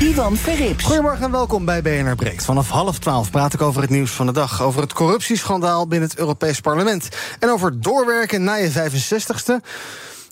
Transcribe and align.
Ivan 0.00 0.36
Verrips. 0.36 0.84
Goedemorgen 0.84 1.24
en 1.24 1.30
welkom 1.30 1.64
bij 1.64 1.82
BNR 1.82 2.14
Breekt. 2.14 2.44
Vanaf 2.44 2.68
half 2.68 2.98
twaalf 2.98 3.30
praat 3.30 3.54
ik 3.54 3.62
over 3.62 3.80
het 3.80 3.90
nieuws 3.90 4.10
van 4.10 4.26
de 4.26 4.32
dag. 4.32 4.62
Over 4.62 4.80
het 4.80 4.92
corruptieschandaal 4.92 5.86
binnen 5.86 6.08
het 6.08 6.18
Europees 6.18 6.60
Parlement. 6.60 7.08
En 7.38 7.50
over 7.50 7.80
doorwerken 7.80 8.44
na 8.44 8.54
je 8.54 8.72
65ste. 8.72 9.66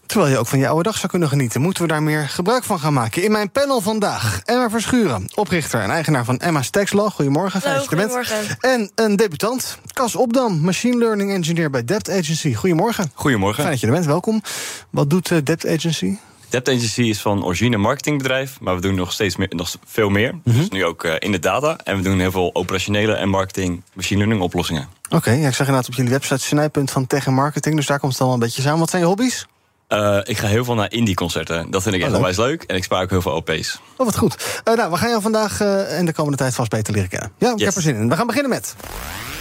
Terwijl 0.07 0.31
je 0.31 0.39
ook 0.39 0.47
van 0.47 0.59
je 0.59 0.69
oude 0.69 0.83
dag 0.83 0.97
zou 0.97 1.09
kunnen 1.09 1.29
genieten. 1.29 1.61
Moeten 1.61 1.83
we 1.83 1.89
daar 1.89 2.03
meer 2.03 2.29
gebruik 2.29 2.65
van 2.65 2.79
gaan 2.79 2.93
maken? 2.93 3.23
In 3.23 3.33
mijn 3.33 3.51
panel 3.51 3.81
vandaag 3.81 4.41
Emma 4.45 4.71
Verschuren, 4.71 5.29
oprichter 5.35 5.81
en 5.81 5.91
eigenaar 5.91 6.25
van 6.25 6.39
Emma's 6.39 6.71
Tax 6.71 6.93
Law. 6.93 7.11
Goedemorgen, 7.11 7.61
fijn 7.61 7.75
dat 7.75 7.85
je 7.85 7.91
er 7.91 7.97
bent. 7.97 8.11
goedemorgen. 8.11 8.57
En 8.61 8.91
een 8.95 9.17
debutant, 9.17 9.79
Cas 9.93 10.15
Opdam, 10.17 10.61
machine 10.61 10.97
learning 10.97 11.33
engineer 11.33 11.71
bij 11.71 11.85
Debt 11.85 12.11
Agency. 12.11 12.55
Goedemorgen. 12.55 13.11
Goedemorgen. 13.15 13.59
Fijn 13.59 13.71
dat 13.71 13.81
je 13.81 13.87
er 13.87 13.93
bent, 13.93 14.07
welkom. 14.07 14.43
Wat 14.91 15.11
doet 15.11 15.31
eh, 15.31 15.39
Debt 15.45 15.67
Agency? 15.67 16.17
Debt 16.55 16.69
Agency 16.69 17.03
is 17.03 17.21
van 17.21 17.45
origine 17.45 17.75
een 17.75 17.81
marketingbedrijf, 17.81 18.61
maar 18.61 18.75
we 18.75 18.81
doen 18.81 18.95
nog 18.95 19.13
steeds 19.13 19.37
meer, 19.37 19.49
nog 19.51 19.75
veel 19.87 20.09
meer. 20.09 20.35
Mhm. 20.45 20.57
Dus 20.59 20.69
nu 20.69 20.85
ook 20.85 21.05
eh, 21.05 21.15
in 21.19 21.33
de 21.33 21.39
data. 21.39 21.77
En 21.85 21.97
we 21.97 22.03
doen 22.03 22.19
heel 22.21 22.31
veel 22.31 22.51
operationele 22.55 23.13
en 23.13 23.29
marketing 23.29 23.83
machine 23.93 24.19
learning 24.19 24.43
oplossingen. 24.43 24.89
Oké, 25.11 25.31
ja, 25.31 25.49
ik 25.49 25.55
zag 25.55 25.67
inderdaad 25.67 25.89
op 25.89 25.95
jullie 25.95 26.11
website 26.11 26.41
snijpunt 26.41 26.91
van 26.91 27.07
tech 27.07 27.27
en 27.27 27.35
marketing. 27.35 27.77
Dus 27.77 27.87
daar 27.87 27.99
komt 27.99 28.13
het 28.13 28.21
allemaal 28.21 28.39
een 28.41 28.47
beetje 28.47 28.63
samen. 28.63 28.79
Wat 28.79 28.91
zijn 28.91 29.03
je 29.03 29.09
hobby's? 29.09 29.47
Eh, 29.89 30.19
ik 30.23 30.39
ga 30.39 30.47
heel 30.47 30.65
veel 30.65 30.75
naar 30.75 30.93
indie-concerten. 30.93 31.71
Dat 31.71 31.83
vind 31.83 31.95
ik 31.95 32.01
Oh, 32.01 32.07
echt 32.07 32.17
leuk. 32.17 32.27
onwijs 32.27 32.37
leuk. 32.51 32.63
En 32.63 32.77
ik 32.77 32.85
spaar 32.85 33.03
ook 33.03 33.11
heel 33.11 33.23
veel 33.23 33.33
OP's. 33.33 33.81
Oh, 33.97 34.07
wat 34.07 34.17
goed. 34.19 34.61
Eh, 34.65 34.75
nou, 34.75 34.91
we 34.91 34.97
gaan 34.97 35.09
jou 35.09 35.23
vandaag 35.23 35.61
eh 35.61 35.99
en 35.99 36.05
de 36.07 36.13
komende 36.13 36.37
tijd 36.39 36.55
vast 36.55 36.71
beter 36.71 36.93
leren 36.95 37.09
kennen. 37.09 37.33
Ja, 37.39 37.51
ik 37.53 37.57
Yes. 37.59 37.65
heb 37.67 37.75
er 37.77 37.83
zin 37.83 37.95
in. 37.97 38.09
We 38.09 38.17
gaan 38.17 38.27
beginnen 38.27 38.51
met. 38.51 38.75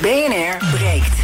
BNR 0.02 0.58
breekt. 0.76 1.18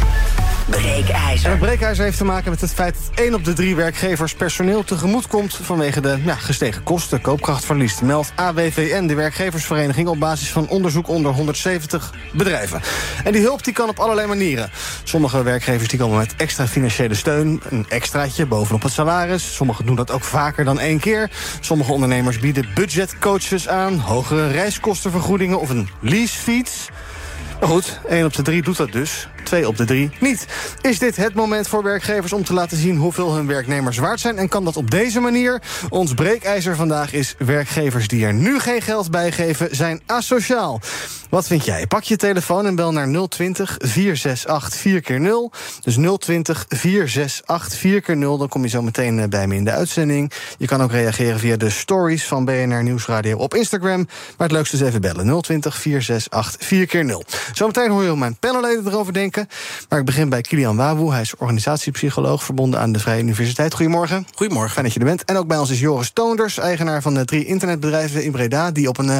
En 0.70 0.80
Breekijzer. 0.80 1.50
het 1.50 1.58
breekijzer 1.58 2.04
heeft 2.04 2.16
te 2.16 2.24
maken 2.24 2.50
met 2.50 2.60
het 2.60 2.74
feit 2.74 2.94
dat 2.94 3.24
1 3.24 3.34
op 3.34 3.44
de 3.44 3.52
3 3.52 3.76
werkgevers 3.76 4.34
personeel 4.34 4.84
tegemoet 4.84 5.26
komt 5.26 5.54
vanwege 5.62 6.00
de 6.00 6.18
ja, 6.24 6.34
gestegen 6.34 6.82
kosten, 6.82 7.20
koopkrachtverlies. 7.20 8.00
Meldt 8.00 8.32
AWVN, 8.34 9.06
de 9.06 9.14
werkgeversvereniging, 9.14 10.08
op 10.08 10.18
basis 10.18 10.52
van 10.52 10.68
onderzoek 10.68 11.08
onder 11.08 11.32
170 11.32 12.14
bedrijven. 12.32 12.80
En 13.24 13.32
die 13.32 13.42
hulp 13.42 13.64
die 13.64 13.72
kan 13.72 13.88
op 13.88 13.98
allerlei 13.98 14.26
manieren. 14.26 14.70
Sommige 15.04 15.42
werkgevers 15.42 15.88
die 15.88 15.98
komen 15.98 16.18
met 16.18 16.34
extra 16.36 16.66
financiële 16.66 17.14
steun, 17.14 17.60
een 17.68 17.86
extraatje 17.88 18.46
bovenop 18.46 18.82
het 18.82 18.92
salaris. 18.92 19.54
Sommigen 19.54 19.86
doen 19.86 19.96
dat 19.96 20.10
ook 20.10 20.24
vaker 20.24 20.64
dan 20.64 20.80
één 20.80 20.98
keer. 20.98 21.30
Sommige 21.60 21.92
ondernemers 21.92 22.38
bieden 22.38 22.68
budgetcoaches 22.74 23.68
aan, 23.68 23.98
hogere 23.98 24.50
reiskostenvergoedingen 24.50 25.60
of 25.60 25.70
een 25.70 25.88
leasefiets. 26.00 26.88
Maar 27.60 27.68
goed, 27.68 28.00
1 28.08 28.24
op 28.24 28.34
de 28.34 28.42
3 28.42 28.62
doet 28.62 28.76
dat 28.76 28.92
dus. 28.92 29.28
2 29.42 29.68
op 29.68 29.76
de 29.76 29.84
3 29.84 30.10
niet. 30.20 30.46
Is 30.80 30.98
dit 30.98 31.16
het 31.16 31.34
moment 31.34 31.68
voor 31.68 31.82
werkgevers 31.82 32.32
om 32.32 32.44
te 32.44 32.52
laten 32.52 32.76
zien 32.76 32.96
hoeveel 32.96 33.34
hun 33.34 33.46
werknemers 33.46 33.98
waard 33.98 34.20
zijn? 34.20 34.38
En 34.38 34.48
kan 34.48 34.64
dat 34.64 34.76
op 34.76 34.90
deze 34.90 35.20
manier? 35.20 35.62
Ons 35.88 36.14
breekijzer 36.14 36.76
vandaag 36.76 37.12
is 37.12 37.34
werkgevers 37.38 38.08
die 38.08 38.26
er 38.26 38.34
nu 38.34 38.58
geen 38.58 38.82
geld 38.82 39.10
bij 39.10 39.32
geven, 39.32 39.68
zijn 39.70 40.00
asociaal. 40.06 40.80
Wat 41.30 41.46
vind 41.46 41.64
jij? 41.64 41.86
Pak 41.86 42.02
je 42.02 42.16
telefoon 42.16 42.66
en 42.66 42.74
bel 42.74 42.92
naar 42.92 43.28
020 43.28 43.76
468 43.78 44.80
4 44.80 45.00
keer 45.00 45.20
0 45.20 45.52
Dus 45.80 45.96
020 46.18 46.66
468 46.68 47.78
4 47.78 48.00
keer 48.00 48.16
0 48.16 48.38
Dan 48.38 48.48
kom 48.48 48.62
je 48.62 48.68
zo 48.68 48.82
meteen 48.82 49.18
eh, 49.18 49.28
bij 49.28 49.46
me 49.46 49.54
in 49.54 49.64
de 49.64 49.70
uitzending. 49.70 50.32
Je 50.58 50.66
kan 50.66 50.82
ook 50.82 50.90
reageren 50.90 51.38
via 51.38 51.56
de 51.56 51.70
stories 51.70 52.24
van 52.24 52.44
BNR 52.44 52.82
Nieuwsradio 52.82 53.36
op 53.36 53.54
Instagram. 53.54 54.08
Maar 54.36 54.48
het 54.48 54.56
leukste 54.56 54.76
is 54.76 54.82
even 54.82 55.00
bellen. 55.00 55.42
020 55.42 55.76
468 55.76 56.66
4 56.66 56.86
keer 56.86 57.04
0 57.04 57.24
Zometeen 57.52 57.90
hoor 57.90 58.04
je 58.04 58.16
mijn 58.16 58.36
panelleden 58.36 58.86
erover 58.86 59.12
denken. 59.12 59.29
Maar 59.88 59.98
ik 59.98 60.04
begin 60.04 60.28
bij 60.28 60.40
Kilian 60.40 60.76
Wawoe. 60.76 61.12
Hij 61.12 61.20
is 61.20 61.36
organisatiepsycholoog 61.36 62.44
verbonden 62.44 62.80
aan 62.80 62.92
de 62.92 62.98
Vrije 62.98 63.22
Universiteit. 63.22 63.74
Goedemorgen. 63.74 64.26
Goedemorgen. 64.34 64.72
Fijn 64.72 64.84
dat 64.84 64.94
je 64.94 65.00
er 65.00 65.06
bent. 65.06 65.24
En 65.24 65.36
ook 65.36 65.46
bij 65.46 65.58
ons 65.58 65.70
is 65.70 65.80
Joris 65.80 66.10
Toonders, 66.10 66.58
eigenaar 66.58 67.02
van 67.02 67.14
de 67.14 67.24
drie 67.24 67.44
internetbedrijven 67.44 68.24
in 68.24 68.32
Breda... 68.32 68.70
die 68.70 68.88
op 68.88 68.98
een 68.98 69.10
eh, 69.10 69.18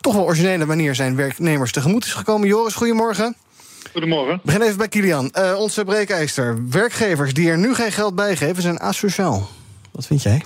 toch 0.00 0.14
wel 0.14 0.24
originele 0.24 0.66
manier 0.66 0.94
zijn 0.94 1.16
werknemers 1.16 1.72
tegemoet 1.72 2.04
is 2.04 2.12
gekomen. 2.12 2.48
Joris, 2.48 2.74
goedemorgen. 2.74 3.36
Goedemorgen. 3.92 4.34
We 4.34 4.40
beginnen 4.42 4.68
even 4.68 4.78
bij 4.78 4.88
Kilian. 4.88 5.30
Eh, 5.30 5.54
onze 5.58 5.84
breekijster. 5.84 6.68
Werkgevers 6.70 7.34
die 7.34 7.50
er 7.50 7.58
nu 7.58 7.74
geen 7.74 7.92
geld 7.92 8.14
bij 8.14 8.36
geven 8.36 8.62
zijn 8.62 8.80
asociaal. 8.80 9.48
Wat 9.90 10.06
vind 10.06 10.22
jij? 10.22 10.42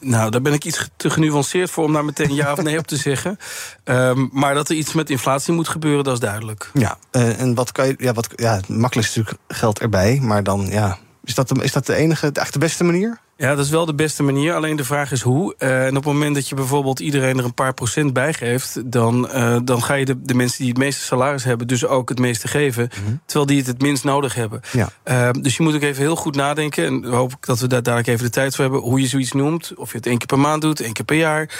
Nou, 0.00 0.30
daar 0.30 0.42
ben 0.42 0.52
ik 0.52 0.64
iets 0.64 0.88
te 0.96 1.10
genuanceerd 1.10 1.70
voor 1.70 1.84
om 1.84 1.92
daar 1.92 2.04
meteen 2.04 2.34
ja 2.34 2.52
of 2.52 2.62
nee 2.62 2.78
op 2.78 2.86
te 2.86 2.96
zeggen. 3.08 3.38
Ehm, 3.84 4.26
maar 4.32 4.54
dat 4.54 4.68
er 4.68 4.76
iets 4.76 4.92
met 4.92 5.10
inflatie 5.10 5.54
moet 5.54 5.68
gebeuren, 5.68 6.04
dat 6.04 6.12
is 6.12 6.20
duidelijk. 6.20 6.70
Ja, 6.72 6.98
eh, 7.10 7.40
en 7.40 7.54
wat 7.54 7.72
kan 7.72 7.86
je. 7.86 7.94
Ja, 7.98 8.12
wat, 8.12 8.28
ja, 8.34 8.54
het 8.54 8.68
makkelijkste 8.68 9.20
is 9.20 9.26
natuurlijk 9.26 9.58
geld 9.60 9.80
erbij. 9.80 10.18
Maar 10.22 10.42
dan, 10.42 10.66
ja. 10.70 10.98
Is 11.24 11.34
dat 11.34 11.48
de, 11.48 11.62
is 11.62 11.72
dat 11.72 11.86
de 11.86 11.94
enige, 11.94 12.30
echt 12.32 12.52
de 12.52 12.58
beste 12.58 12.84
manier? 12.84 13.18
Ja, 13.40 13.54
dat 13.54 13.64
is 13.64 13.70
wel 13.70 13.86
de 13.86 13.94
beste 13.94 14.22
manier. 14.22 14.54
Alleen 14.54 14.76
de 14.76 14.84
vraag 14.84 15.12
is 15.12 15.20
hoe. 15.20 15.54
Eh, 15.58 15.84
en 15.84 15.96
op 15.96 16.04
het 16.04 16.12
moment 16.12 16.34
dat 16.34 16.48
je 16.48 16.54
bijvoorbeeld 16.54 17.00
iedereen 17.00 17.38
er 17.38 17.44
een 17.44 17.54
paar 17.54 17.74
procent 17.74 18.12
bij 18.12 18.32
geeft, 18.32 18.92
dan, 18.92 19.28
eh, 19.28 19.56
dan 19.64 19.82
ga 19.82 19.94
je 19.94 20.04
de, 20.04 20.22
de 20.22 20.34
mensen 20.34 20.58
die 20.58 20.68
het 20.68 20.78
meeste 20.78 21.04
salaris 21.04 21.44
hebben, 21.44 21.66
dus 21.66 21.86
ook 21.86 22.08
het 22.08 22.18
meeste 22.18 22.48
geven. 22.48 22.90
Terwijl 23.24 23.46
die 23.46 23.58
het 23.58 23.66
het 23.66 23.82
minst 23.82 24.04
nodig 24.04 24.34
hebben. 24.34 24.60
Ja. 24.72 24.88
Eh, 25.02 25.28
dus 25.40 25.56
je 25.56 25.62
moet 25.62 25.74
ook 25.74 25.82
even 25.82 26.02
heel 26.02 26.16
goed 26.16 26.36
nadenken. 26.36 26.84
En 26.84 27.04
hoop 27.04 27.32
ik 27.32 27.46
dat 27.46 27.58
we 27.58 27.66
daar 27.66 27.82
dadelijk 27.82 28.08
even 28.08 28.24
de 28.24 28.30
tijd 28.30 28.54
voor 28.54 28.64
hebben. 28.64 28.80
Hoe 28.82 29.00
je 29.00 29.06
zoiets 29.06 29.32
noemt. 29.32 29.72
Of 29.76 29.90
je 29.90 29.96
het 29.96 30.06
één 30.06 30.18
keer 30.18 30.26
per 30.26 30.38
maand 30.38 30.62
doet, 30.62 30.80
één 30.80 30.92
keer 30.92 31.04
per 31.04 31.16
jaar. 31.16 31.50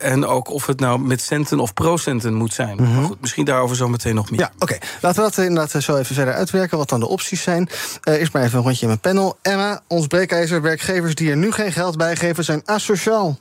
En 0.00 0.26
ook 0.26 0.50
of 0.50 0.66
het 0.66 0.80
nou 0.80 0.98
met 1.00 1.20
centen 1.20 1.60
of 1.60 1.74
procenten 1.74 2.34
moet 2.34 2.54
zijn. 2.54 2.76
Maar 2.76 3.04
goed, 3.04 3.20
misschien 3.20 3.44
daarover 3.44 3.76
zo 3.76 3.88
meteen 3.88 4.14
nog 4.14 4.30
meer. 4.30 4.40
Ja, 4.40 4.50
oké. 4.58 4.78
Laten 5.00 5.24
we 5.24 5.30
dat 5.30 5.46
inderdaad 5.46 5.82
zo 5.82 5.96
even 5.96 6.14
verder 6.14 6.34
uitwerken. 6.34 6.78
Wat 6.78 6.88
dan 6.88 7.00
de 7.00 7.08
opties 7.08 7.42
zijn. 7.42 7.68
Eerst 8.02 8.32
maar 8.32 8.42
even 8.42 8.58
een 8.58 8.64
rondje 8.64 8.80
in 8.80 8.86
mijn 8.86 9.00
panel. 9.00 9.38
Emma, 9.42 9.80
ons 9.88 10.06
breekijzer. 10.06 10.60
Werkgevers 11.04 11.14
die 11.14 11.30
er 11.30 11.36
nu 11.36 11.52
geen 11.52 11.72
geld 11.72 11.96
bij 11.96 12.16
geven 12.16 12.44
zijn 12.44 12.62
asociaal. 12.64 13.38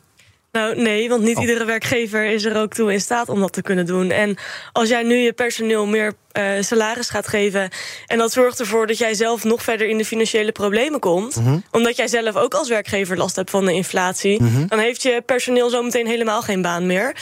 Nou, 0.52 0.82
nee, 0.82 1.10
want 1.10 1.24
niet 1.24 1.36
Oh. 1.38 1.42
iedere 1.42 1.66
werkgever 1.66 2.26
is 2.26 2.46
er 2.46 2.58
ook 2.58 2.74
toe 2.74 2.94
in 2.94 3.02
staat 3.02 3.30
om 3.30 3.40
dat 3.40 3.54
te 3.54 3.62
kunnen 3.62 3.86
doen. 3.86 4.12
En 4.12 4.38
als 4.72 4.90
jij 4.90 5.04
nu 5.04 5.16
je 5.16 5.34
personeel 5.34 5.86
meer 5.86 6.14
eh, 6.32 6.52
salaris 6.60 7.10
gaat 7.10 7.28
geven. 7.28 7.70
en 8.08 8.18
dat 8.18 8.32
zorgt 8.32 8.60
ervoor 8.60 8.88
dat 8.88 8.98
jij 8.98 9.14
zelf 9.14 9.44
nog 9.44 9.64
verder 9.64 9.88
in 9.88 9.98
de 9.98 10.06
financiële 10.06 10.52
problemen 10.52 11.00
komt. 11.00 11.42
omdat 11.72 11.96
jij 11.96 12.08
zelf 12.08 12.36
ook 12.36 12.54
als 12.54 12.70
werkgever 12.70 13.18
last 13.18 13.36
hebt 13.36 13.50
van 13.50 13.66
de 13.66 13.74
inflatie. 13.74 14.42
dan 14.68 14.80
heeft 14.80 15.02
je 15.02 15.22
personeel 15.26 15.70
zometeen 15.70 16.08
helemaal 16.08 16.42
geen 16.42 16.62
baan 16.62 16.86
meer. 16.88 17.16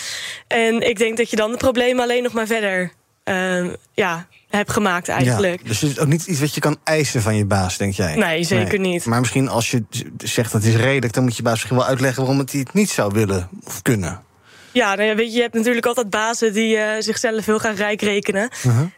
En 0.47 0.81
ik 0.81 0.97
denk 0.97 1.17
dat 1.17 1.29
je 1.29 1.35
dan 1.35 1.51
de 1.51 1.57
problemen 1.57 2.03
alleen 2.03 2.23
nog 2.23 2.33
maar 2.33 2.47
verder 2.47 2.91
eh, 3.23 3.65
ja, 3.93 4.27
hebt 4.51 4.71
gemaakt 4.71 5.07
eigenlijk. 5.07 5.61
Ja, 5.61 5.67
dus 5.67 5.81
het 5.81 5.91
is 5.91 5.99
ook 5.99 6.07
niet 6.07 6.25
iets 6.25 6.39
wat 6.39 6.53
je 6.53 6.61
kan 6.61 6.77
eisen 6.83 7.21
van 7.21 7.35
je 7.35 7.45
baas, 7.45 7.77
denk 7.77 7.93
jij? 7.93 8.15
Nee, 8.15 8.43
zeker 8.43 8.79
niet. 8.79 9.05
Maar 9.05 9.19
misschien 9.19 9.49
als 9.49 9.71
je 9.71 9.83
zegt 10.17 10.51
dat 10.51 10.63
het 10.63 10.73
is 10.73 10.79
redelijk... 10.79 11.13
dan 11.13 11.23
moet 11.23 11.37
je 11.37 11.43
baas 11.43 11.53
misschien 11.53 11.75
wel 11.75 11.85
uitleggen 11.85 12.19
waarom 12.21 12.39
het 12.39 12.51
hij 12.51 12.59
het 12.59 12.73
niet 12.73 12.89
zou 12.89 13.13
willen 13.13 13.49
of 13.63 13.81
kunnen. 13.81 14.21
Ja, 14.71 14.95
nou 14.95 15.07
ja, 15.07 15.15
weet 15.15 15.29
je, 15.29 15.35
je 15.35 15.41
hebt 15.41 15.53
natuurlijk 15.53 15.85
altijd 15.85 16.09
bazen 16.09 16.53
die 16.53 16.77
eh, 16.77 17.01
zichzelf 17.01 17.45
heel 17.45 17.57
graag 17.57 17.77
rijk 17.77 18.01
rekenen. 18.01 18.49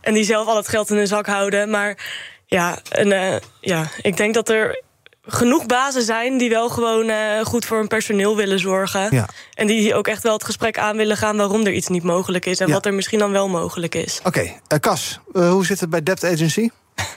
En 0.02 0.14
die 0.14 0.24
zelf 0.24 0.48
al 0.48 0.56
het 0.56 0.68
geld 0.68 0.90
in 0.90 0.98
hun 0.98 1.08
zak 1.08 1.26
houden. 1.26 1.70
Maar 1.70 1.98
ja, 2.46 2.80
en, 2.90 3.12
eh, 3.12 3.36
ja, 3.62 3.88
ik 4.02 4.18
denk 4.18 4.34
dat 4.34 4.50
er 4.50 4.82
genoeg 5.26 5.66
bazen 5.66 6.04
zijn 6.04 6.38
die 6.38 6.50
wel 6.50 6.70
gewoon 6.70 7.10
eh, 7.10 7.18
goed 7.46 7.66
voor 7.66 7.78
hun 7.78 7.88
personeel 7.88 8.36
willen 8.36 8.60
zorgen. 8.60 9.08
Ja. 9.12 9.28
En 9.54 9.68
die 9.68 9.96
ook 9.96 10.08
echt 10.08 10.24
wel 10.24 10.34
het 10.34 10.44
gesprek 10.44 10.78
aan 10.78 10.98
willen 10.98 11.18
gaan 11.18 11.38
waarom 11.38 11.66
er 11.66 11.74
iets 11.74 11.88
niet 11.88 12.04
mogelijk 12.04 12.46
is. 12.46 12.60
En 12.60 12.68
Ja. 12.68 12.74
wat 12.74 12.86
er 12.86 12.94
misschien 12.94 13.20
dan 13.20 13.32
wel 13.32 13.50
mogelijk 13.50 13.96
is. 13.96 14.20
Oké, 14.24 14.52
eh, 14.68 14.80
Cas, 14.80 15.20
eh, 15.34 15.50
hoe 15.52 15.66
zit 15.66 15.80
het 15.80 15.90
bij 15.90 16.04
Debt 16.04 16.24
Agency? 16.24 16.70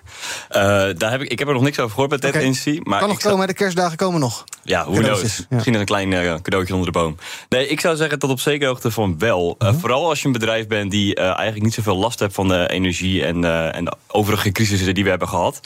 Eh, 0.48 0.62
daar 0.96 1.10
heb 1.10 1.20
ik, 1.20 1.30
ik 1.30 1.38
heb 1.38 1.48
er 1.48 1.54
nog 1.54 1.62
niks 1.62 1.78
over 1.78 1.90
gehoord 1.90 2.10
bij 2.10 2.18
Debt. 2.18 2.36
Agency. 2.36 2.80
Maar 2.82 2.98
kan 2.98 3.08
nog 3.08 3.20
komen, 3.20 3.46
de 3.46 3.54
kerstdagen 3.54 3.96
komen 3.96 4.20
nog. 4.20 4.44
Ja, 4.62 4.84
hoe 4.84 4.98
knows. 5.00 5.36
ja. 5.36 5.44
Misschien 5.50 5.74
een 5.74 5.84
klein 5.84 6.12
eh, 6.12 6.34
cadeautje 6.42 6.74
onder 6.74 6.92
de 6.92 6.98
boom. 6.98 7.16
Nee, 7.48 7.68
ik 7.68 7.80
zou 7.80 7.96
zeggen 7.96 8.18
tot 8.18 8.30
op 8.30 8.40
zekere 8.40 8.66
hoogte 8.70 8.90
van 8.90 9.18
wel. 9.18 9.54
Eh, 9.58 9.68
Mhm. 9.68 9.78
vooral 9.78 10.08
als 10.08 10.20
je 10.20 10.26
een 10.26 10.32
bedrijf 10.32 10.66
bent 10.66 10.90
die 10.90 11.14
eh, 11.14 11.24
eigenlijk 11.24 11.62
niet 11.62 11.74
zoveel 11.74 11.96
last 11.96 12.18
hebt 12.18 12.34
van 12.34 12.48
de 12.48 12.68
energie 12.70 13.24
en, 13.24 13.44
eh, 13.44 13.74
en 13.76 13.84
de 13.84 13.92
overige 14.06 14.52
crisissen 14.52 14.94
die 14.94 15.04
we 15.04 15.10
hebben 15.10 15.28
gehad. 15.28 15.60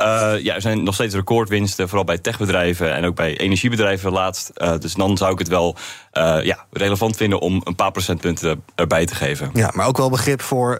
Uh, 0.00 0.32
ja, 0.42 0.54
er 0.54 0.60
zijn 0.60 0.82
nog 0.82 0.94
steeds 0.94 1.14
recordwinsten, 1.14 1.88
vooral 1.88 2.04
bij 2.04 2.18
techbedrijven 2.18 2.94
en 2.94 3.04
ook 3.04 3.14
bij 3.14 3.38
energiebedrijven 3.38 4.12
laatst. 4.12 4.50
Uh, 4.56 4.72
dus 4.78 4.94
dan 4.94 5.16
zou 5.16 5.32
ik 5.32 5.38
het 5.38 5.48
wel 5.48 5.76
uh, 6.12 6.38
ja, 6.42 6.64
relevant 6.72 7.16
vinden 7.16 7.40
om 7.40 7.60
een 7.64 7.74
paar 7.74 7.90
procentpunten 7.90 8.64
erbij 8.74 9.06
te 9.06 9.14
geven. 9.14 9.50
Ja, 9.52 9.70
maar 9.74 9.86
ook 9.86 9.96
wel 9.96 10.10
begrip 10.10 10.42
voor 10.42 10.76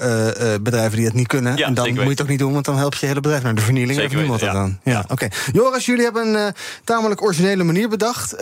bedrijven 0.62 0.96
die 0.96 1.04
het 1.04 1.14
niet 1.14 1.26
kunnen. 1.26 1.56
Ja, 1.56 1.66
en 1.66 1.74
dan 1.74 1.88
moet 1.88 2.02
je 2.02 2.08
het 2.08 2.22
ook 2.22 2.28
niet 2.28 2.38
doen, 2.38 2.52
want 2.52 2.64
dan 2.64 2.76
help 2.76 2.92
je 2.92 3.00
je 3.00 3.06
hele 3.06 3.20
bedrijf 3.20 3.42
naar 3.42 3.54
de 3.54 3.60
vernieling. 3.60 3.98
Zeker 3.98 4.18
niemand 4.18 4.40
dan. 4.40 4.78
Ja, 4.84 5.04
oké. 5.08 5.28
Joris, 5.52 5.86
jullie 5.86 6.04
hebben 6.04 6.34
een 6.34 6.54
tamelijk 6.84 7.22
originele 7.22 7.64
manier 7.64 7.88
bedacht. 7.88 8.36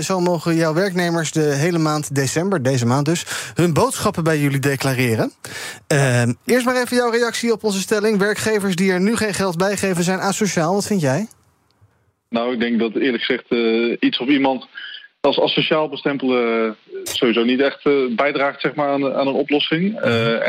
zo 0.00 0.20
mogen 0.20 0.56
jouw 0.56 0.74
werknemers 0.74 1.32
de 1.32 1.40
hele 1.40 1.78
maand 1.78 2.14
december, 2.14 2.62
deze 2.62 2.86
maand 2.86 3.04
dus, 3.04 3.26
hun 3.54 3.72
boodschappen 3.72 4.24
bij 4.24 4.38
jullie 4.38 4.60
declareren. 4.60 5.32
eerst 6.44 6.64
maar 6.64 6.76
even 6.76 6.96
jouw 6.96 7.10
reactie 7.10 7.52
op 7.52 7.64
onze 7.64 7.80
stelling. 7.80 8.18
Werkgevers 8.18 8.76
die 8.76 8.92
er 8.92 9.00
nu 9.00 9.16
geen 9.16 9.34
geld 9.34 9.56
bij 9.56 9.76
geven 9.76 10.04
zijn 10.10 10.28
asociaal. 10.28 10.74
Wat 10.74 10.86
vind 10.86 11.00
jij? 11.00 11.26
Nou, 12.28 12.52
ik 12.52 12.60
denk 12.60 12.78
dat 12.78 12.94
eerlijk 12.94 13.22
gezegd 13.24 13.44
uh, 13.48 13.96
iets 14.00 14.18
of 14.18 14.28
iemand 14.28 14.66
als 15.20 15.40
asociaal 15.40 15.88
bestempelen 15.88 16.66
uh, 16.66 16.70
sowieso 17.02 17.44
niet 17.44 17.60
echt 17.60 17.84
uh, 17.84 18.14
bijdraagt 18.16 18.60
zeg 18.60 18.74
maar, 18.74 18.88
aan, 18.88 19.14
aan 19.14 19.26
een 19.26 19.42
oplossing. 19.44 20.00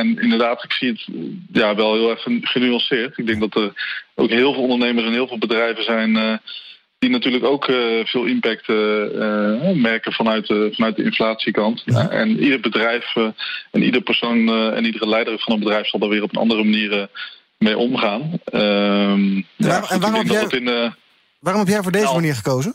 en 0.02 0.22
inderdaad, 0.22 0.64
ik 0.64 0.72
zie 0.72 0.90
het 0.90 1.08
ja, 1.52 1.76
wel 1.76 1.94
heel 1.94 2.10
erg 2.10 2.28
genuanceerd. 2.42 3.18
Ik 3.18 3.28
denk 3.28 3.40
dat 3.40 3.56
er 3.56 3.74
ook 4.16 4.30
heel 4.30 4.54
veel 4.54 4.64
ondernemers 4.64 5.06
en 5.06 5.12
heel 5.12 5.28
veel 5.28 5.38
bedrijven 5.38 5.84
zijn 5.84 6.40
die 7.00 7.10
natuurlijk 7.10 7.44
ook 7.44 7.66
veel 8.04 8.26
impact 8.26 8.68
merken 9.76 10.14
vanuit, 10.14 10.46
vanuit 10.48 10.96
de 10.96 11.04
inflatiekant. 11.04 11.82
Ja. 11.86 12.10
en 12.10 12.44
ieder 12.44 12.60
bedrijf 12.60 13.16
en 13.72 13.84
ieder 13.84 14.02
persoon 14.02 14.50
en 14.76 14.86
iedere 14.86 15.08
leider 15.08 15.40
van 15.40 15.54
een 15.54 15.60
bedrijf 15.60 15.88
zal 15.88 16.00
daar 16.00 16.10
weer 16.10 16.24
op 16.24 16.36
een 16.36 16.42
andere 16.42 16.64
manier 16.64 17.10
mee 17.62 17.78
omgaan. 17.78 18.40
Ehm, 18.46 19.36
ja, 19.56 19.90
en 19.90 20.00
waarom 20.00 20.14
heb, 20.14 20.28
jij, 20.28 20.60
in, 20.60 20.94
waarom 21.40 21.62
heb 21.62 21.72
jij 21.72 21.82
voor 21.82 21.92
deze 21.92 22.04
nou, 22.04 22.16
manier 22.16 22.36
gekozen? 22.36 22.74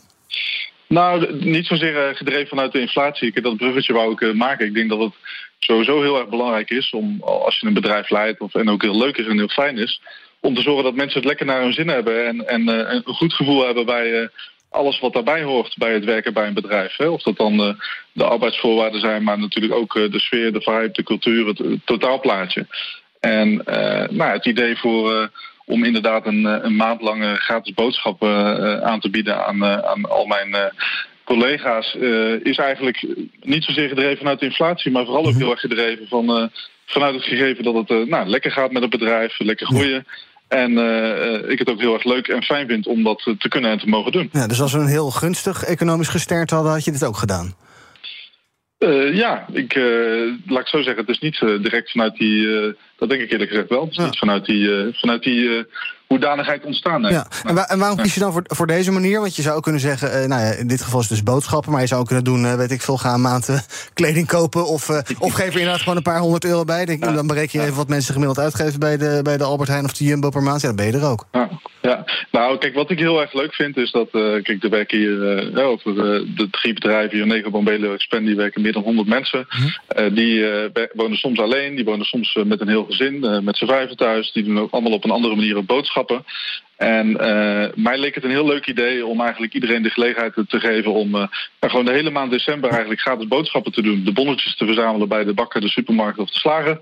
Nou, 0.87 1.35
niet 1.45 1.65
zozeer 1.65 2.15
gedreven 2.15 2.47
vanuit 2.47 2.71
de 2.71 2.79
inflatie. 2.79 3.27
Ik, 3.27 3.43
dat 3.43 3.57
bruggetje 3.57 3.93
wou 3.93 4.11
ik 4.11 4.33
maken. 4.33 4.65
Ik 4.65 4.73
denk 4.73 4.89
dat 4.89 4.99
het 4.99 5.13
sowieso 5.59 6.01
heel 6.01 6.19
erg 6.19 6.29
belangrijk 6.29 6.69
is 6.69 6.89
om, 6.89 7.21
als 7.21 7.59
je 7.59 7.67
een 7.67 7.73
bedrijf 7.73 8.09
leidt, 8.09 8.39
of, 8.39 8.55
en 8.55 8.69
ook 8.69 8.81
heel 8.81 8.97
leuk 8.97 9.17
is 9.17 9.27
en 9.27 9.37
heel 9.37 9.47
fijn 9.47 9.77
is, 9.77 10.01
om 10.39 10.55
te 10.55 10.61
zorgen 10.61 10.83
dat 10.83 10.95
mensen 10.95 11.17
het 11.19 11.27
lekker 11.27 11.45
naar 11.45 11.61
hun 11.61 11.73
zin 11.73 11.87
hebben 11.87 12.27
en, 12.27 12.47
en 12.47 12.61
uh, 12.61 12.93
een 12.93 13.03
goed 13.15 13.33
gevoel 13.33 13.65
hebben 13.65 13.85
bij 13.85 14.29
alles 14.69 14.99
wat 14.99 15.13
daarbij 15.13 15.43
hoort 15.43 15.77
bij 15.77 15.93
het 15.93 16.05
werken 16.05 16.33
bij 16.33 16.47
een 16.47 16.53
bedrijf. 16.53 16.95
Hè. 16.95 17.07
Of 17.07 17.21
dat 17.21 17.37
dan 17.37 17.53
uh, 17.53 17.73
de 18.11 18.23
arbeidsvoorwaarden 18.23 18.99
zijn, 18.99 19.23
maar 19.23 19.39
natuurlijk 19.39 19.73
ook 19.73 19.93
de 19.93 20.19
sfeer, 20.19 20.53
de 20.53 20.61
vibe, 20.61 20.89
de 20.91 21.03
cultuur, 21.03 21.47
het, 21.47 21.57
het 21.57 21.85
totaalplaatje. 21.85 22.67
En 23.27 23.61
nou, 24.09 24.31
het 24.31 24.45
idee 24.45 24.77
voor 24.77 25.29
om 25.65 25.83
inderdaad 25.83 26.25
een, 26.25 26.45
een 26.65 26.75
maand 26.75 27.01
gratis 27.39 27.73
boodschappen 27.73 28.83
aan 28.83 28.99
te 28.99 29.09
bieden 29.09 29.45
aan, 29.45 29.65
aan 29.65 30.09
al 30.09 30.25
mijn 30.25 30.73
collega's, 31.23 31.95
is 32.43 32.57
eigenlijk 32.57 33.05
niet 33.41 33.63
zozeer 33.63 33.87
gedreven 33.87 34.17
vanuit 34.17 34.41
inflatie, 34.41 34.91
maar 34.91 35.05
vooral 35.05 35.25
ook 35.25 35.37
heel 35.37 35.51
erg 35.51 35.59
gedreven 35.59 36.07
van, 36.07 36.51
vanuit 36.85 37.15
het 37.15 37.23
gegeven 37.23 37.63
dat 37.63 37.75
het 37.75 38.09
nou, 38.09 38.27
lekker 38.27 38.51
gaat 38.51 38.71
met 38.71 38.81
het 38.81 38.91
bedrijf, 38.91 39.39
lekker 39.39 39.67
groeien. 39.67 40.05
En 40.47 40.71
ik 41.49 41.59
het 41.59 41.69
ook 41.69 41.79
heel 41.79 41.93
erg 41.93 42.03
leuk 42.03 42.27
en 42.27 42.43
fijn 42.43 42.67
vind 42.67 42.87
om 42.87 43.03
dat 43.03 43.35
te 43.39 43.47
kunnen 43.47 43.71
en 43.71 43.79
te 43.79 43.87
mogen 43.87 44.11
doen. 44.11 44.29
Ja, 44.31 44.47
dus 44.47 44.61
als 44.61 44.73
we 44.73 44.79
een 44.79 44.87
heel 44.87 45.11
gunstig 45.11 45.63
economisch 45.63 46.07
gesternte 46.07 46.55
hadden, 46.55 46.73
had 46.73 46.85
je 46.85 46.91
dit 46.91 47.05
ook 47.05 47.17
gedaan? 47.17 47.55
Uh, 48.79 49.15
ja, 49.15 49.45
ik, 49.51 49.75
uh, 49.75 50.33
laat 50.45 50.61
ik 50.61 50.67
zo 50.67 50.81
zeggen, 50.81 51.05
het 51.05 51.09
is 51.09 51.19
niet 51.19 51.39
direct 51.39 51.91
vanuit 51.91 52.15
die, 52.15 52.75
dat 52.97 53.09
denk 53.09 53.21
ik 53.21 53.31
eerlijk 53.31 53.49
gezegd 53.49 53.69
wel, 53.69 53.81
het 53.81 53.91
is 53.91 53.97
ja. 53.97 54.03
niet 54.03 54.17
vanuit 54.17 54.45
die, 54.45 54.93
vanuit 54.93 55.23
die 55.23 55.65
hoedanigheid 56.07 56.65
ontstaan. 56.65 57.01
Nee. 57.01 57.11
Ja. 57.11 57.27
En, 57.43 57.55
wa 57.55 57.69
en, 57.69 57.79
waarom 57.79 57.97
kies 57.97 58.13
je 58.13 58.19
dan 58.19 58.31
voor, 58.31 58.43
voor 58.45 58.67
deze 58.67 58.91
manier? 58.91 59.19
Want 59.19 59.35
je 59.35 59.41
zou 59.41 59.61
kunnen 59.61 59.81
zeggen, 59.81 60.21
uh, 60.21 60.27
nou 60.27 60.41
ja, 60.41 60.51
in 60.51 60.67
dit 60.67 60.81
geval 60.81 60.99
is 60.99 61.09
het 61.09 61.17
dus 61.17 61.33
boodschappen... 61.33 61.71
maar 61.71 61.81
je 61.81 61.87
zou 61.87 62.05
kunnen 62.05 62.23
doen, 62.23 62.43
uh, 62.43 62.53
weet 62.53 62.71
ik 62.71 62.81
veel, 62.81 62.97
ga 62.97 63.13
een 63.13 63.21
maand 63.21 63.49
uh, 63.49 63.57
kleding 63.93 64.27
kopen... 64.27 64.67
of, 64.67 64.89
of 65.19 65.33
geef 65.33 65.47
er 65.47 65.59
inderdaad 65.59 65.81
gewoon 65.81 65.97
een 65.97 66.03
paar 66.03 66.19
honderd 66.19 66.45
euro 66.45 66.63
bij. 66.63 66.85
Denk, 66.85 67.05
ja. 67.05 67.11
Dan 67.11 67.27
bereken 67.27 67.59
je 67.59 67.65
even 67.65 67.77
wat 67.77 67.87
mensen 67.87 68.13
gemiddeld 68.13 68.39
uitgeven... 68.39 68.79
bij 68.79 68.97
de, 68.97 69.19
bij 69.23 69.37
de 69.37 69.43
Albert 69.43 69.69
Heijn 69.69 69.85
of 69.85 69.93
de 69.93 70.03
Jumbo 70.03 70.29
per 70.29 70.43
maand. 70.43 70.61
Ja, 70.61 70.67
dan 70.67 70.75
ben 70.75 70.85
je 70.85 70.91
er 70.91 71.09
ook. 71.09 71.25
Ja. 71.31 71.49
ja. 71.81 72.05
Nou, 72.31 72.57
kijk, 72.57 72.73
wat 72.73 72.89
ik 72.89 72.99
heel 72.99 73.21
erg 73.21 73.33
leuk 73.33 73.53
vind 73.53 73.77
is 73.77 73.91
dat... 73.91 74.09
kijk, 74.11 74.63
er 74.63 74.69
werken 74.69 74.97
hier 74.97 75.63
over 75.63 75.95
de 76.35 76.47
drie 76.51 76.73
bedrijven... 76.73 77.17
hier 77.17 77.27
Nego 77.27 77.49
Bombelo 77.49 77.93
Expand, 77.93 78.25
die 78.25 78.35
werken 78.35 78.61
meer 78.61 78.73
dan 78.73 78.83
100 78.83 79.07
mensen. 79.07 79.45
-hmm. 79.47 80.13
die 80.13 80.45
wonen 80.93 81.17
soms 81.17 81.39
alleen, 81.39 81.75
die 81.75 81.85
wonen 81.85 82.05
soms 82.05 82.39
met 82.45 82.61
een 82.61 82.67
heel 82.67 82.85
gezin... 82.85 83.43
met 83.43 83.57
z'n 83.57 83.65
vijven 83.65 83.97
thuis, 83.97 84.31
die 84.31 84.43
doen 84.43 84.59
ook 84.59 84.71
allemaal 84.71 84.91
op 84.91 85.03
een 85.03 85.11
andere 85.11 85.35
manier 85.35 85.57
boodschappen... 86.05 86.25
En 86.77 87.09
uh, 87.09 87.65
mij 87.75 87.97
leek 87.97 88.15
het 88.15 88.23
een 88.23 88.29
heel 88.29 88.45
leuk 88.45 88.67
idee 88.67 89.05
om 89.05 89.21
eigenlijk 89.21 89.53
iedereen 89.53 89.81
de 89.81 89.89
gelegenheid 89.89 90.33
te 90.47 90.59
geven 90.59 90.93
om 90.93 91.15
uh, 91.15 91.23
gewoon 91.59 91.85
de 91.85 91.91
hele 91.91 92.09
maand 92.09 92.31
december 92.31 92.69
eigenlijk 92.69 93.01
gratis 93.01 93.27
boodschappen 93.27 93.71
te 93.71 93.81
doen. 93.81 94.03
De 94.03 94.11
bonnetjes 94.11 94.55
te 94.55 94.65
verzamelen 94.65 95.07
bij 95.07 95.23
de 95.23 95.33
bakker, 95.33 95.61
de 95.61 95.69
supermarkt 95.69 96.19
of 96.19 96.29
de 96.29 96.39
slager. 96.39 96.79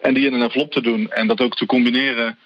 En 0.00 0.14
die 0.14 0.26
in 0.26 0.34
een 0.34 0.42
envelop 0.42 0.72
te 0.72 0.80
doen. 0.80 1.10
En 1.10 1.26
dat 1.26 1.40
ook 1.40 1.56
te 1.56 1.66
combineren 1.66 2.38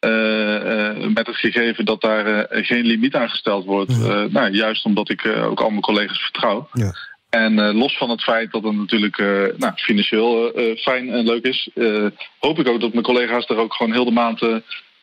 uh, 0.00 1.06
met 1.14 1.26
het 1.26 1.36
gegeven 1.36 1.84
dat 1.84 2.00
daar 2.00 2.46
geen 2.50 2.84
limiet 2.84 3.14
aan 3.14 3.30
gesteld 3.30 3.64
wordt. 3.64 3.96
Ja. 3.96 4.26
nou, 4.30 4.50
juist 4.50 4.84
omdat 4.84 5.10
ik 5.10 5.26
ook 5.26 5.60
al 5.60 5.70
mijn 5.70 5.80
collega's 5.80 6.20
vertrouw. 6.20 6.68
Ja. 6.72 6.92
En 7.28 7.58
uh, 7.58 7.74
los 7.74 7.96
van 7.96 8.10
het 8.10 8.22
feit 8.22 8.52
dat 8.52 8.62
het 8.62 8.76
natuurlijk 8.76 9.18
uh, 9.18 9.42
nou, 9.56 9.72
financieel 9.76 10.58
uh, 10.58 10.76
fijn 10.76 11.10
en 11.10 11.24
leuk 11.24 11.44
is, 11.44 11.68
hoop 12.38 12.58
ik 12.58 12.68
ook 12.68 12.80
dat 12.80 12.92
mijn 12.92 13.04
collega's 13.04 13.48
er 13.48 13.56
ook 13.56 13.74
gewoon 13.74 13.92
heel 13.92 14.04
de 14.04 14.10
maand 14.10 14.42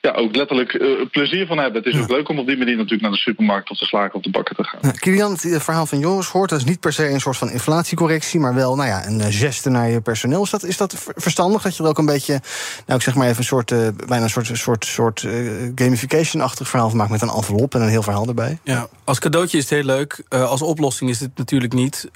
ja, 0.02 0.12
ook 0.12 0.36
letterlijk 0.36 0.74
uh, 0.74 1.06
plezier 1.12 1.46
van 1.46 1.58
hebben. 1.58 1.84
Het 1.84 1.86
is 1.86 1.98
ja. 1.98 2.02
ook 2.02 2.10
leuk 2.10 2.30
om 2.30 2.40
op 2.40 2.48
die 2.48 2.58
manier 2.58 2.76
natuurlijk 2.76 3.02
naar 3.02 3.12
de 3.12 3.18
supermarkt 3.18 3.70
of 3.70 3.78
de 3.78 3.86
slager 3.86 4.14
of 4.14 4.22
de 4.22 4.30
bakker 4.30 4.56
te 4.56 4.64
gaan. 4.64 4.80
Ja, 4.82 4.92
Kilian, 4.92 5.32
het 5.32 5.64
verhaal 5.64 5.86
van 5.86 6.00
Joris 6.00 6.28
hoort, 6.28 6.50
dat 6.50 6.60
is 6.60 6.66
niet 6.66 6.80
per 6.80 6.94
se 6.94 7.10
een 7.10 7.20
soort 7.20 7.38
van 7.38 7.50
inflatiecorrectie, 7.50 8.40
maar 8.40 8.56
wel 8.56 8.76
nou 8.76 8.90
ja, 8.90 9.08
een 9.08 9.32
geste 9.34 9.70
naar 9.70 9.90
je 9.90 10.02
personeel. 10.02 10.44
Is 10.44 10.50
dat, 10.50 10.64
is 10.64 10.78
dat 10.78 10.96
verstandig 11.16 11.62
dat 11.62 11.78
je 11.78 11.84
er 11.84 11.90
ook 11.90 11.98
een 11.98 12.06
beetje, 12.06 12.42
nou 12.86 13.00
ik 13.00 13.02
zeg 13.02 13.16
maar 13.16 13.26
even 13.26 13.38
een 13.38 13.44
soort, 13.44 13.72
uh, 13.72 13.88
bijna 14.08 14.24
een 14.24 14.30
soort, 14.30 14.50
soort, 14.54 14.86
soort 14.86 15.22
uh, 15.22 15.72
gamification-achtig 15.76 16.68
verhaal 16.68 16.90
van 16.90 16.98
maakt 16.98 17.12
met 17.12 17.22
een 17.22 17.30
envelop 17.30 17.76
en 17.76 17.82
een 17.82 17.90
heel 17.90 18.04
verhaal 18.04 18.28
erbij? 18.28 18.60
Ja, 18.64 18.88
als 19.04 19.20
cadeautje 19.20 19.58
is 19.58 19.64
het 19.64 19.74
heel 19.74 19.84
leuk. 19.84 20.24
als 20.30 20.62
oplossing 20.62 21.10
is 21.10 21.20
het 21.20 21.32
natuurlijk 21.36 21.74
niet. 21.74 22.10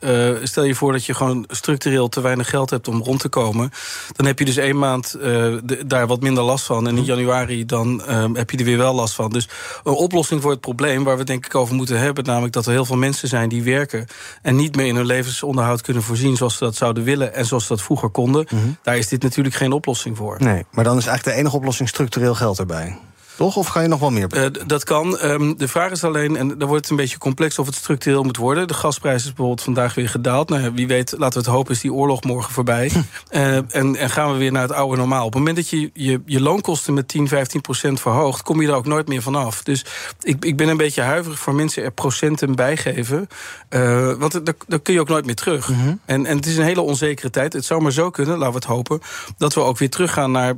stel 0.43 0.63
je 0.63 0.75
voor 0.75 0.91
dat 0.91 1.05
je 1.05 1.13
gewoon 1.13 1.45
structureel 1.47 2.09
te 2.09 2.21
weinig 2.21 2.49
geld 2.49 2.69
hebt 2.69 2.87
om 2.87 3.01
rond 3.01 3.19
te 3.19 3.29
komen. 3.29 3.71
Dan 4.11 4.25
heb 4.25 4.39
je 4.39 4.45
dus 4.45 4.57
één 4.57 4.77
maand 4.77 5.11
de, 5.11 5.83
daar 5.85 6.07
wat 6.07 6.21
minder 6.21 6.43
last 6.43 6.65
van. 6.65 6.87
En 6.87 6.97
in 6.97 7.03
januari 7.03 7.65
dan 7.65 7.80
um, 7.89 8.35
heb 8.35 8.49
je 8.49 8.57
er 8.57 8.65
weer 8.65 8.77
wel 8.77 8.93
last 8.93 9.13
van. 9.13 9.29
Dus 9.29 9.49
een 9.83 9.93
oplossing 9.93 10.41
voor 10.41 10.51
het 10.51 10.59
probleem 10.61 11.03
waar 11.03 11.17
we 11.17 11.23
denk 11.23 11.45
ik 11.45 11.55
over 11.55 11.75
moeten 11.75 11.99
hebben... 11.99 12.23
namelijk 12.23 12.53
dat 12.53 12.65
er 12.65 12.71
heel 12.71 12.85
veel 12.85 12.97
mensen 12.97 13.27
zijn 13.27 13.49
die 13.49 13.63
werken... 13.63 14.05
en 14.41 14.55
niet 14.55 14.75
meer 14.75 14.85
in 14.85 14.95
hun 14.95 15.05
levensonderhoud 15.05 15.81
kunnen 15.81 16.03
voorzien 16.03 16.35
zoals 16.35 16.57
ze 16.57 16.63
dat 16.63 16.75
zouden 16.75 17.03
willen... 17.03 17.33
en 17.33 17.45
zoals 17.45 17.63
ze 17.63 17.73
dat 17.73 17.81
vroeger 17.81 18.09
konden, 18.09 18.47
mm 18.49 18.59
-hmm. 18.59 18.77
daar 18.83 18.97
is 18.97 19.07
dit 19.07 19.23
natuurlijk 19.23 19.55
geen 19.55 19.71
oplossing 19.71 20.17
voor. 20.17 20.35
Nee, 20.39 20.65
maar 20.71 20.83
dan 20.83 20.97
is 20.97 21.05
eigenlijk 21.05 21.35
de 21.35 21.41
enige 21.41 21.55
oplossing 21.55 21.89
structureel 21.89 22.35
geld 22.35 22.59
erbij. 22.59 22.97
Toch? 23.41 23.55
Of 23.55 23.67
ga 23.67 23.81
je 23.81 23.87
nog 23.87 23.99
wel 23.99 24.09
meer? 24.09 24.27
Uh, 24.35 24.45
dat 24.65 24.83
kan. 24.83 25.19
Um, 25.23 25.57
de 25.57 25.67
vraag 25.67 25.91
is 25.91 26.03
alleen, 26.03 26.35
en 26.35 26.47
dan 26.47 26.67
wordt 26.67 26.81
het 26.81 26.89
een 26.89 26.95
beetje 26.95 27.17
complex 27.17 27.59
of 27.59 27.65
het 27.65 27.75
structureel 27.75 28.23
moet 28.23 28.37
worden. 28.37 28.67
De 28.67 28.73
gasprijs 28.73 29.21
is 29.21 29.27
bijvoorbeeld 29.27 29.61
vandaag 29.61 29.93
weer 29.93 30.09
gedaald. 30.09 30.49
Nou 30.49 30.71
wie 30.73 30.87
weet, 30.87 31.13
laten 31.17 31.41
we 31.41 31.45
het 31.45 31.55
hopen, 31.55 31.73
is 31.73 31.81
die 31.81 31.93
oorlog 31.93 32.23
morgen 32.23 32.53
voorbij. 32.53 32.91
uh, 33.31 33.55
en, 33.55 33.95
en 33.95 34.09
gaan 34.09 34.31
we 34.31 34.37
weer 34.37 34.51
naar 34.51 34.61
het 34.61 34.71
oude 34.71 34.97
normaal. 34.97 35.25
Op 35.25 35.33
het 35.33 35.37
moment 35.37 35.55
dat 35.55 35.69
je 35.69 35.89
je, 35.93 36.21
je 36.25 36.41
loonkosten 36.41 36.93
met 36.93 37.07
10, 37.07 37.27
15 37.27 37.61
procent 37.61 37.99
verhoogt, 37.99 38.41
kom 38.41 38.61
je 38.61 38.67
daar 38.67 38.75
ook 38.75 38.85
nooit 38.85 39.07
meer 39.07 39.21
vanaf. 39.21 39.63
Dus 39.63 39.85
ik, 40.21 40.45
ik 40.45 40.57
ben 40.57 40.67
een 40.67 40.77
beetje 40.77 41.01
huiverig 41.01 41.39
voor 41.39 41.55
mensen 41.55 41.83
er 41.83 41.91
procenten 41.91 42.55
bijgeven. 42.55 43.27
Uh, 43.69 44.13
want 44.13 44.45
daar, 44.67 44.79
kun 44.79 44.93
je 44.93 44.99
ook 44.99 45.09
nooit 45.09 45.25
meer 45.25 45.35
terug. 45.35 45.69
Mm 45.69 45.75
-hmm. 45.75 45.99
en, 46.05 46.25
en 46.25 46.35
het 46.35 46.45
is 46.45 46.57
een 46.57 46.63
hele 46.63 46.81
onzekere 46.81 47.29
tijd. 47.29 47.53
Het 47.53 47.65
zou 47.65 47.81
maar 47.81 47.91
zo 47.91 48.09
kunnen, 48.09 48.37
laten 48.37 48.53
we 48.53 48.59
het 48.59 48.67
hopen, 48.67 49.01
dat 49.37 49.53
we 49.53 49.61
ook 49.61 49.77
weer 49.77 49.89
teruggaan 49.89 50.31
naar 50.31 50.55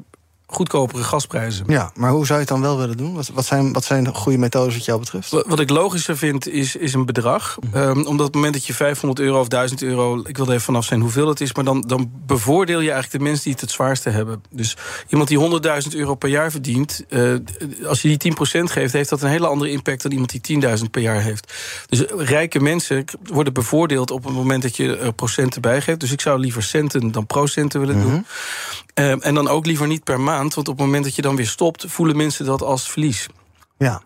goedkopere 0.53 1.03
gasprijzen. 1.03 1.65
Ja, 1.67 1.91
maar 1.95 2.11
hoe 2.11 2.25
zou 2.25 2.39
je 2.39 2.45
het 2.45 2.53
dan 2.53 2.61
wel 2.61 2.77
willen 2.77 2.97
doen? 2.97 3.13
Wat, 3.13 3.29
wat, 3.33 3.45
zijn, 3.45 3.73
wat 3.73 3.83
zijn 3.83 4.15
goede 4.15 4.37
methodes 4.37 4.73
wat 4.73 4.85
jou 4.85 4.99
betreft? 4.99 5.31
Wat 5.31 5.59
ik 5.59 5.69
logischer 5.69 6.17
vind, 6.17 6.47
is, 6.47 6.75
is 6.75 6.93
een 6.93 7.05
bedrag. 7.05 7.57
Mm 7.59 7.69
-hmm. 7.71 7.81
um, 7.81 8.05
omdat 8.05 8.11
op 8.11 8.19
het 8.19 8.35
moment 8.35 8.53
dat 8.53 8.65
je 8.65 8.73
500 8.73 9.19
euro 9.19 9.39
of 9.39 9.47
1000 9.47 9.81
euro... 9.81 10.21
ik 10.25 10.37
wil 10.37 10.45
er 10.45 10.51
even 10.51 10.63
vanaf 10.63 10.85
zijn 10.85 11.01
hoeveel 11.01 11.27
het 11.27 11.41
is... 11.41 11.53
maar 11.53 11.63
dan, 11.63 11.81
dan 11.81 12.11
bevoordeel 12.25 12.79
je 12.79 12.91
eigenlijk 12.91 13.23
de 13.23 13.29
mensen 13.29 13.43
die 13.43 13.51
het 13.51 13.61
het 13.61 13.71
zwaarste 13.71 14.09
hebben. 14.09 14.43
Dus 14.49 14.77
iemand 15.07 15.29
die 15.29 15.61
100.000 15.91 15.95
euro 15.95 16.15
per 16.15 16.29
jaar 16.29 16.51
verdient... 16.51 17.03
Uh, 17.09 17.35
als 17.85 18.01
je 18.01 18.17
die 18.17 18.33
10% 18.35 18.37
geeft, 18.63 18.93
heeft 18.93 19.09
dat 19.09 19.21
een 19.21 19.29
hele 19.29 19.47
andere 19.47 19.71
impact... 19.71 20.01
dan 20.01 20.11
iemand 20.11 20.43
die 20.43 20.61
10.000 20.61 20.83
per 20.91 21.01
jaar 21.01 21.21
heeft. 21.21 21.53
Dus 21.87 22.03
rijke 22.17 22.59
mensen 22.59 23.05
worden 23.23 23.53
bevoordeeld 23.53 24.11
op 24.11 24.23
het 24.23 24.33
moment 24.33 24.61
dat 24.61 24.75
je 24.75 24.97
er 24.97 25.13
procenten 25.13 25.61
bijgeeft. 25.61 25.99
Dus 25.99 26.11
ik 26.11 26.21
zou 26.21 26.39
liever 26.39 26.63
centen 26.63 27.11
dan 27.11 27.25
procenten 27.25 27.79
willen 27.79 27.95
mm 27.95 28.01
-hmm. 28.01 28.11
doen. 28.11 28.25
Uh, 28.99 29.25
en 29.25 29.33
dan 29.35 29.47
ook 29.47 29.65
liever 29.65 29.87
niet 29.87 30.03
per 30.03 30.19
maand, 30.19 30.53
want 30.53 30.67
op 30.67 30.77
het 30.77 30.85
moment 30.85 31.03
dat 31.03 31.15
je 31.15 31.21
dan 31.21 31.35
weer 31.35 31.47
stopt, 31.47 31.85
voelen 31.87 32.17
mensen 32.17 32.45
dat 32.45 32.61
als 32.61 32.89
verlies. 32.91 33.27
Ja. 33.77 34.01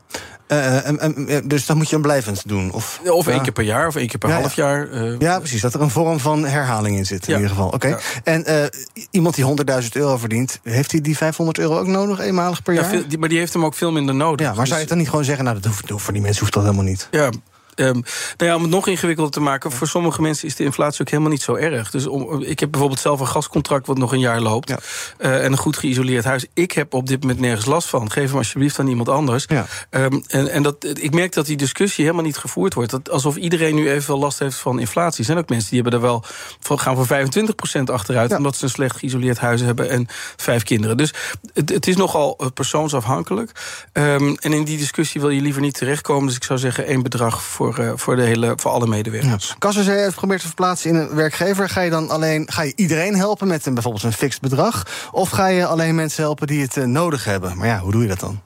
Eh, 0.47 0.87
en- 0.87 1.27
eh, 1.27 1.37
dus 1.45 1.65
dan 1.65 1.77
moet 1.77 1.85
je 1.87 1.93
hem 1.93 2.01
blijvend 2.01 2.47
doen? 2.47 2.71
Of, 2.71 2.99
Of 3.09 3.25
Ja. 3.25 3.31
één 3.31 3.41
keer 3.41 3.51
per 3.51 3.63
jaar, 3.63 3.87
of 3.87 3.95
één 3.95 4.07
keer 4.07 4.17
per 4.17 4.29
Ja, 4.29 4.39
half 4.39 4.53
jaar. 4.55 4.89
eh, 4.91 5.19
Ja, 5.19 5.39
precies. 5.39 5.61
Dat 5.61 5.73
er 5.73 5.81
een 5.81 5.89
vorm 5.89 6.19
van 6.19 6.45
herhaling 6.45 6.97
in 6.97 7.05
zit, 7.05 7.27
in 7.27 7.33
Ja. 7.33 7.39
ieder 7.39 7.49
geval. 7.55 7.69
Oké. 7.69 7.99
En 8.23 8.45
eh, 8.45 8.65
iemand 9.11 9.35
die 9.35 9.43
100.000 9.43 9.95
euro 9.95 10.17
verdient, 10.17 10.59
heeft 10.63 10.91
hij 10.91 11.01
die 11.01 11.17
500 11.17 11.57
euro 11.59 11.79
ook 11.79 11.87
nodig, 11.87 12.19
eenmalig 12.19 12.61
per 12.63 12.73
ja, 12.73 12.81
jaar? 12.81 12.89
veel- 12.89 13.07
die- 13.07 13.17
maar 13.17 13.29
die 13.29 13.37
heeft 13.37 13.53
hem 13.53 13.65
ook 13.65 13.73
veel 13.73 13.91
minder 13.91 14.15
nodig. 14.15 14.39
ja, 14.45 14.51
maar 14.51 14.55
Dus- 14.59 14.65
zou 14.67 14.73
je 14.75 14.79
het 14.79 14.89
dan 14.89 14.97
niet 14.97 15.09
gewoon 15.09 15.23
zeggen, 15.25 15.43
nou, 15.45 15.59
dat 15.59 15.65
hoeft, 15.65 16.03
voor 16.03 16.13
die 16.13 16.21
mensen 16.21 16.39
hoeft 16.41 16.53
dat 16.53 16.63
helemaal 16.63 16.83
niet? 16.85 17.07
Ja. 17.11 17.29
Ehm, 17.77 18.01
nou 18.37 18.49
ja, 18.51 18.55
om 18.55 18.61
het 18.61 18.71
nog 18.71 18.87
ingewikkelder 18.87 19.33
te 19.33 19.39
maken, 19.39 19.71
voor 19.71 19.87
sommige 19.87 20.21
mensen 20.21 20.47
is 20.47 20.55
de 20.55 20.63
inflatie 20.63 21.01
ook 21.01 21.09
helemaal 21.09 21.31
niet 21.31 21.41
zo 21.41 21.55
erg. 21.55 21.91
Dus 21.91 22.07
om, 22.07 22.41
ik 22.41 22.59
heb 22.59 22.71
bijvoorbeeld 22.71 23.01
zelf 23.01 23.19
een 23.19 23.27
gascontract 23.27 23.87
wat 23.87 23.97
nog 23.97 24.11
een 24.11 24.19
jaar 24.19 24.41
loopt. 24.41 24.69
Ja. 24.69 24.79
eh, 25.17 25.43
en 25.43 25.51
een 25.51 25.57
goed 25.57 25.77
geïsoleerd 25.77 26.23
huis. 26.23 26.45
Ik 26.53 26.71
heb 26.71 26.93
op 26.93 27.07
dit 27.07 27.21
moment 27.21 27.39
nergens 27.39 27.65
last 27.65 27.87
van. 27.87 28.11
Geef 28.11 28.29
hem 28.29 28.37
alsjeblieft 28.37 28.79
aan 28.79 28.87
iemand 28.87 29.09
anders. 29.09 29.45
Ja. 29.47 29.65
Ehm, 29.89 30.19
en 30.27 30.47
en 30.57 30.63
dat, 30.63 30.85
ik 30.99 31.13
merk 31.13 31.33
dat 31.33 31.45
die 31.45 31.57
discussie 31.57 32.03
helemaal 32.03 32.25
niet 32.25 32.37
gevoerd 32.37 32.73
wordt. 32.73 32.91
Dat 32.91 33.09
alsof 33.09 33.35
iedereen 33.35 33.75
nu 33.75 33.89
evenveel 33.89 34.19
last 34.19 34.39
heeft 34.39 34.55
van 34.57 34.79
inflatie. 34.79 35.19
Er 35.19 35.25
zijn 35.25 35.37
ook 35.37 35.49
mensen 35.49 35.69
die 35.69 35.81
hebben 35.81 35.99
er 35.99 36.05
wel 36.05 36.23
van, 36.59 36.79
gaan 36.79 36.95
voor 36.95 37.07
25% 37.07 37.83
achteruit. 37.83 38.29
Ja. 38.29 38.37
Omdat 38.37 38.55
ze 38.55 38.63
een 38.63 38.69
slecht 38.69 38.97
geïsoleerd 38.97 39.37
huis 39.37 39.61
hebben 39.61 39.89
en 39.89 40.07
vijf 40.35 40.63
kinderen. 40.63 40.97
Dus 40.97 41.13
het, 41.53 41.69
het 41.69 41.87
is 41.87 41.95
nogal 41.95 42.37
eh, 42.37 42.47
persoonsafhankelijk. 42.53 43.51
Ehm, 43.91 44.35
en 44.39 44.53
in 44.53 44.63
die 44.63 44.77
discussie 44.77 45.21
wil 45.21 45.29
je 45.29 45.41
liever 45.41 45.61
niet 45.61 45.77
terechtkomen. 45.77 46.27
Dus 46.27 46.35
ik 46.35 46.43
zou 46.43 46.59
zeggen 46.59 46.85
één 46.85 47.03
bedrag 47.03 47.43
voor, 47.43 47.66
eh, 47.75 47.91
voor, 47.95 48.15
de 48.15 48.21
hele, 48.21 48.53
voor 48.55 48.71
alle 48.71 48.87
medewerkers. 48.87 49.55
Kassenzee 49.57 49.97
heeft 49.97 50.13
geprobeerd 50.13 50.41
te 50.41 50.47
verplaatsen 50.47 50.89
in 50.89 50.95
een 50.95 51.15
werkgever. 51.15 51.69
Ga 51.69 51.81
je 51.81 51.89
dan 51.89 52.09
alleen 52.09 52.51
ga 52.51 52.61
je 52.61 52.73
iedereen 52.75 53.15
helpen 53.15 53.47
met 53.47 53.65
een, 53.65 53.73
bijvoorbeeld 53.73 54.03
een 54.03 54.13
fixed 54.13 54.41
bedrag? 54.41 54.85
Of 55.11 55.29
ga 55.29 55.47
je 55.47 55.65
alleen 55.65 55.95
mensen 55.95 56.23
helpen 56.23 56.47
die 56.47 56.61
het 56.61 56.77
eh, 56.77 56.83
nodig 56.83 57.23
hebben? 57.23 57.57
Maar 57.57 57.67
ja, 57.67 57.79
hoe 57.79 57.91
doe 57.91 58.01
je 58.01 58.07
dat 58.07 58.19
dan? 58.19 58.41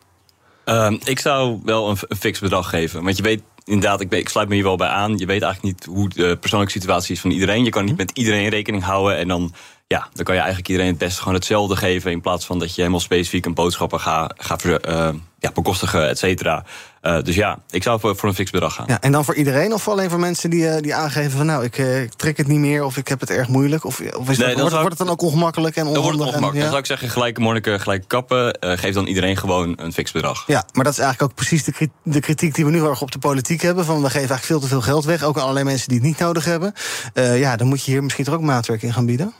Ehm, 0.63 0.97
ik 1.03 1.19
zou 1.19 1.59
wel 1.63 1.89
een, 1.89 1.97
een 2.07 2.17
fix 2.17 2.39
bedrag 2.39 2.69
geven. 2.69 3.03
Want 3.03 3.17
je 3.17 3.23
weet 3.23 3.41
inderdaad, 3.63 4.01
ik, 4.01 4.11
ik 4.11 4.29
sluit 4.29 4.47
me 4.49 4.55
hier 4.55 4.63
wel 4.63 4.75
bij 4.75 4.87
aan. 4.87 5.17
Je 5.17 5.25
weet 5.25 5.41
eigenlijk 5.41 5.75
niet 5.75 5.85
hoe 5.95 6.09
de 6.09 6.37
persoonlijke 6.37 6.79
situatie 6.79 7.15
is 7.15 7.21
van 7.21 7.31
iedereen. 7.31 7.63
Je 7.63 7.69
kan 7.69 7.85
niet 7.85 7.97
met 7.97 8.11
iedereen 8.13 8.49
rekening 8.49 8.83
houden. 8.83 9.17
En 9.17 9.27
dan, 9.27 9.53
ja, 9.91 10.07
dan 10.13 10.23
kan 10.25 10.33
je 10.35 10.39
eigenlijk 10.41 10.69
iedereen 10.69 10.89
het 10.91 10.99
beste 10.99 11.19
gewoon 11.19 11.33
hetzelfde 11.33 11.75
geven. 11.75 12.11
In 12.11 12.21
plaats 12.21 12.45
van 12.45 12.59
dat 12.59 12.69
je 12.69 12.79
helemaal 12.81 12.99
specifiek 12.99 13.45
een 13.45 13.53
boodschapper 13.53 13.99
gaat 14.37 14.61
ver- 14.61 14.81
eh, 14.81 15.09
ja, 15.39 15.51
bekostigen, 15.51 16.09
et 16.09 16.17
cetera. 16.17 16.63
Eh, 17.01 17.21
dus 17.21 17.35
ja, 17.35 17.59
ik 17.69 17.83
zou 17.83 17.99
voor, 17.99 18.15
voor 18.15 18.29
een 18.29 18.35
fix 18.35 18.51
bedrag 18.51 18.73
gaan. 18.73 18.85
Ja, 18.87 19.01
en 19.01 19.11
dan 19.11 19.25
voor 19.25 19.35
iedereen 19.35 19.73
of 19.73 19.87
alleen 19.87 20.09
voor 20.09 20.19
mensen 20.19 20.49
die, 20.49 20.67
eh, 20.69 20.81
die 20.81 20.95
aangeven 20.95 21.31
van 21.31 21.45
nou, 21.45 21.63
ik, 21.63 21.77
ik 21.77 22.13
trek 22.13 22.37
het 22.37 22.47
niet 22.47 22.59
meer 22.59 22.83
of 22.83 22.97
ik 22.97 23.07
heb 23.07 23.19
het 23.19 23.29
erg 23.29 23.47
moeilijk? 23.47 23.85
Of, 23.85 23.99
of 23.99 24.29
is 24.29 24.37
dan 24.37 24.47
dat, 24.49 24.59
wordt, 24.59 24.73
wordt 24.73 24.89
het 24.89 24.97
dan 24.97 25.09
ook 25.09 25.21
ongemakkelijk 25.21 25.75
en 25.75 25.83
Dan 25.83 25.93
wordt 25.93 26.07
onhandig? 26.07 26.25
het 26.33 26.35
en- 26.35 26.43
ongemakkelijk. 26.43 26.71
Dan 26.71 26.79
ja? 26.79 26.85
zou 26.85 26.97
ik 26.97 26.99
zeggen, 27.01 27.09
gelijke 27.09 27.41
monniken, 27.41 27.79
gelijke 27.79 28.07
kappen. 28.07 28.57
Geef 28.79 28.93
dan 28.93 29.05
iedereen 29.07 29.37
gewoon 29.37 29.73
een 29.77 29.93
fix 29.93 30.11
bedrag. 30.11 30.43
Ja, 30.47 30.63
maar 30.73 30.83
dat 30.83 30.93
is 30.93 30.99
eigenlijk 30.99 31.31
ook 31.31 31.37
precies 31.37 31.63
de, 31.63 31.71
kri- 31.71 31.91
de 32.03 32.19
kritiek 32.19 32.55
die 32.55 32.65
we 32.65 32.71
nu 32.71 32.77
heel 32.77 32.89
erg 32.89 33.01
op 33.01 33.11
de 33.11 33.19
politiek 33.19 33.61
hebben. 33.61 33.85
Van 33.85 33.95
we 33.95 34.01
geven 34.05 34.17
eigenlijk 34.19 34.45
veel 34.45 34.59
te 34.59 34.67
veel 34.67 34.81
geld 34.81 35.05
weg, 35.05 35.23
ook 35.23 35.35
aan 35.35 35.41
allerlei 35.41 35.65
mensen 35.65 35.87
die 35.87 35.97
het 35.97 36.07
niet 36.07 36.19
nodig 36.19 36.45
hebben. 36.45 36.73
Ja, 37.13 37.55
dan 37.55 37.67
moet 37.67 37.83
je 37.85 37.91
hier 37.91 38.03
misschien 38.03 38.25
toch 38.25 38.33
ook 38.33 38.41
maatwerk 38.41 38.81
in 38.81 38.93
gaan 38.93 39.05
bieden. 39.05 39.33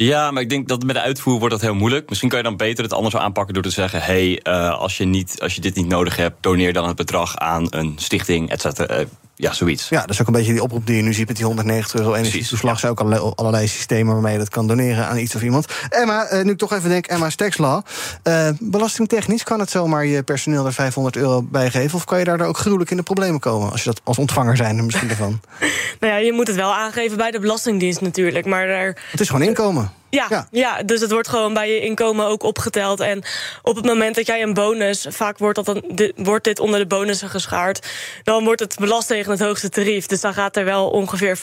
Ja, 0.00 0.30
maar 0.30 0.42
ik 0.42 0.48
denk 0.48 0.68
dat 0.68 0.84
met 0.84 0.94
de 0.94 1.00
uitvoer 1.00 1.38
wordt 1.38 1.54
dat 1.54 1.62
heel 1.62 1.74
moeilijk. 1.74 2.08
Misschien 2.08 2.28
kan 2.28 2.38
je 2.38 2.44
dan 2.44 2.56
beter 2.56 2.84
het 2.84 2.92
anders 2.92 3.16
aanpakken 3.16 3.54
door 3.54 3.62
te 3.62 3.70
zeggen: 3.70 4.02
hey, 4.02 4.40
eh, 4.42 4.78
als, 4.78 4.96
je 4.96 5.04
niet, 5.04 5.40
als 5.40 5.54
je 5.54 5.60
dit 5.60 5.74
niet 5.74 5.86
nodig 5.86 6.16
hebt, 6.16 6.42
doneer 6.42 6.72
dan 6.72 6.86
het 6.86 6.96
bedrag 6.96 7.36
aan 7.36 7.66
een 7.70 7.92
stichting, 7.96 8.50
et 8.50 8.60
cetera. 8.60 9.04
Ja, 9.40 9.52
zoiets. 9.52 9.88
Ja, 9.88 10.00
dat 10.00 10.10
is 10.10 10.20
ook 10.20 10.26
een 10.26 10.32
beetje 10.32 10.52
die 10.52 10.62
oproep 10.62 10.86
die 10.86 10.96
je 10.96 11.02
nu 11.02 11.12
ziet 11.12 11.26
met 11.26 11.36
die 11.36 11.44
190 11.44 12.00
euro 12.00 12.14
energietoeslag. 12.14 12.72
Er 12.72 12.78
zijn 12.78 12.92
ook 12.92 13.00
allerlei, 13.00 13.32
allerlei 13.34 13.68
systemen 13.68 14.12
waarmee 14.12 14.32
je 14.32 14.38
dat 14.38 14.48
kan 14.48 14.66
doneren 14.66 15.06
aan 15.06 15.18
iets 15.18 15.34
of 15.34 15.42
iemand. 15.42 15.66
Emma, 15.88 16.24
eh, 16.24 16.44
nu 16.44 16.50
ik 16.50 16.58
toch 16.58 16.72
even 16.72 16.88
denk, 16.88 17.06
Emma's 17.06 17.34
taxlaw. 17.34 17.82
Eh 18.22 18.48
belastingtechnisch 18.60 19.42
kan 19.42 19.60
het 19.60 19.70
zomaar 19.70 20.06
je 20.06 20.22
personeel 20.22 20.66
er 20.66 20.72
500 20.72 21.16
euro 21.16 21.42
bij 21.42 21.70
geven? 21.70 21.94
Of 21.94 22.04
kan 22.04 22.18
je 22.18 22.24
daar 22.24 22.40
ook 22.40 22.58
gruwelijk 22.58 22.90
in 22.90 22.96
de 22.96 23.02
problemen 23.02 23.40
komen? 23.40 23.70
Als 23.70 23.82
je 23.82 23.88
dat 23.88 24.00
als 24.04 24.18
ontvanger 24.18 24.56
zijn 24.56 24.84
misschien 24.84 25.10
ervan. 25.10 25.40
Nou 26.00 26.12
ja, 26.12 26.18
je 26.18 26.32
moet 26.32 26.46
het 26.46 26.56
wel 26.56 26.74
aangeven 26.74 27.16
bij 27.16 27.30
de 27.30 27.40
Belastingdienst 27.40 28.00
natuurlijk. 28.00 28.46
Maar 28.46 28.66
daar, 28.66 29.02
Het 29.10 29.20
is 29.20 29.28
gewoon 29.28 29.46
inkomen. 29.46 29.92
Ja, 30.10 30.26
Ja. 30.30 30.48
ja. 30.50 30.82
dus 30.82 31.00
het 31.00 31.10
wordt 31.10 31.28
gewoon 31.28 31.54
bij 31.54 31.70
je 31.74 31.80
inkomen 31.80 32.26
ook 32.26 32.42
opgeteld. 32.42 33.00
En 33.00 33.22
op 33.62 33.76
het 33.76 33.84
moment 33.84 34.14
dat 34.14 34.26
jij 34.26 34.42
een 34.42 34.54
bonus, 34.54 35.06
vaak 35.08 35.38
wordt, 35.38 35.56
dat 35.56 35.64
dan, 35.66 35.82
dit, 35.94 36.12
wordt 36.16 36.44
dit 36.44 36.58
onder 36.60 36.80
de 36.80 36.86
bonussen 36.86 37.28
geschaard, 37.30 37.86
dan 38.22 38.44
wordt 38.44 38.60
het 38.60 38.76
belast 38.78 39.06
tegen 39.08 39.30
het 39.30 39.40
hoogste 39.40 39.68
tarief. 39.68 40.06
Dus 40.06 40.20
dan 40.20 40.34
gaat 40.34 40.56
er 40.56 40.64
wel 40.64 40.90
ongeveer 40.90 41.36
50% 41.36 41.40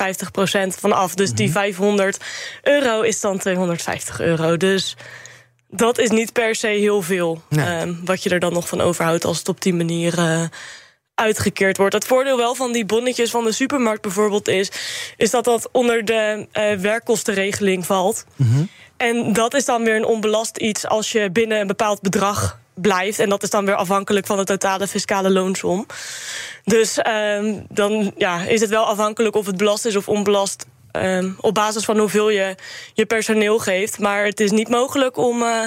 van 0.79 0.91
af. 0.93 1.13
Dus 1.15 1.27
Mhm. 1.27 1.37
die 1.37 1.51
500 1.51 2.17
euro 2.61 3.01
is 3.01 3.19
dan 3.19 3.37
250 3.37 4.19
euro. 4.21 4.57
Dus 4.57 4.95
dat 5.69 5.97
is 5.97 6.09
niet 6.09 6.33
per 6.33 6.55
se 6.55 6.67
heel 6.67 7.01
veel. 7.01 7.41
Nee. 7.49 7.65
ehm, 7.65 7.93
wat 8.05 8.23
je 8.23 8.29
er 8.29 8.39
dan 8.39 8.53
nog 8.53 8.67
van 8.67 8.81
overhoudt 8.81 9.25
als 9.25 9.37
het 9.37 9.49
op 9.49 9.61
die 9.61 9.73
manier. 9.73 10.17
eh, 10.17 10.43
uitgekeerd 11.15 11.77
wordt. 11.77 11.93
Het 11.93 12.05
voordeel 12.05 12.37
wel 12.37 12.55
van 12.55 12.71
die 12.71 12.85
bonnetjes 12.85 13.31
van 13.31 13.43
de 13.43 13.51
supermarkt 13.51 14.01
bijvoorbeeld 14.01 14.47
is... 14.47 14.71
is 15.17 15.31
dat 15.31 15.43
dat 15.43 15.69
onder 15.71 16.05
de 16.05 16.47
eh, 16.51 16.73
werkkostenregeling 16.73 17.85
valt. 17.85 18.25
En 18.97 19.33
dat 19.33 19.53
is 19.53 19.65
dan 19.65 19.83
weer 19.83 19.95
een 19.95 20.05
onbelast 20.05 20.57
iets 20.57 20.87
als 20.87 21.11
je 21.11 21.29
binnen 21.31 21.59
een 21.59 21.67
bepaald 21.67 22.01
bedrag 22.01 22.59
blijft. 22.73 23.19
En 23.19 23.29
dat 23.29 23.43
is 23.43 23.49
dan 23.49 23.65
weer 23.65 23.75
afhankelijk 23.75 24.25
van 24.25 24.37
de 24.37 24.43
totale 24.43 24.87
fiscale 24.87 25.31
loonsom. 25.31 25.85
Dus 26.63 26.97
ehm, 26.97 27.53
dan 27.69 28.11
ja, 28.17 28.41
is 28.41 28.61
het 28.61 28.69
wel 28.69 28.83
afhankelijk 28.83 29.35
of 29.35 29.45
het 29.45 29.57
belast 29.57 29.85
is 29.85 29.95
of 29.95 30.07
onbelast... 30.07 30.65
ehm, 30.91 31.31
op 31.39 31.53
basis 31.53 31.85
van 31.85 31.97
hoeveel 31.97 32.29
je 32.29 32.55
je 32.93 33.05
personeel 33.05 33.59
geeft. 33.59 33.99
Maar 33.99 34.25
het 34.25 34.39
is 34.39 34.51
niet 34.51 34.69
mogelijk 34.69 35.17
om 35.17 35.43
eh, 35.43 35.65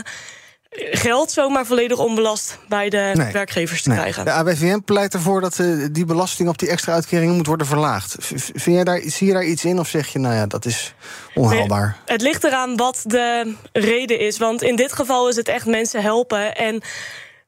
geld 0.71 1.31
zomaar 1.31 1.67
volledig 1.67 1.99
onbelast... 1.99 2.59
bij 2.69 2.89
de 2.89 3.11
Nee. 3.15 3.33
werkgevers 3.33 3.83
te 3.83 3.89
Nee. 3.89 3.99
krijgen. 3.99 4.25
De 4.25 4.31
AWVM 4.31 4.79
pleit 4.81 5.15
ervoor 5.15 5.41
dat 5.41 5.59
eh, 5.59 5.67
die 5.91 6.05
belasting 6.05 6.49
op 6.49 6.59
die 6.59 6.69
extra 6.69 6.93
uitkeringen 6.93 7.35
moet 7.37 7.47
worden 7.47 7.67
verlaagd. 7.67 8.17
V- 8.19 8.33
v- 8.43 8.51
Vind 8.55 8.75
jij 8.77 8.85
daar, 8.85 9.01
zie 9.05 9.27
je 9.27 9.33
daar 9.33 9.45
iets 9.45 9.65
in 9.65 9.79
of 9.79 9.89
zeg 9.89 10.09
je, 10.09 10.19
nou 10.19 10.35
ja, 10.35 10.47
dat 10.47 10.65
is 10.65 10.95
onhaalbaar? 11.35 11.97
Het 12.07 12.21
ligt 12.21 12.45
eraan 12.45 12.77
wat 12.77 13.03
de 13.07 13.55
reden 13.73 14.19
is. 14.19 14.39
Want 14.39 14.63
in 14.63 14.77
dit 14.77 14.93
geval 14.93 15.29
is 15.29 15.37
het 15.37 15.49
echt 15.49 15.67
mensen 15.67 16.03
helpen. 16.03 16.57
En 16.57 16.81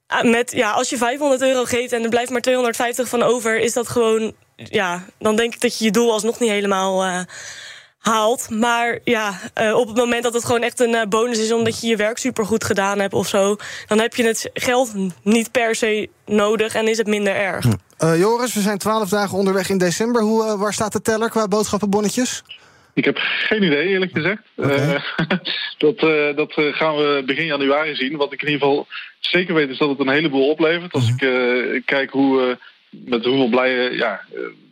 eh, 0.06 0.22
met, 0.22 0.52
ja, 0.52 0.70
als 0.70 0.90
je 0.90 0.96
500 0.96 1.42
euro 1.42 1.64
geeft 1.64 1.92
en 1.92 2.02
er 2.02 2.08
blijft 2.08 2.30
maar 2.30 2.40
250 2.40 3.08
van 3.08 3.22
over, 3.22 3.58
is 3.58 3.72
dat 3.72 3.88
gewoon. 3.88 4.32
Ja, 4.56 5.04
dan 5.18 5.36
denk 5.36 5.54
ik 5.54 5.60
dat 5.60 5.78
je 5.78 5.84
je 5.84 5.90
doel 5.90 6.12
alsnog 6.12 6.38
niet 6.40 6.50
helemaal 6.50 7.04
eh, 7.04 7.20
haalt. 8.00 8.50
Maar 8.50 8.98
ja, 9.04 9.38
eh, 9.54 9.76
op 9.76 9.86
het 9.86 9.96
moment 9.96 10.22
dat 10.22 10.34
het 10.34 10.44
gewoon 10.44 10.62
echt 10.62 10.80
een 10.80 10.94
eh, 10.94 11.06
bonus 11.08 11.38
is 11.38 11.52
omdat 11.52 11.80
je 11.80 11.86
je 11.86 11.96
werk 11.96 12.18
supergoed 12.18 12.64
gedaan 12.64 12.98
hebt 12.98 13.14
of 13.14 13.26
zo, 13.26 13.56
dan 13.86 13.98
heb 13.98 14.14
je 14.14 14.24
het 14.24 14.50
geld 14.54 14.92
niet 15.22 15.50
per 15.50 15.74
se 15.74 16.08
nodig 16.26 16.74
en 16.74 16.88
is 16.88 16.98
het 16.98 17.06
minder 17.06 17.34
erg. 17.34 17.66
Eh, 17.98 18.18
Joris, 18.18 18.54
we 18.54 18.60
zijn 18.60 18.78
twaalf 18.78 19.08
dagen 19.08 19.38
onderweg 19.38 19.70
in 19.70 19.78
december. 19.78 20.22
Hoe, 20.22 20.56
waar 20.56 20.72
staat 20.72 20.92
de 20.92 21.02
teller 21.02 21.30
qua 21.30 21.48
boodschappenbonnetjes? 21.48 22.42
Ik 22.94 23.04
heb 23.04 23.18
geen 23.18 23.62
idee, 23.62 23.86
eerlijk 23.86 24.12
gezegd. 24.12 24.42
Eh, 25.80 25.96
dat 25.96 25.98
dat 26.00 26.36
dat 26.36 26.52
gaan 26.54 26.96
we 26.96 27.22
begin 27.26 27.44
januari 27.44 27.94
zien. 27.94 28.16
Wat 28.16 28.32
ik 28.32 28.42
in 28.42 28.48
ieder 28.48 28.66
geval 28.66 28.86
zeker 29.20 29.54
weet 29.54 29.68
is 29.68 29.78
dat 29.78 29.88
het 29.88 29.98
een 29.98 30.08
heleboel 30.08 30.48
oplevert. 30.48 30.92
Als 30.92 31.08
ik 31.08 31.22
eh, 31.22 31.82
kijk 31.84 32.10
hoe, 32.10 32.40
eh, 32.40 32.56
met 32.90 33.24
hoeveel 33.24 33.48
blije, 33.48 33.96
ja, 33.96 34.20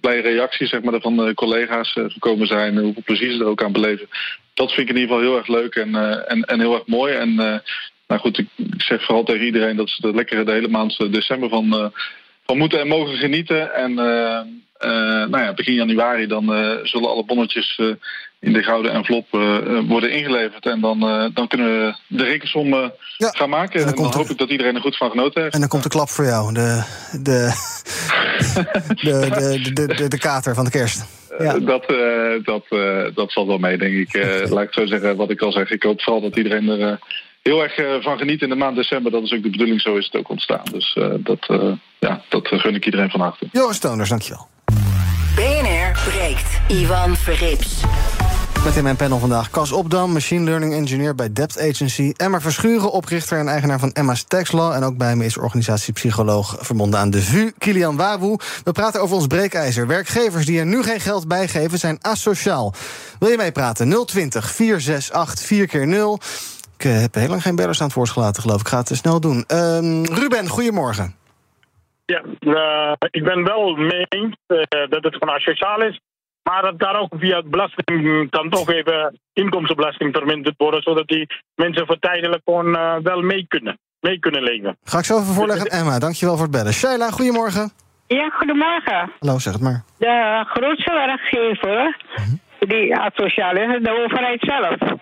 blije 0.01 0.23
reacties 0.23 0.71
zeg 0.71 0.83
maar, 0.83 1.01
van 1.01 1.17
de 1.17 1.35
collega's 1.35 1.95
eh, 1.95 2.05
gekomen 2.09 2.47
zijn. 2.47 2.79
Hoeveel 2.79 3.03
plezier 3.05 3.33
ze 3.33 3.39
er 3.39 3.47
ook 3.47 3.63
aan 3.63 3.73
beleven. 3.73 4.09
Dat 4.55 4.73
vind 4.73 4.89
ik 4.89 4.95
in 4.95 5.01
ieder 5.01 5.17
geval 5.17 5.31
heel 5.31 5.39
erg 5.39 5.49
leuk 5.49 5.75
en, 5.75 5.95
eh, 5.95 6.33
en, 6.33 6.43
en 6.43 6.61
heel 6.61 6.75
erg 6.75 6.87
mooi. 6.87 7.15
En 7.15 7.29
eh, 7.29 7.59
nou 8.07 8.21
goed, 8.21 8.39
ik, 8.39 8.49
zeg 8.77 9.05
vooral 9.05 9.25
tegen 9.25 9.47
iedereen 9.47 9.77
dat 9.77 9.91
ze 9.91 10.09
er 10.09 10.15
lekker 10.15 10.45
de 10.45 10.53
hele 10.53 10.69
maand 10.69 11.13
december 11.13 11.49
van, 11.49 11.93
van 12.45 12.59
moeten 12.59 12.81
en 12.81 12.89
mogen 12.89 13.17
genieten. 13.17 13.75
En 13.75 13.95
nou 13.95 15.39
ja, 15.45 15.53
begin 15.55 15.75
januari 15.75 16.27
dan 16.27 16.45
zullen 16.83 17.09
alle 17.09 17.25
bonnetjes 17.25 17.81
in 18.41 18.53
de 18.53 18.63
gouden 18.63 18.93
envelop 18.93 19.27
worden 19.87 20.11
ingeleverd. 20.13 20.67
En 20.67 20.81
dan, 20.81 21.01
dan 21.35 21.49
kunnen 21.49 21.67
we 21.67 21.95
de 22.07 22.25
rekensom 22.25 22.69
Ja, 23.17 23.31
gaan 23.31 23.49
maken. 23.49 23.81
en 23.81 23.87
dan 23.87 23.89
En 23.89 23.95
dan, 23.95 24.05
komt 24.05 24.15
hoop 24.15 24.31
ik 24.31 24.39
dat 24.39 24.51
iedereen 24.51 24.75
er 24.75 24.81
goed 24.81 24.97
van 24.97 25.11
genoten 25.11 25.43
heeft. 25.43 25.55
En 25.55 25.61
dan 25.61 25.69
komt 25.69 25.83
de 25.83 25.89
klap 25.89 26.09
voor 26.09 26.25
jou, 26.25 26.55
de, 26.55 26.83
de, 27.23 27.53
de, 29.03 29.29
de, 29.31 29.73
de, 29.73 29.95
de, 29.95 30.09
de 30.09 30.19
kater 30.19 30.55
van 30.55 30.65
de 30.65 30.71
kerst. 30.71 31.05
Ja. 31.39 31.55
Eh, 31.55 31.67
Dat, 31.67 31.85
eh, 31.87 32.45
dat, 32.45 32.65
eh, 32.69 33.15
dat 33.15 33.33
zal 33.33 33.47
wel 33.47 33.59
mee, 33.59 33.79
denk 33.79 33.95
ik. 33.95 34.15
Eh, 34.15 34.51
laat 34.55 34.65
ik 34.65 34.73
zo 34.73 34.87
zeggen 34.87 35.17
wat 35.17 35.31
ik 35.31 35.41
al 35.43 35.53
zeg. 35.53 35.71
Ik 35.71 35.83
hoop 35.83 36.03
vooral 36.03 36.23
dat 36.23 36.37
iedereen 36.37 36.69
er 36.69 36.89
eh, 36.89 36.97
heel 37.43 37.63
erg 37.63 38.03
van 38.03 38.19
geniet 38.19 38.43
in 38.43 38.49
de 38.49 38.55
maand 38.55 38.77
december. 38.77 39.13
Dat 39.13 39.23
is 39.23 39.33
ook 39.33 39.43
de 39.43 39.51
bedoeling, 39.51 39.81
zo 39.81 39.97
is 39.97 40.05
het 40.05 40.17
ook 40.17 40.29
ontstaan. 40.31 40.65
Dus 40.73 40.95
eh, 40.95 41.09
dat, 41.19 41.47
eh, 41.49 41.73
ja, 41.99 42.23
dat 42.29 42.49
gun 42.49 42.75
ik 42.75 42.85
iedereen 42.85 43.11
van 43.11 43.21
harte. 43.21 43.49
Joris 43.53 43.79
Toonders, 43.79 44.09
dankjewel. 44.09 44.49
BNR 45.35 45.99
breekt. 46.11 46.61
Ivan 46.69 47.17
Verrips. 47.17 47.81
Met 48.69 48.77
in 48.77 48.83
mijn 48.83 48.97
panel 48.97 49.19
vandaag 49.19 49.51
Cas 49.51 49.73
Opdam, 49.73 50.13
machine 50.13 50.45
learning 50.45 50.75
engineer 50.75 51.15
bij 51.15 51.33
Debt 51.33 51.59
Agency. 51.59 52.13
Emma 52.17 52.41
Verschuren, 52.41 52.93
oprichter 52.93 53.39
en 53.39 53.49
eigenaar 53.49 53.79
van 53.79 53.93
Emma's 53.93 54.25
Tax 54.25 54.53
Law. 54.53 54.73
En 54.73 54.83
ook 54.83 54.97
bij 54.97 55.17
me 55.17 55.25
is 55.25 55.39
organisatiepsycholoog 55.39 56.57
verbonden 56.61 57.01
aan 57.01 57.11
de 57.11 57.23
VU, 57.23 57.51
Kilian 57.59 57.97
Wawoe. 57.97 58.39
We 58.65 58.73
praten 58.73 59.01
over 59.01 59.17
ons 59.17 59.27
breekijzer. 59.27 59.87
Werkgevers 59.87 60.47
die 60.47 60.59
er 60.59 60.67
nu 60.67 60.83
geen 60.83 61.01
geld 61.01 61.29
bij 61.29 61.49
geven 61.49 61.79
zijn 61.79 61.99
asociaal. 62.01 62.75
Wil 63.19 63.29
je 63.29 63.37
meepraten? 63.37 64.07
020 64.07 64.51
468 64.51 65.47
4 65.47 65.67
keer 65.67 65.87
0 65.87 66.19
Ik 66.79 66.85
eh, 66.85 67.01
heb 67.01 67.15
heel 67.15 67.29
lang 67.29 67.43
geen 67.43 67.57
bellers 67.57 67.81
aan 67.81 67.87
het 67.87 67.97
woord 67.97 68.11
geloof 68.11 68.31
ik. 68.31 68.61
Ik 68.61 68.69
ga 68.69 68.79
het 68.79 68.91
eh, 68.91 68.97
snel 68.97 69.21
doen. 69.21 69.45
Ehm, 69.47 70.05
Ruben, 70.05 70.49
goedemorgen. 70.49 71.15
Ja, 72.05 72.23
uh, 72.41 72.93
ik 73.11 73.25
ben 73.25 73.45
wel 73.45 73.75
mee 73.75 74.07
uh, 74.11 74.63
dat 74.89 75.03
het 75.03 75.17
gewoon 75.17 75.35
asociaal 75.35 75.83
is. 75.83 76.01
Maar 76.49 76.63
dat 76.63 76.79
daar 76.79 77.01
ook 77.01 77.13
via 77.19 77.37
het 77.37 77.51
belasting 77.51 78.31
kan 78.31 78.51
toch 78.51 78.71
even 78.71 79.19
inkomstenbelasting 79.33 80.15
verminderd 80.17 80.55
worden. 80.57 80.83
Zodat 80.83 81.09
die 81.09 81.27
mensen 81.55 81.87
voor 81.87 81.99
tijdelijk 81.99 82.43
gewoon 82.45 82.69
uh, 82.75 82.95
wel 83.03 83.21
mee 83.21 83.45
kunnen, 83.49 83.79
mee 84.01 84.19
kunnen 84.19 84.43
leven. 84.43 84.77
Ga 84.85 84.99
ik 84.99 85.05
zo 85.05 85.15
even 85.15 85.35
voorleggen 85.35 85.71
aan 85.71 85.79
Emma. 85.79 85.99
Dankjewel 85.99 86.35
voor 86.35 86.47
het 86.47 86.57
bellen. 86.57 86.73
Shaila, 86.73 87.11
goedemorgen. 87.11 87.73
Ja, 88.07 88.29
goedemorgen. 88.29 89.13
Hallo, 89.19 89.39
zeg 89.39 89.53
het 89.53 89.63
maar. 89.63 89.83
De 89.99 90.45
grootste 90.49 90.93
werkgever 90.93 91.97
die 92.59 92.97
asociaal 92.97 93.57
is, 93.57 93.83
de 93.83 94.03
overheid 94.05 94.41
zelf. 94.41 94.99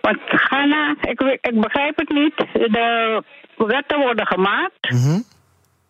Want 0.00 0.18
Ghana, 0.26 0.94
ik, 1.00 1.20
ik 1.40 1.60
begrijp 1.60 1.96
het 1.96 2.08
niet. 2.08 2.36
De 2.52 3.22
wetten 3.56 3.98
worden 3.98 4.26
gemaakt. 4.26 4.94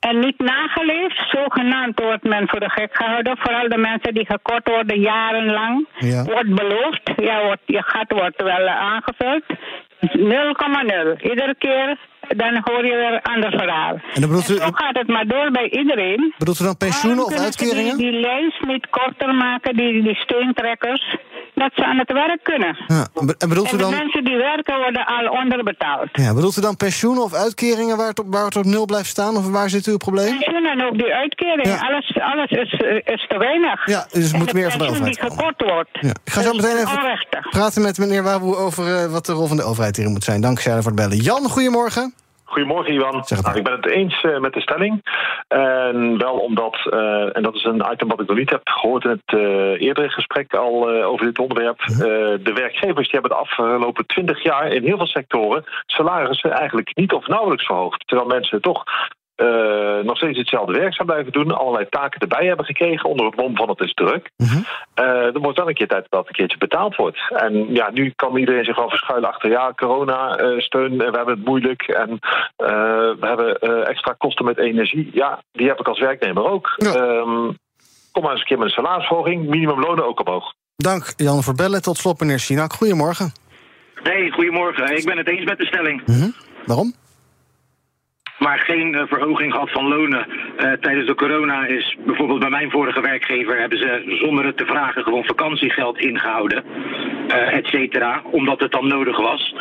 En 0.01 0.19
niet 0.19 0.39
nageleefd. 0.39 1.29
Zogenaamd 1.31 2.01
wordt 2.01 2.23
men 2.23 2.49
voor 2.49 2.61
de 2.61 2.71
gek 2.71 2.97
gehouden. 2.97 3.37
Vooral 3.39 3.69
de 3.69 3.79
mensen 3.79 4.15
die 4.15 4.27
gekort 4.27 4.69
worden 4.69 5.01
jarenlang. 5.01 5.87
Ja. 5.99 6.25
Wordt 6.25 6.55
beloofd. 6.55 7.03
Ja, 7.17 7.45
wordt, 7.45 7.63
je 7.67 7.83
gat 7.83 8.13
wordt 8.13 8.43
wel 8.43 8.67
eh, 8.67 8.81
aangevuld. 8.81 9.43
0,0. 10.01 11.21
Iedere 11.31 11.55
keer 11.59 11.97
dan 12.37 12.61
hoor 12.65 12.85
je 12.87 12.95
weer 12.95 13.13
een 13.13 13.23
ander 13.23 13.51
verhaal. 13.51 13.93
En 13.93 14.21
dan 14.21 14.31
bedoelt 14.31 14.49
u, 14.51 14.55
Zo 14.55 14.71
gaat 14.73 14.99
het 14.99 15.09
maar 15.09 15.27
door 15.27 15.51
bij 15.51 15.71
iedereen. 15.71 16.35
bedoelt 16.39 16.61
u 16.61 16.65
dan 16.65 16.77
pensioenen 16.77 17.25
of 17.25 17.39
uitkeringen? 17.39 17.97
Die, 17.97 18.11
die 18.11 18.21
lijst 18.21 18.63
niet 18.67 18.87
korter 18.91 19.35
maken, 19.35 19.77
die, 19.77 20.03
die 20.03 20.15
steentrekkers. 20.15 21.17
Dat 21.59 21.73
ze 21.75 21.85
aan 21.85 21.99
het 21.99 22.13
werk 22.13 22.41
kunnen. 22.43 22.77
Ja, 22.87 23.07
en 23.39 23.49
bedoelt 23.49 23.67
u 23.67 23.71
En 23.71 23.77
de 23.77 23.83
dan, 23.83 23.91
mensen 23.91 24.25
die 24.25 24.37
werken 24.37 24.77
worden 24.79 25.07
al 25.07 25.27
onderbetaald. 25.43 26.09
ja, 26.13 26.35
bedoelt 26.35 26.57
u 26.57 26.61
dan 26.61 26.77
pensioenen 26.77 27.23
of 27.23 27.35
uitkeringen 27.35 27.97
waar 27.97 28.09
het, 28.09 28.19
op, 28.19 28.27
waar 28.31 28.45
het 28.45 28.57
op 28.57 28.65
nul 28.65 28.85
blijft 28.85 29.09
staan? 29.09 29.37
Of 29.37 29.51
waar 29.51 29.69
zit 29.71 29.87
uw 29.87 29.97
probleem? 29.97 30.39
Pensioen 30.39 30.65
en 30.65 30.87
ook 30.87 30.99
die 30.99 31.13
uitkering. 31.15 31.67
Ja. 31.67 31.77
Alles, 31.89 32.19
alles 32.21 32.51
is, 32.51 32.73
is 33.15 33.27
te 33.29 33.39
weinig. 33.39 33.87
Ja, 33.87 34.07
dus 34.13 34.33
moet 34.33 34.53
meer 34.53 34.71
van 34.71 34.79
de 34.79 34.85
overheid 34.85 35.21
die 35.21 35.31
gekort 35.31 35.63
wordt. 35.63 35.91
Ja. 35.93 36.15
Ik 36.25 36.33
ga 36.33 36.43
zo 36.43 36.53
meteen 36.53 36.77
even 36.77 36.99
onrechtig. 36.99 37.49
praten 37.51 37.83
met 37.83 37.99
meneer 37.99 38.23
Waboe 38.23 38.57
over 38.57 38.97
eh, 38.97 39.13
wat 39.13 39.27
de 39.27 39.33
rol 39.33 39.47
van 39.47 39.57
de 39.57 39.63
overheid 39.63 39.97
hierin 39.97 40.13
moet 40.15 40.25
zijn. 40.25 40.41
Dank 40.41 40.61
Shaila 40.61 40.83
voor 40.83 40.93
het 40.93 41.01
bellen. 41.01 41.17
Jan, 41.17 41.49
goedemorgen. 41.49 42.15
Goedemorgen, 42.49 42.95
Iwan. 42.95 43.25
Nou, 43.43 43.57
ik 43.57 43.65
ben 43.65 43.73
het 43.73 43.87
eens 43.87 44.21
eh, 44.21 44.39
met 44.39 44.53
de 44.53 44.61
stelling. 44.61 45.03
En 45.49 46.19
wel 46.19 46.35
omdat, 46.35 46.87
eh, 46.91 47.37
en 47.37 47.43
dat 47.43 47.55
is 47.55 47.65
een 47.65 47.85
item 47.93 48.09
wat 48.09 48.21
ik 48.21 48.29
nog 48.29 48.37
niet 48.37 48.51
heb 48.51 48.69
gehoord 48.69 49.05
in 49.05 49.11
het 49.11 49.39
eh, 49.41 49.81
eerdere 49.81 50.09
gesprek 50.09 50.55
al 50.55 50.91
over 50.91 51.27
dit 51.27 51.39
onderwerp. 51.39 51.79
De 51.87 52.53
werkgevers 52.55 53.11
die 53.11 53.21
hebben 53.21 53.31
de 53.31 53.37
afgelopen 53.37 54.07
twintig 54.07 54.43
jaar 54.43 54.73
in 54.73 54.85
heel 54.85 54.97
veel 54.97 55.07
sectoren 55.07 55.65
salarissen 55.87 56.51
eigenlijk 56.51 56.97
niet 56.97 57.13
of 57.13 57.27
nauwelijks 57.27 57.67
verhoogd. 57.67 58.07
Terwijl 58.07 58.29
mensen 58.29 58.61
toch 58.61 58.85
eh, 59.39 60.05
nog 60.05 60.17
steeds 60.17 60.39
hetzelfde 60.39 60.73
werk 60.73 60.95
zijn 60.95 61.07
blijven 61.07 61.33
doen, 61.33 61.59
allerlei 61.59 61.87
taken 61.89 62.21
erbij 62.21 62.47
hebben 62.47 62.65
gekregen 62.65 63.09
onder 63.09 63.27
het 63.27 63.37
mom 63.37 63.57
van 63.57 63.69
het 63.69 63.81
is 63.81 63.95
druk. 63.95 64.31
Mhm. 64.37 64.59
Eh, 64.95 65.05
er 65.35 65.41
wordt 65.41 65.59
wel 65.59 65.69
een 65.69 65.75
keer 65.75 65.89
tijd 65.89 66.07
dat 66.09 66.21
het 66.21 66.29
een 66.29 66.35
keertje 66.35 66.59
betaald 66.59 66.97
wordt. 66.97 67.19
En 67.29 67.75
ja, 67.75 67.91
nu 67.91 68.13
kan 68.17 68.37
iedereen 68.37 68.65
zich 68.65 68.77
wel 68.77 68.89
verschuilen 68.89 69.29
achter 69.29 69.51
ja, 69.51 69.73
corona-steun, 69.77 70.97
we 70.99 71.05
hebben 71.05 71.35
het 71.35 71.45
moeilijk 71.45 71.83
en 71.83 72.11
eh, 72.57 72.69
we 73.21 73.27
hebben 73.27 73.59
eh, 73.59 73.89
extra 73.89 74.15
kosten 74.19 74.45
met 74.45 74.59
energie. 74.59 75.11
Ja, 75.13 75.43
die 75.53 75.69
heb 75.69 75.81
ik 75.81 75.89
als 75.89 76.01
werknemer 76.01 76.51
ook. 76.51 76.75
Ja. 76.77 76.95
Ehm, 76.95 77.53
kom 78.13 78.23
maar 78.23 78.31
eens 78.31 78.41
een 78.41 78.47
keer 78.47 78.59
met 78.59 78.67
een 78.67 78.73
salarisverhoging, 78.73 79.49
minimumlonen 79.49 80.07
ook 80.07 80.27
omhoog. 80.27 80.53
Dank 80.77 81.13
Jan 81.17 81.43
voor 81.43 81.53
het 81.53 81.63
bellen. 81.63 81.83
Tot 81.83 81.97
slot 81.97 82.21
meneer 82.21 82.39
Sinak. 82.39 82.73
Goedemorgen. 82.73 83.33
Nee, 84.03 84.31
goedemorgen. 84.31 84.97
Ik 84.97 85.05
ben 85.05 85.17
het 85.17 85.29
eens 85.29 85.45
met 85.45 85.59
de 85.59 85.67
stelling. 85.67 86.03
Mhm. 86.07 86.31
Waarom? 86.67 86.95
Maar 88.39 88.59
geen 88.59 88.95
eh, 88.95 89.03
verhoging 89.07 89.53
gehad 89.53 89.71
van 89.71 89.89
lonen. 89.89 90.27
Eh, 90.57 90.73
tijdens 90.73 91.07
de 91.07 91.15
corona 91.15 91.67
is 91.67 91.97
bijvoorbeeld 92.07 92.41
bij 92.41 92.51
mijn 92.51 92.71
vorige 92.71 93.01
werkgever 93.01 93.59
hebben 93.59 93.79
ze 93.79 94.19
zonder 94.23 94.45
het 94.45 94.57
te 94.57 94.67
vragen 94.67 95.03
gewoon 95.03 95.25
vakantiegeld 95.25 95.99
ingehouden, 95.99 96.65
eh 97.29 97.57
et 97.59 97.67
cetera, 97.67 98.23
omdat 98.31 98.61
het 98.61 98.73
dan 98.73 98.89
nodig 98.89 99.17
was. 99.17 99.55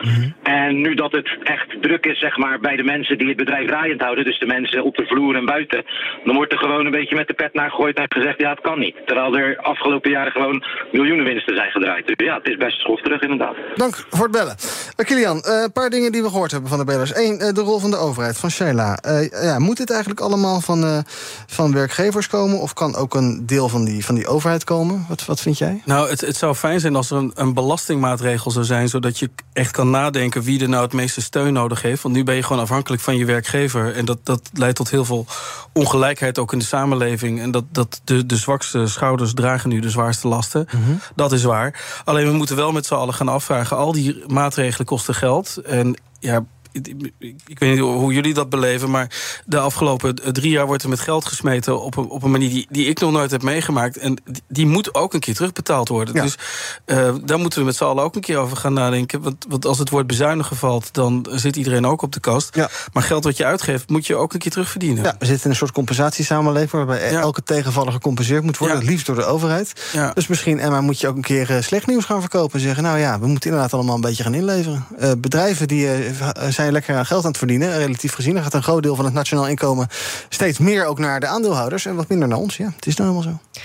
En 0.43 0.81
nu 0.81 0.93
dat 0.95 1.11
het 1.11 1.37
echt 1.43 1.81
druk 1.81 2.05
is, 2.05 2.19
zeg 2.19 2.37
maar, 2.37 2.59
bij 2.59 2.75
de 2.75 2.83
mensen 2.83 3.17
die 3.17 3.27
het 3.27 3.37
bedrijf 3.37 3.67
draaiend 3.67 4.01
houden, 4.01 4.25
dus 4.25 4.39
de 4.39 4.45
mensen 4.45 4.83
op 4.83 4.95
de 4.95 5.05
vloer 5.05 5.35
en 5.35 5.45
buiten, 5.45 5.85
dan 6.23 6.35
wordt 6.35 6.53
er 6.53 6.59
gewoon 6.59 6.85
een 6.85 6.91
beetje 6.91 7.15
met 7.15 7.27
de 7.27 7.33
pet 7.33 7.53
naar 7.53 7.69
gegooid 7.69 7.97
en 7.97 8.05
gezegd 8.09 8.41
ja, 8.41 8.49
het 8.49 8.61
kan 8.61 8.79
niet. 8.79 8.95
Terwijl 9.05 9.37
er 9.37 9.57
afgelopen 9.57 10.11
jaren 10.11 10.31
gewoon 10.31 10.63
miljoenen 10.91 11.25
winsten 11.25 11.55
zijn 11.55 11.71
gedraaid. 11.71 12.07
Dus 12.07 12.27
ja, 12.27 12.35
het 12.37 12.47
is 12.47 12.57
best 12.57 12.79
schofterig 12.79 13.21
inderdaad. 13.21 13.55
Dank 13.75 13.95
voor 14.09 14.23
het 14.23 14.31
bellen. 14.31 14.55
Uh, 14.99 15.05
Kilian, 15.05 15.41
eh, 15.41 15.61
een 15.63 15.71
paar 15.71 15.89
dingen 15.89 16.11
die 16.11 16.21
we 16.21 16.29
gehoord 16.29 16.51
hebben 16.51 16.69
van 16.69 16.79
de 16.79 16.85
bellers. 16.85 17.15
Eén, 17.15 17.39
eh, 17.39 17.53
de 17.53 17.61
rol 17.61 17.79
van 17.79 17.91
de 17.91 17.97
overheid, 17.97 18.37
van 18.37 18.51
Sheila. 18.51 18.97
Eh, 18.97 19.43
ja, 19.43 19.59
moet 19.59 19.77
dit 19.77 19.89
eigenlijk 19.89 20.21
allemaal 20.21 20.61
van, 20.61 20.83
eh, 20.83 20.99
van 21.47 21.73
werkgevers 21.73 22.27
komen? 22.27 22.59
Of 22.59 22.73
kan 22.73 22.95
ook 22.95 23.13
een 23.15 23.43
deel 23.45 23.69
van 23.69 23.85
die, 23.85 24.05
van 24.05 24.15
die 24.15 24.27
overheid 24.27 24.63
komen? 24.63 25.05
Wat, 25.09 25.25
wat 25.25 25.41
vind 25.41 25.57
jij? 25.57 25.81
Nou, 25.85 26.09
het, 26.09 26.21
het 26.21 26.35
zou 26.35 26.55
fijn 26.55 26.79
zijn 26.79 26.95
als 26.95 27.11
er 27.11 27.17
een, 27.17 27.31
een 27.35 27.53
belastingmaatregel 27.61 28.51
zou 28.51 28.65
zijn, 28.65 28.89
zodat 28.89 29.19
je 29.19 29.29
echt 29.53 29.71
kan 29.71 29.89
nadenken 29.89 30.41
wie 30.41 30.61
er 30.61 30.69
nou 30.69 30.83
het 30.83 30.93
meeste 30.93 31.21
steun 31.21 31.53
nodig 31.53 31.81
heeft. 31.81 32.01
Want 32.01 32.15
nu 32.15 32.23
ben 32.23 32.35
je 32.35 32.43
gewoon 32.43 32.61
afhankelijk 32.61 33.01
van 33.01 33.17
je 33.17 33.25
werkgever. 33.25 33.95
En 33.95 34.05
dat, 34.05 34.17
dat 34.23 34.41
leidt 34.53 34.75
tot 34.75 34.89
heel 34.89 35.05
veel 35.05 35.25
ongelijkheid 35.73 36.39
ook 36.39 36.53
in 36.53 36.59
de 36.59 36.65
samenleving. 36.65 37.41
En 37.41 37.51
dat, 37.51 37.63
dat 37.71 38.01
de, 38.03 38.25
de 38.25 38.37
zwakste 38.37 38.87
schouders 38.87 39.33
dragen 39.33 39.69
nu 39.69 39.79
de 39.79 39.89
zwaarste 39.89 40.27
lasten. 40.27 40.67
Dat 41.15 41.31
is 41.31 41.43
waar. 41.43 42.01
Alleen 42.05 42.27
we 42.27 42.33
moeten 42.33 42.55
wel 42.55 42.71
met 42.71 42.85
z'n 42.85 42.93
allen 42.93 43.13
gaan 43.13 43.27
afvragen. 43.27 43.77
Al 43.77 43.91
die 43.91 44.23
maatregelen 44.27 44.87
kosten 44.87 45.15
geld. 45.15 45.57
En 45.57 45.95
ja. 46.19 46.45
Ik 46.71 47.59
weet 47.59 47.69
niet 47.69 47.79
hoe 47.79 48.13
jullie 48.13 48.33
dat 48.33 48.49
beleven, 48.49 48.89
maar 48.89 49.11
de 49.45 49.59
afgelopen 49.59 50.33
drie 50.33 50.51
jaar 50.51 50.65
wordt 50.65 50.83
er 50.83 50.89
met 50.89 50.99
geld 50.99 51.25
gesmeten 51.25 51.81
op 51.81 51.97
een, 51.97 52.09
op 52.09 52.23
een 52.23 52.31
manier 52.31 52.49
die, 52.49 52.67
die 52.69 52.85
ik 52.85 52.99
nog 52.99 53.11
nooit 53.11 53.31
heb 53.31 53.43
meegemaakt. 53.43 53.97
En 53.97 54.17
die, 54.47 54.65
moet 54.65 54.95
ook 54.95 55.13
een 55.13 55.19
keer 55.19 55.35
terugbetaald 55.35 55.87
worden. 55.87 56.13
Ja. 56.15 56.21
Dus 56.21 56.37
uh, 56.85 57.15
daar 57.23 57.39
moeten 57.39 57.59
we 57.59 57.65
met 57.65 57.75
z'n 57.75 57.83
allen 57.83 58.03
ook 58.03 58.15
een 58.15 58.21
keer 58.21 58.37
over 58.37 58.57
gaan 58.57 58.73
nadenken. 58.73 59.21
Want, 59.21 59.45
want 59.49 59.65
als 59.65 59.79
het 59.79 59.89
woord 59.89 60.07
bezuinigen 60.07 60.55
valt, 60.55 60.93
dan 60.93 61.25
zit 61.31 61.55
iedereen 61.55 61.85
ook 61.85 62.01
op 62.01 62.11
de 62.11 62.19
kast. 62.19 62.55
Ja. 62.55 62.69
Maar 62.93 63.03
geld 63.03 63.23
wat 63.23 63.37
je 63.37 63.45
uitgeeft, 63.45 63.89
moet 63.89 64.07
je 64.07 64.15
ook 64.15 64.33
een 64.33 64.39
keer 64.39 64.51
terugverdienen. 64.51 65.03
Ja, 65.03 65.15
we 65.19 65.25
zitten 65.25 65.43
in 65.43 65.49
een 65.49 65.55
soort 65.55 65.71
compensatiesamenleving 65.71 66.71
waarbij 66.71 67.11
Ja. 67.11 67.19
elke 67.19 67.43
tegenvaller 67.43 67.91
gecompenseerd 67.91 68.43
moet 68.43 68.57
worden, 68.57 68.77
het 68.77 68.87
liefst 68.87 69.05
door 69.05 69.15
de 69.15 69.25
overheid. 69.25 69.73
Dus 70.13 70.27
misschien, 70.27 70.59
Emma, 70.59 70.81
moet 70.81 70.99
je 70.99 71.07
ook 71.07 71.15
een 71.15 71.21
keer 71.21 71.55
eh, 71.55 71.61
slecht 71.61 71.87
nieuws 71.87 72.05
gaan 72.05 72.19
verkopen 72.21 72.53
en 72.53 72.65
zeggen: 72.65 72.83
Nou 72.83 72.97
ja, 72.99 73.19
we 73.19 73.27
moeten 73.27 73.49
inderdaad 73.49 73.73
allemaal 73.73 73.95
een 73.95 74.01
beetje 74.01 74.23
gaan 74.23 74.33
inleveren. 74.33 74.85
Eh, 74.97 75.11
bedrijven 75.17 75.67
die 75.67 75.87
eh, 75.91 76.49
zijn 76.57 76.71
lekker 76.71 77.05
geld 77.05 77.23
aan 77.23 77.29
het 77.29 77.37
verdienen, 77.37 77.77
relatief 77.77 78.13
gezien. 78.13 78.35
Er 78.37 78.43
gaat 78.43 78.53
een 78.53 78.63
groot 78.63 78.83
deel 78.83 78.95
van 78.95 79.05
het 79.05 79.13
nationaal 79.13 79.47
inkomen 79.47 79.87
steeds 80.29 80.57
meer 80.57 80.85
ook 80.85 80.99
naar 80.99 81.19
de 81.19 81.27
aandeelhouders 81.27 81.85
en 81.85 81.95
wat 81.95 82.09
minder 82.09 82.27
naar 82.27 82.37
ons. 82.37 82.57
Ja, 82.57 82.71
het 82.75 82.85
is 82.85 82.95
nou 82.95 83.09
helemaal 83.09 83.31
zo. 83.51 83.61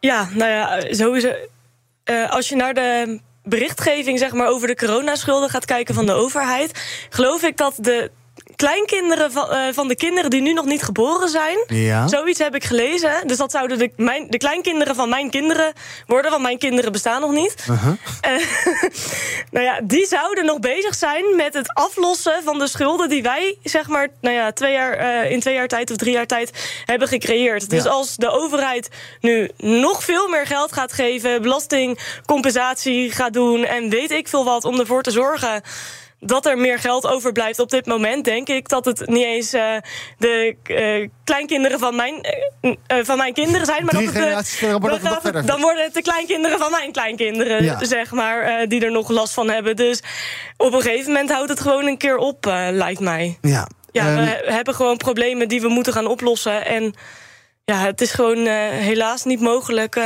Ja, 0.00 0.28
nou 0.34 0.50
ja, 0.50 0.94
sowieso. 0.94 1.32
eh, 2.04 2.30
als 2.30 2.48
je 2.48 2.56
naar 2.56 2.74
de 2.74 3.20
berichtgeving 3.44 4.18
zeg 4.18 4.32
maar, 4.32 4.48
over 4.48 4.66
de 4.68 4.76
coronaschulden 4.76 5.50
gaat 5.50 5.64
kijken 5.64 5.94
van 5.94 6.06
de 6.06 6.12
overheid, 6.12 6.80
geloof 7.10 7.42
ik 7.42 7.56
dat 7.56 7.74
de 7.76 8.10
kleinkinderen 8.56 9.32
van, 9.32 9.50
eh, 9.50 9.60
van 9.72 9.88
de 9.88 9.96
kinderen 9.96 10.30
die 10.30 10.40
nu 10.40 10.52
nog 10.52 10.64
niet 10.64 10.82
geboren 10.82 11.28
zijn. 11.28 11.64
Ja. 11.66 12.08
Zoiets 12.08 12.38
heb 12.38 12.54
ik 12.54 12.64
gelezen. 12.64 13.26
Dus 13.26 13.36
dat 13.36 13.50
zouden 13.50 13.78
de, 13.78 13.90
mijn, 13.96 14.26
de 14.28 14.38
kleinkinderen 14.38 14.94
van 14.94 15.08
mijn 15.08 15.30
kinderen 15.30 15.72
worden, 16.06 16.30
want 16.30 16.42
mijn 16.42 16.58
kinderen 16.58 16.92
bestaan 16.92 17.20
nog 17.20 17.32
niet. 17.32 17.54
Eh, 18.20 18.32
nou 19.50 19.64
ja, 19.64 19.80
die 19.82 20.06
zouden 20.06 20.44
nog 20.44 20.58
bezig 20.58 20.94
zijn 20.94 21.36
met 21.36 21.54
het 21.54 21.74
aflossen 21.74 22.42
van 22.44 22.58
de 22.58 22.68
schulden 22.68 23.08
die 23.08 23.22
wij, 23.22 23.56
zeg 23.62 23.88
maar, 23.88 24.08
nou 24.20 24.36
ja, 24.36 24.52
twee 24.52 24.72
jaar, 24.72 24.92
eh, 24.92 25.30
in 25.30 25.40
twee 25.40 25.54
jaar 25.54 25.68
tijd 25.68 25.90
of 25.90 25.96
drie 25.96 26.12
jaar 26.12 26.26
tijd 26.26 26.50
hebben 26.84 27.08
gecreëerd. 27.08 27.70
Dus 27.70 27.84
Ja. 27.84 27.90
als 27.90 28.16
de 28.16 28.30
overheid 28.30 28.88
nu 29.20 29.50
nog 29.56 30.04
veel 30.04 30.28
meer 30.28 30.46
geld 30.46 30.72
gaat 30.72 30.92
geven, 30.92 31.42
belastingcompensatie 31.42 33.10
gaat 33.10 33.32
doen 33.32 33.64
en 33.64 33.88
weet 33.88 34.10
ik 34.10 34.28
veel 34.28 34.44
wat 34.44 34.64
om 34.64 34.78
ervoor 34.80 35.02
te 35.02 35.10
zorgen 35.10 35.62
dat 36.24 36.46
er 36.46 36.58
meer 36.58 36.78
geld 36.78 37.06
overblijft 37.06 37.58
op 37.58 37.70
dit 37.70 37.86
moment, 37.86 38.24
denk 38.24 38.48
ik 38.48 38.68
dat 38.68 38.84
het 38.84 39.06
niet 39.08 39.24
eens 39.24 39.52
eh, 39.52 39.74
de 40.18 40.56
eh, 40.64 41.08
kleinkinderen 41.24 41.78
van 41.78 41.96
mijn, 41.96 42.20
eh, 42.86 42.98
van 43.02 43.16
mijn 43.16 43.32
kinderen 43.32 43.66
zijn. 43.66 43.84
Maar 43.84 43.94
Drie 43.94 44.06
dat 44.06 44.14
het, 44.14 44.22
maar 44.80 45.32
dan, 45.32 45.34
het 45.46 45.60
worden 45.60 45.84
het 45.84 45.94
de 45.94 46.02
kleinkinderen 46.02 46.58
van 46.58 46.70
mijn 46.70 46.92
kleinkinderen, 46.92 47.64
Ja. 47.64 47.84
zeg 47.84 48.10
maar, 48.12 48.68
die 48.68 48.84
er 48.84 48.90
nog 48.90 49.08
last 49.08 49.34
van 49.34 49.50
hebben. 49.50 49.76
Dus 49.76 50.02
op 50.56 50.72
een 50.72 50.82
gegeven 50.82 51.12
moment 51.12 51.30
houdt 51.30 51.48
het 51.50 51.60
gewoon 51.60 51.86
een 51.86 51.98
keer 51.98 52.16
op, 52.16 52.44
lijkt 52.70 53.00
mij. 53.00 53.38
Ja. 53.40 53.68
Ja, 53.92 54.06
Ehm, 54.06 54.14
we 54.16 54.20
he- 54.22 54.52
hebben 54.54 54.74
gewoon 54.74 54.96
problemen 54.96 55.48
die 55.48 55.60
we 55.60 55.68
moeten 55.68 55.92
gaan 55.92 56.06
oplossen. 56.06 56.66
En 56.66 56.94
ja, 57.64 57.76
het 57.78 58.00
is 58.00 58.10
gewoon 58.12 58.46
helaas 58.70 59.24
niet 59.24 59.40
mogelijk 59.40 60.00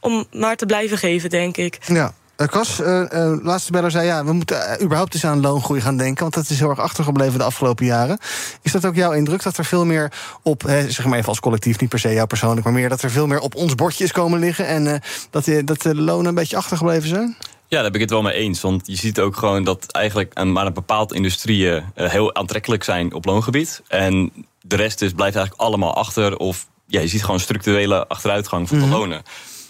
om 0.00 0.26
maar 0.32 0.56
te 0.56 0.66
blijven 0.66 0.98
geven, 0.98 1.30
denk 1.30 1.56
ik. 1.56 1.78
Ja. 1.86 2.12
Uh, 2.42 2.48
Cas, 2.48 2.80
uh, 2.80 3.02
uh, 3.12 3.34
laatste 3.42 3.72
beller 3.72 3.90
zei... 3.90 4.06
ja, 4.06 4.24
we 4.24 4.32
moeten 4.32 4.82
überhaupt 4.82 5.14
eens 5.14 5.24
aan 5.24 5.40
loongroei 5.40 5.80
gaan 5.80 5.96
denken... 5.96 6.22
want 6.22 6.34
dat 6.34 6.50
is 6.50 6.58
heel 6.58 6.70
erg 6.70 6.78
achtergebleven 6.78 7.38
de 7.38 7.44
afgelopen 7.44 7.86
jaren. 7.86 8.18
Is 8.62 8.72
dat 8.72 8.86
ook 8.86 8.94
jouw 8.94 9.12
indruk, 9.12 9.42
dat 9.42 9.56
er 9.56 9.64
veel 9.64 9.84
meer 9.84 10.12
op... 10.42 10.62
Hè, 10.62 10.90
zeg 10.90 11.06
maar 11.06 11.16
even 11.18 11.28
als 11.28 11.40
collectief, 11.40 11.80
niet 11.80 11.88
per 11.88 11.98
se 11.98 12.12
jou 12.12 12.26
persoonlijk... 12.26 12.64
maar 12.64 12.72
meer 12.74 12.88
dat 12.88 13.02
er 13.02 13.10
veel 13.10 13.26
meer 13.26 13.40
op 13.40 13.54
ons 13.54 13.74
bordje 13.74 14.04
is 14.04 14.12
komen 14.12 14.38
liggen... 14.40 14.66
en 14.66 14.86
uh, 14.86 14.94
dat, 15.30 15.48
dat 15.64 15.82
de 15.82 15.94
lonen 15.94 16.26
een 16.26 16.34
beetje 16.34 16.56
achtergebleven 16.56 17.08
zijn? 17.08 17.36
Ja, 17.68 17.82
daar 17.82 17.90
ben 17.90 18.00
ik 18.00 18.00
het 18.00 18.10
wel 18.10 18.22
mee 18.22 18.34
eens. 18.34 18.60
Want 18.60 18.86
je 18.86 18.96
ziet 18.96 19.20
ook 19.20 19.36
gewoon 19.36 19.64
dat 19.64 19.86
eigenlijk 19.92 20.44
maar 20.44 20.66
een 20.66 20.72
bepaald 20.72 21.12
industrieën 21.12 21.84
heel 21.94 22.34
aantrekkelijk 22.34 22.84
zijn 22.84 23.14
op 23.14 23.24
loongebied. 23.24 23.82
En 23.88 24.32
de 24.60 24.76
rest 24.76 25.02
is, 25.02 25.12
blijft 25.12 25.36
eigenlijk 25.36 25.64
allemaal 25.64 25.94
achter. 25.94 26.36
Of 26.36 26.66
ja, 26.86 27.00
je 27.00 27.08
ziet 27.08 27.24
gewoon 27.24 27.40
structurele 27.40 28.06
achteruitgang 28.06 28.68
van 28.68 28.78
de 28.78 28.84
Mhm. 28.84 28.94
lonen. 28.94 29.22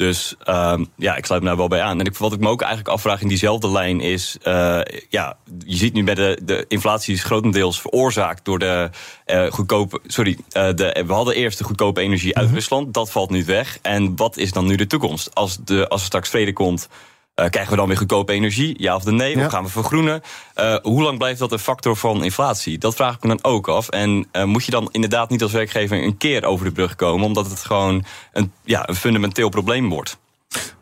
Dus 0.02 0.34
ehm, 0.44 0.84
ja, 0.96 1.16
ik 1.16 1.26
sluit 1.26 1.42
me 1.42 1.48
daar 1.48 1.56
wel 1.56 1.68
bij 1.68 1.82
aan. 1.82 2.00
En 2.00 2.06
ik, 2.06 2.16
wat 2.16 2.32
ik 2.32 2.40
me 2.40 2.48
ook 2.48 2.60
eigenlijk 2.60 2.94
afvraag 2.94 3.20
in 3.20 3.28
diezelfde 3.28 3.70
lijn 3.70 4.00
is... 4.00 4.36
eh, 4.42 4.80
ja, 5.08 5.36
je 5.64 5.76
ziet 5.76 5.92
nu 5.92 6.04
bij 6.04 6.14
de, 6.14 6.38
de 6.42 6.64
inflatie 6.68 7.14
is 7.14 7.24
grotendeels 7.24 7.80
veroorzaakt 7.80 8.44
door 8.44 8.58
de 8.58 8.90
eh, 9.24 9.50
goedkope... 9.50 10.00
Sorry, 10.06 10.38
eh, 10.50 10.74
de, 10.74 11.04
we 11.06 11.12
hadden 11.12 11.34
eerst 11.34 11.58
de 11.58 11.64
goedkope 11.64 12.00
energie 12.00 12.36
uit 12.36 12.50
Rusland. 12.50 12.94
Dat 12.94 13.10
valt 13.10 13.30
nu 13.30 13.44
weg. 13.44 13.78
En 13.82 14.16
wat 14.16 14.36
is 14.36 14.52
dan 14.52 14.66
nu 14.66 14.74
de 14.74 14.86
toekomst? 14.86 15.34
Als, 15.34 15.58
de, 15.64 15.88
als 15.88 16.00
er 16.00 16.06
straks 16.06 16.28
vrede 16.28 16.52
komt... 16.52 16.88
eh, 17.34 17.48
krijgen 17.48 17.70
we 17.70 17.78
dan 17.78 17.88
weer 17.88 17.96
goedkope 17.96 18.32
energie? 18.32 18.74
Ja 18.78 18.94
of 18.94 19.04
de 19.04 19.12
nee? 19.12 19.36
Ja. 19.36 19.44
Of 19.44 19.52
gaan 19.52 19.64
we 19.64 19.70
vergroenen? 19.70 20.22
Eh, 20.54 20.76
hoe 20.82 21.02
lang 21.02 21.18
blijft 21.18 21.38
dat 21.38 21.52
een 21.52 21.58
factor 21.58 21.96
van 21.96 22.24
inflatie? 22.24 22.78
Dat 22.78 22.94
vraag 22.94 23.14
ik 23.14 23.22
me 23.22 23.28
dan 23.28 23.44
ook 23.52 23.68
af. 23.68 23.88
En 23.88 24.28
eh, 24.32 24.44
moet 24.44 24.64
je 24.64 24.70
dan 24.70 24.88
inderdaad 24.90 25.30
niet 25.30 25.42
als 25.42 25.52
werkgever 25.52 26.02
een 26.02 26.16
keer 26.16 26.44
over 26.44 26.64
de 26.64 26.72
brug 26.72 26.96
komen... 26.96 27.26
omdat 27.26 27.50
het 27.50 27.58
gewoon 27.58 28.04
een, 28.32 28.52
ja, 28.64 28.88
een 28.88 28.94
fundamenteel 28.94 29.48
probleem 29.48 29.88
wordt? 29.88 30.18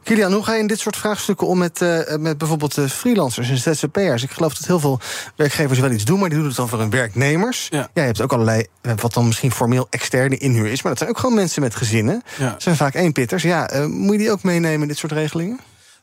Kilian, 0.03 0.33
hoe 0.33 0.45
ga 0.45 0.55
je 0.55 0.61
in 0.61 0.67
dit 0.67 0.79
soort 0.79 0.97
vraagstukken 0.97 1.47
om 1.47 1.59
met, 1.59 1.83
eh, 1.83 2.17
met 2.17 2.39
bijvoorbeeld 2.39 2.81
freelancers 2.89 3.49
en 3.49 3.57
ZZP'ers? 3.57 4.23
Ik 4.23 4.31
geloof 4.31 4.55
dat 4.55 4.67
heel 4.67 4.81
veel 4.81 5.01
werkgevers 5.37 5.79
wel 5.79 5.91
iets 5.91 6.05
doen, 6.05 6.19
maar 6.19 6.29
die 6.29 6.39
doen 6.39 6.47
het 6.47 6.57
dan 6.57 6.69
voor 6.69 6.79
hun 6.79 6.91
werknemers. 6.91 7.67
Ja. 7.71 7.89
je 7.95 8.01
hebt 8.01 8.21
ook 8.21 8.33
allerlei, 8.33 8.67
wat 8.97 9.15
dan 9.15 9.27
misschien 9.27 9.53
formeel 9.53 9.87
externe 9.91 10.37
inhuur 10.37 10.67
is, 10.67 10.83
maar 10.83 10.91
dat 10.91 10.99
zijn 10.99 11.11
ook 11.11 11.19
gewoon 11.19 11.35
mensen 11.35 11.63
met 11.63 11.75
gezinnen. 11.75 12.23
Ja. 12.39 12.51
Dat 12.51 12.63
zijn 12.63 12.77
vaak 12.77 12.95
eenpitters. 12.95 13.43
Ja, 13.43 13.69
eh, 13.69 13.87
moet 13.87 14.13
je 14.13 14.19
die 14.19 14.31
ook 14.31 14.43
meenemen 14.43 14.83
in 14.83 14.89
dit 14.89 14.99
soort 14.99 15.13
regelingen? 15.13 15.61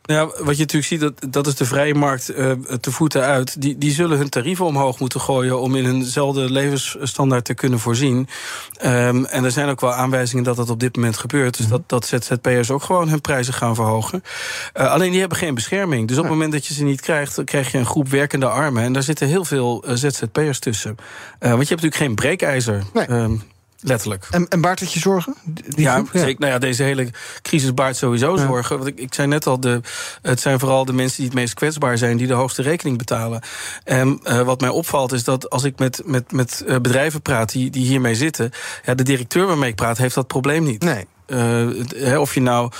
Ja, 0.07 0.25
wat 0.25 0.55
je 0.55 0.61
natuurlijk 0.61 0.85
ziet, 0.85 0.99
dat, 0.99 1.13
dat 1.29 1.47
is 1.47 1.55
de 1.55 1.65
vrije 1.65 1.95
markt 1.95 2.29
eh, 2.29 2.51
te 2.51 2.91
voeten 2.91 3.23
uit. 3.23 3.61
Die, 3.61 3.77
die 3.77 3.91
zullen 3.91 4.17
hun 4.17 4.29
tarieven 4.29 4.65
omhoog 4.65 4.99
moeten 4.99 5.21
gooien 5.21 5.59
om 5.59 5.75
in 5.75 5.85
eenzelfde 5.85 6.51
levensstandaard 6.51 7.45
te 7.45 7.53
kunnen 7.53 7.79
voorzien. 7.79 8.27
Ehm, 8.77 9.23
en 9.23 9.43
er 9.43 9.51
zijn 9.51 9.69
ook 9.69 9.81
wel 9.81 9.93
aanwijzingen 9.93 10.43
dat 10.43 10.55
dat 10.55 10.69
op 10.69 10.79
dit 10.79 10.95
moment 10.95 11.17
gebeurt. 11.17 11.57
Dus 11.57 11.67
dat, 11.67 11.81
dat 11.85 12.05
ZZP'ers 12.05 12.71
ook 12.71 12.83
gewoon 12.83 13.09
hun 13.09 13.21
prijzen 13.21 13.53
gaan 13.53 13.75
verhogen. 13.75 14.23
Eh, 14.73 14.91
alleen 14.91 15.11
die 15.11 15.19
hebben 15.19 15.37
geen 15.37 15.55
bescherming. 15.55 16.07
Dus 16.07 16.17
op 16.17 16.23
het 16.23 16.31
moment 16.31 16.51
dat 16.51 16.65
je 16.65 16.73
ze 16.73 16.83
niet 16.83 17.01
krijgt, 17.01 17.35
dan 17.35 17.45
krijg 17.45 17.71
je 17.71 17.77
een 17.77 17.85
groep 17.85 18.07
werkende 18.07 18.47
armen. 18.47 18.83
En 18.83 18.93
daar 18.93 19.03
zitten 19.03 19.27
heel 19.27 19.45
veel 19.45 19.83
eh, 19.83 19.95
ZZP'ers 19.95 20.59
tussen. 20.59 20.95
Want 21.39 21.51
je 21.51 21.57
hebt 21.57 21.69
natuurlijk 21.69 21.95
geen 21.95 22.15
breekijzer. 22.15 22.83
Nee. 22.93 23.05
Ehm, 23.05 23.35
letterlijk. 23.81 24.27
En, 24.31 24.47
en 24.47 24.61
baart 24.61 24.79
het 24.79 24.93
je 24.93 24.99
zorgen? 24.99 25.35
Die 25.45 25.81
ja, 25.81 25.93
groep? 25.93 26.09
zeker. 26.13 26.39
Nou 26.39 26.51
ja, 26.51 26.59
deze 26.59 26.83
hele 26.83 27.09
crisis 27.41 27.73
baart 27.73 27.95
sowieso 27.95 28.35
Ja. 28.35 28.45
zorgen. 28.45 28.77
Want 28.77 28.89
ik, 28.89 28.99
ik 28.99 29.13
zei 29.13 29.27
net 29.27 29.47
al, 29.47 29.59
de, 29.59 29.81
het 30.21 30.39
zijn 30.39 30.59
vooral 30.59 30.85
de 30.85 30.93
mensen 30.93 31.17
die 31.17 31.25
het 31.25 31.35
meest 31.35 31.53
kwetsbaar 31.53 31.97
zijn... 31.97 32.17
die 32.17 32.27
de 32.27 32.33
hoogste 32.33 32.61
rekening 32.61 32.97
betalen. 32.97 33.41
En 33.83 34.19
eh, 34.23 34.41
wat 34.41 34.61
mij 34.61 34.69
opvalt 34.69 35.11
is 35.11 35.23
dat 35.23 35.49
als 35.49 35.63
ik 35.63 35.79
met, 35.79 36.01
met, 36.05 36.31
met 36.31 36.63
eh, 36.67 36.75
bedrijven 36.75 37.21
praat 37.21 37.51
die, 37.51 37.69
die 37.69 37.85
hiermee 37.85 38.15
zitten... 38.15 38.51
Ja, 38.85 38.95
de 38.95 39.03
directeur 39.03 39.45
waarmee 39.47 39.69
ik 39.69 39.75
praat 39.75 39.97
heeft 39.97 40.15
dat 40.15 40.27
probleem 40.27 40.63
niet. 40.63 40.83
Nee. 40.83 41.05
Eh, 41.27 42.19
of 42.19 42.33
je 42.33 42.41
nou 42.41 42.71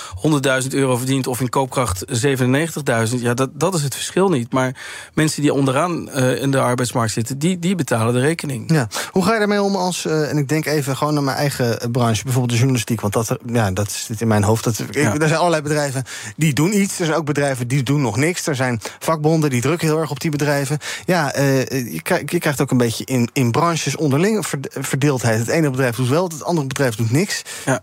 100.000 0.63 0.67
euro 0.73 0.97
verdient 0.97 1.27
of 1.27 1.39
in 1.41 1.49
koopkracht 1.49 2.05
97.000, 2.05 3.21
ja, 3.21 3.33
dat, 3.33 3.49
dat 3.53 3.73
is 3.75 3.83
het 3.83 3.95
verschil 3.95 4.29
niet. 4.29 4.53
Maar 4.53 4.75
mensen 5.13 5.41
die 5.41 5.53
onderaan 5.53 6.10
eh, 6.10 6.41
in 6.41 6.51
de 6.51 6.60
arbeidsmarkt 6.60 7.12
zitten, 7.13 7.38
die, 7.39 7.60
die 7.60 7.75
betalen 7.75 8.13
de 8.13 8.19
rekening. 8.19 8.71
Ja. 8.71 8.88
Hoe 9.12 9.23
ga 9.25 9.33
je 9.33 9.39
daarmee 9.39 9.62
om 9.62 9.75
als, 9.75 10.05
eh, 10.05 10.29
en 10.29 10.38
ik 10.38 10.47
denk 10.49 10.65
even 10.65 10.97
gewoon 10.97 11.13
naar 11.13 11.23
mijn 11.23 11.38
eigen 11.38 11.91
branche, 11.91 12.23
bijvoorbeeld 12.23 12.49
de 12.49 12.57
journalistiek, 12.57 13.01
want 13.01 13.13
dat, 13.13 13.38
ja, 13.45 13.71
dat 13.71 13.91
zit 13.91 14.21
in 14.21 14.27
mijn 14.27 14.43
hoofd. 14.43 14.63
Dat, 14.63 14.79
ik, 14.79 14.93
Ja. 14.93 15.13
Er 15.17 15.27
zijn 15.27 15.39
allerlei 15.39 15.62
bedrijven 15.62 16.03
die 16.36 16.53
doen 16.53 16.77
iets, 16.81 16.99
er 16.99 17.05
zijn 17.05 17.17
ook 17.17 17.25
bedrijven 17.25 17.67
die 17.67 17.83
doen 17.83 18.01
nog 18.01 18.17
niks. 18.17 18.47
Er 18.47 18.55
zijn 18.55 18.79
vakbonden 18.99 19.49
die 19.49 19.62
drukken 19.62 19.88
heel 19.88 19.99
erg 19.99 20.12
op 20.12 20.19
die 20.19 20.31
bedrijven. 20.31 20.77
Ja, 21.05 21.31
je, 21.36 21.99
krijgt, 22.03 22.31
je 22.31 22.39
krijgt 22.39 22.62
ook 22.62 22.71
een 22.71 22.77
beetje 22.77 23.05
in, 23.05 23.29
in 23.33 23.51
branches 23.51 23.95
onderling 23.95 24.47
verd- 24.47 24.75
verdeeldheid. 24.79 25.39
Het 25.39 25.47
ene 25.47 25.69
bedrijf 25.69 25.95
doet 25.95 26.10
wel, 26.10 26.23
het 26.23 26.43
andere 26.43 26.67
bedrijf 26.67 26.95
doet 26.95 27.12
niks. 27.12 27.41
Ja. 27.65 27.81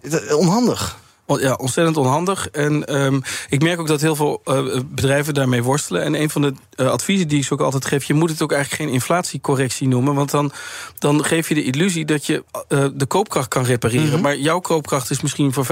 Onhandig. 0.55 1.03
On- 1.27 1.41
Ja, 1.41 1.55
ontzettend 1.55 1.97
onhandig. 1.97 2.49
En 2.49 2.85
ehm, 2.85 3.21
ik 3.49 3.63
merk 3.63 3.81
ook 3.81 3.87
dat 3.87 4.01
heel 4.01 4.17
veel 4.17 4.41
eh, 4.45 4.81
bedrijven 4.87 5.35
daarmee 5.35 5.63
worstelen. 5.63 6.03
En 6.03 6.21
een 6.21 6.31
van 6.31 6.43
de 6.43 6.55
eh, 6.75 6.91
adviezen 6.91 7.29
die 7.29 7.39
ik 7.39 7.45
ze 7.45 7.53
ook 7.53 7.61
altijd 7.61 7.85
geef... 7.85 8.05
je 8.05 8.15
moet 8.15 8.31
het 8.31 8.43
ook 8.43 8.53
eigenlijk 8.53 8.83
geen 8.83 8.93
inflatiecorrectie 8.93 9.89
noemen. 9.89 10.15
Want 10.15 10.31
dan, 10.31 10.53
dan 10.99 11.25
geef 11.25 11.49
je 11.49 11.55
de 11.55 11.65
illusie 11.65 12.05
dat 12.05 12.27
je 12.27 12.45
eh, 12.69 12.85
de 12.95 13.07
koopkracht 13.07 13.49
kan 13.49 13.65
repareren. 13.65 14.09
Mhm. 14.13 14.21
Maar 14.21 14.37
jouw 14.37 14.61
koopkracht 14.61 15.11
is 15.11 15.21
misschien 15.21 15.53
voor 15.53 15.65
25% 15.65 15.71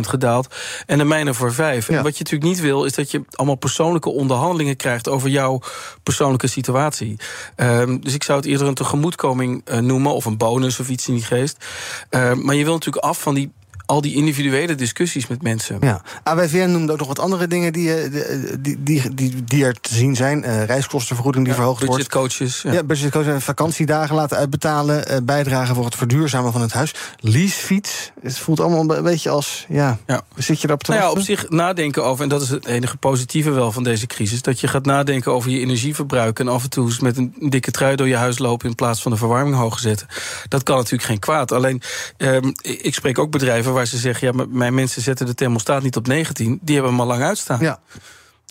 gedaald... 0.00 0.54
en 0.86 0.98
de 0.98 1.04
mijne 1.04 1.34
voor 1.34 1.52
5%. 1.52 1.56
Ja. 1.56 1.68
En 1.68 2.02
wat 2.02 2.16
je 2.18 2.24
natuurlijk 2.24 2.42
niet 2.42 2.60
wil, 2.60 2.84
is 2.84 2.94
dat 2.94 3.10
je 3.10 3.22
allemaal 3.30 3.56
persoonlijke 3.56 4.10
onderhandelingen 4.10 4.76
krijgt... 4.76 5.08
over 5.08 5.28
jouw 5.28 5.60
persoonlijke 6.02 6.46
situatie. 6.46 7.16
Ehm, 7.56 7.98
dus 8.00 8.14
ik 8.14 8.22
zou 8.22 8.38
het 8.38 8.48
eerder 8.48 8.66
een 8.66 8.74
tegemoetkoming 8.74 9.64
noemen... 9.80 10.14
of 10.14 10.24
een 10.24 10.36
bonus 10.36 10.80
of 10.80 10.88
iets 10.88 11.08
in 11.08 11.14
die 11.14 11.24
geest. 11.24 11.64
Ehm, 12.10 12.44
maar 12.44 12.54
je 12.54 12.64
wil 12.64 12.72
natuurlijk 12.72 13.04
af 13.04 13.20
van 13.20 13.34
die 13.34 13.52
al 13.90 14.00
die 14.00 14.14
individuele 14.14 14.74
discussies 14.74 15.26
met 15.26 15.42
mensen. 15.42 15.76
Ja. 15.80 16.02
AWVN 16.22 16.70
noemde 16.70 16.92
ook 16.92 16.98
nog 16.98 17.08
wat 17.08 17.18
andere 17.18 17.46
dingen 17.46 17.72
die, 17.72 17.94
eh, 17.94 18.12
de- 18.12 18.56
die, 18.60 18.82
die, 18.82 19.14
die, 19.14 19.44
die 19.44 19.64
er 19.64 19.80
te 19.80 19.94
zien 19.94 20.16
zijn. 20.16 20.44
Eh, 20.44 20.64
reiskostenvergoeding 20.64 21.44
die 21.44 21.54
verhoogd 21.54 21.78
wordt. 21.84 21.96
Budgetcoaches. 21.96 22.62
Ja. 22.62 22.72
Ja, 22.72 22.82
budgetcoach, 22.82 23.42
vakantiedagen 23.42 24.14
laten 24.14 24.36
uitbetalen, 24.36 25.06
eh, 25.06 25.16
bijdragen 25.22 25.74
voor 25.74 25.84
het 25.84 25.94
verduurzamen 25.94 26.52
van 26.52 26.60
het 26.60 26.72
huis. 26.72 26.94
Leasefiets, 27.20 28.10
het 28.22 28.38
voelt 28.38 28.60
allemaal 28.60 28.96
een 28.96 29.02
beetje 29.02 29.30
als, 29.30 29.66
ja, 29.68 29.98
Ja. 30.06 30.22
zit 30.36 30.60
je 30.60 30.66
daarop 30.66 30.82
te 30.84 30.90
Nou 30.90 31.02
ja, 31.02 31.10
op 31.10 31.20
zich 31.20 31.48
nadenken 31.48 32.04
over, 32.04 32.22
en 32.22 32.28
dat 32.28 32.42
is 32.42 32.48
het 32.48 32.66
enige 32.66 32.96
positieve 32.96 33.50
wel 33.50 33.72
van 33.72 33.82
deze 33.82 34.06
crisis, 34.06 34.42
dat 34.42 34.60
je 34.60 34.68
gaat 34.68 34.84
nadenken 34.84 35.32
over 35.32 35.50
je 35.50 35.60
energieverbruik 35.60 36.38
en 36.38 36.48
af 36.48 36.62
en 36.62 36.70
toe 36.70 36.86
eens 36.86 37.00
met 37.00 37.16
een 37.16 37.34
dikke 37.38 37.70
trui 37.70 37.96
door 37.96 38.08
je 38.08 38.16
huis 38.16 38.38
lopen 38.38 38.68
in 38.68 38.74
plaats 38.74 39.02
van 39.02 39.10
de 39.12 39.18
verwarming 39.18 39.56
hoog 39.56 39.78
zetten. 39.78 40.06
Dat 40.48 40.62
kan 40.62 40.76
natuurlijk 40.76 41.04
geen 41.04 41.18
kwaad. 41.18 41.52
Alleen, 41.52 41.82
ehm, 42.16 42.50
ik 42.62 42.94
spreek 42.94 43.18
ook 43.18 43.30
bedrijven 43.30 43.72
waar 43.72 43.79
ze 43.86 43.98
zeggen, 43.98 44.36
ja, 44.36 44.44
mijn 44.48 44.74
mensen 44.74 45.02
zetten 45.02 45.26
de 45.26 45.34
thermostaat 45.34 45.82
niet 45.82 45.96
op 45.96 46.06
19, 46.06 46.58
die 46.62 46.74
hebben 46.74 46.92
hem 46.92 47.00
al 47.00 47.06
lang 47.06 47.22
uitstaan. 47.22 47.60
Ja. 47.60 47.80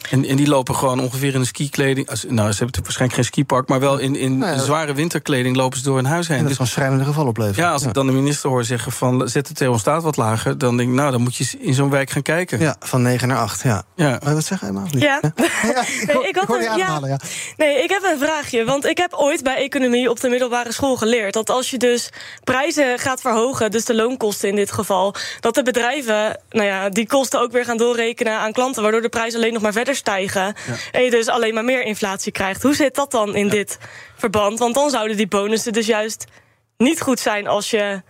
En, 0.09 0.25
en 0.25 0.35
die 0.35 0.47
lopen 0.47 0.75
gewoon 0.75 0.99
ongeveer 0.99 1.33
in 1.33 1.39
een 1.39 1.45
skikleding. 1.45 2.07
Nou, 2.07 2.17
ze 2.17 2.25
hebben 2.27 2.45
natuurlijk 2.47 2.75
waarschijnlijk 2.83 3.13
geen 3.19 3.23
skipark, 3.29 3.67
maar 3.67 3.79
wel 3.79 3.97
in, 3.97 4.15
in 4.15 4.38
Nou 4.38 4.51
ja, 4.55 4.62
zware 4.63 4.93
winterkleding 4.93 5.55
lopen 5.55 5.77
ze 5.77 5.83
door 5.83 5.95
hun 5.95 6.05
huis 6.05 6.27
heen. 6.27 6.35
En 6.38 6.41
dat 6.41 6.49
Dus 6.49 6.57
kan 6.57 6.67
schrijnende 6.67 7.03
geval 7.03 7.27
opleveren. 7.27 7.63
ja, 7.63 7.71
als 7.71 7.83
ik 7.83 7.93
dan 7.93 8.05
de 8.05 8.12
minister 8.12 8.49
hoor 8.49 8.63
zeggen 8.63 8.91
van 8.91 9.27
zet 9.29 9.47
de 9.47 9.53
thermostaat 9.53 10.03
wat 10.03 10.17
lager, 10.17 10.57
dan 10.57 10.77
denk 10.77 10.89
ik, 10.89 10.95
nou, 10.95 11.12
dan 11.12 11.21
moet 11.21 11.35
je 11.35 11.57
in 11.59 11.73
zo'n 11.73 11.89
wijk 11.89 12.09
gaan 12.09 12.21
kijken. 12.21 12.59
Ja, 12.59 12.75
van 12.79 13.01
9 13.01 13.27
naar 13.27 13.38
8, 13.38 13.62
ja. 13.63 13.83
Ja. 13.95 14.19
Maar 14.23 14.33
wat 14.33 14.45
zeg 14.45 14.59
jij, 14.59 14.69
Emma? 14.69 14.83
Ja. 14.89 15.19
Ja, 15.21 15.31
Nee, 16.13 16.27
ik 16.27 16.35
je 16.47 16.53
een- 16.55 16.62
ja. 16.62 16.69
ademhalen, 16.71 17.09
ja. 17.09 17.19
Nee, 17.57 17.83
ik 17.83 17.89
heb 17.89 18.03
een 18.03 18.19
vraagje. 18.19 18.65
Want 18.65 18.85
ik 18.85 18.97
heb 18.97 19.13
ooit 19.13 19.43
bij 19.43 19.55
economie 19.55 20.09
op 20.09 20.19
de 20.19 20.29
middelbare 20.29 20.71
school 20.71 20.97
geleerd 20.97 21.33
dat 21.33 21.49
als 21.49 21.69
je 21.69 21.77
dus 21.77 22.09
prijzen 22.43 22.99
gaat 22.99 23.21
verhogen, 23.21 23.71
dus 23.71 23.85
de 23.85 23.95
loonkosten 23.95 24.49
in 24.49 24.55
dit 24.55 24.71
geval, 24.71 25.15
dat 25.39 25.55
de 25.55 25.63
bedrijven 25.63 26.39
nou 26.49 26.65
ja, 26.67 26.89
die 26.89 27.07
kosten 27.07 27.41
ook 27.41 27.51
weer 27.51 27.65
gaan 27.65 27.77
doorrekenen 27.77 28.33
aan 28.39 28.51
klanten, 28.51 28.81
waardoor 28.81 29.01
de 29.01 29.09
prijzen 29.09 29.39
alleen 29.39 29.53
nog 29.53 29.62
maar 29.62 29.71
verder 29.73 29.88
stijgen. 29.95 30.56
En 30.91 31.04
je 31.04 31.10
dus 31.10 31.28
alleen 31.28 31.54
maar 31.54 31.63
meer 31.63 31.84
inflatie 31.84 32.32
krijgt. 32.32 32.63
Hoe 32.63 32.75
zit 32.75 32.95
dat 32.95 33.12
dan 33.12 33.36
in 33.36 33.49
dit 33.49 33.78
verband? 34.15 34.60
Want 34.60 34.75
dan 34.75 34.89
zouden 34.89 35.17
die 35.17 35.28
bonussen 35.28 35.73
dus 35.73 35.86
juist 35.86 36.25
niet 36.78 37.02
goed 37.02 37.19
zijn 37.19 37.47
als 37.47 37.69
je 37.69 38.02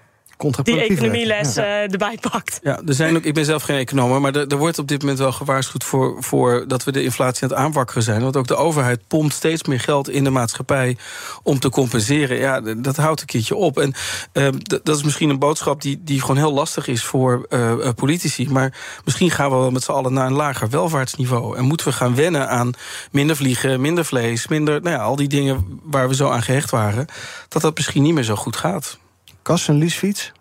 die 0.63 0.79
economieles 0.81 1.53
ja. 1.55 1.63
eh, 1.63 1.91
erbij 1.91 2.17
pakt. 2.31 2.59
Ja, 2.63 2.81
er 2.85 2.93
zijn 2.93 3.15
ook, 3.15 3.23
ik 3.23 3.33
ben 3.33 3.45
zelf 3.45 3.63
geen 3.63 3.77
econoom, 3.77 4.21
maar 4.21 4.35
er, 4.35 4.47
er 4.47 4.57
wordt 4.57 4.79
op 4.79 4.87
dit 4.87 5.01
moment 5.01 5.19
wel 5.19 5.31
gewaarschuwd 5.31 5.83
voor, 5.83 6.23
voor 6.23 6.63
dat 6.67 6.83
we 6.83 6.91
de 6.91 7.03
inflatie 7.03 7.43
aan 7.43 7.49
het 7.49 7.57
aanwakkeren 7.57 8.03
zijn. 8.03 8.21
Want 8.21 8.35
ook 8.37 8.47
de 8.47 8.55
overheid 8.55 9.07
pompt 9.07 9.33
steeds 9.33 9.63
meer 9.63 9.79
geld 9.79 10.09
in 10.09 10.23
de 10.23 10.29
maatschappij 10.29 10.97
om 11.43 11.59
te 11.59 11.69
compenseren. 11.69 12.37
Ja, 12.37 12.61
dat 12.61 12.95
houdt 12.95 13.21
een 13.21 13.25
keertje 13.27 13.55
op. 13.55 13.79
En 13.79 13.93
eh, 14.31 14.47
d- 14.47 14.79
dat 14.83 14.95
is 14.95 15.03
misschien 15.03 15.29
een 15.29 15.39
boodschap 15.39 15.81
die, 15.81 16.01
die 16.03 16.21
gewoon 16.21 16.37
heel 16.37 16.53
lastig 16.53 16.87
is 16.87 17.03
voor 17.03 17.45
eh, 17.49 17.71
eh, 17.71 17.93
politici. 17.95 18.49
Maar 18.49 18.73
misschien 19.05 19.31
gaan 19.31 19.49
we 19.49 19.55
wel 19.55 19.71
met 19.71 19.83
z'n 19.83 19.91
allen 19.91 20.13
naar 20.13 20.25
een 20.27 20.33
lager 20.33 20.69
welvaartsniveau. 20.69 21.57
En 21.57 21.63
moeten 21.63 21.87
we 21.87 21.93
gaan 21.93 22.15
wennen 22.15 22.49
aan 22.49 22.71
minder 23.11 23.35
vliegen, 23.35 23.81
minder 23.81 24.05
vlees, 24.05 24.47
minder, 24.47 24.81
nou 24.81 24.95
ja, 24.95 25.01
al 25.03 25.15
die 25.15 25.27
dingen 25.27 25.79
waar 25.83 26.07
we 26.07 26.15
zo 26.15 26.29
aan 26.29 26.43
gehecht 26.43 26.69
waren. 26.69 27.05
Dat 27.47 27.61
dat 27.61 27.75
misschien 27.75 28.03
niet 28.03 28.13
meer 28.13 28.23
zo 28.23 28.35
goed 28.35 28.55
gaat. 28.55 28.97
Kas, 29.41 29.67
een 29.67 29.77
leasefiets? 29.77 30.31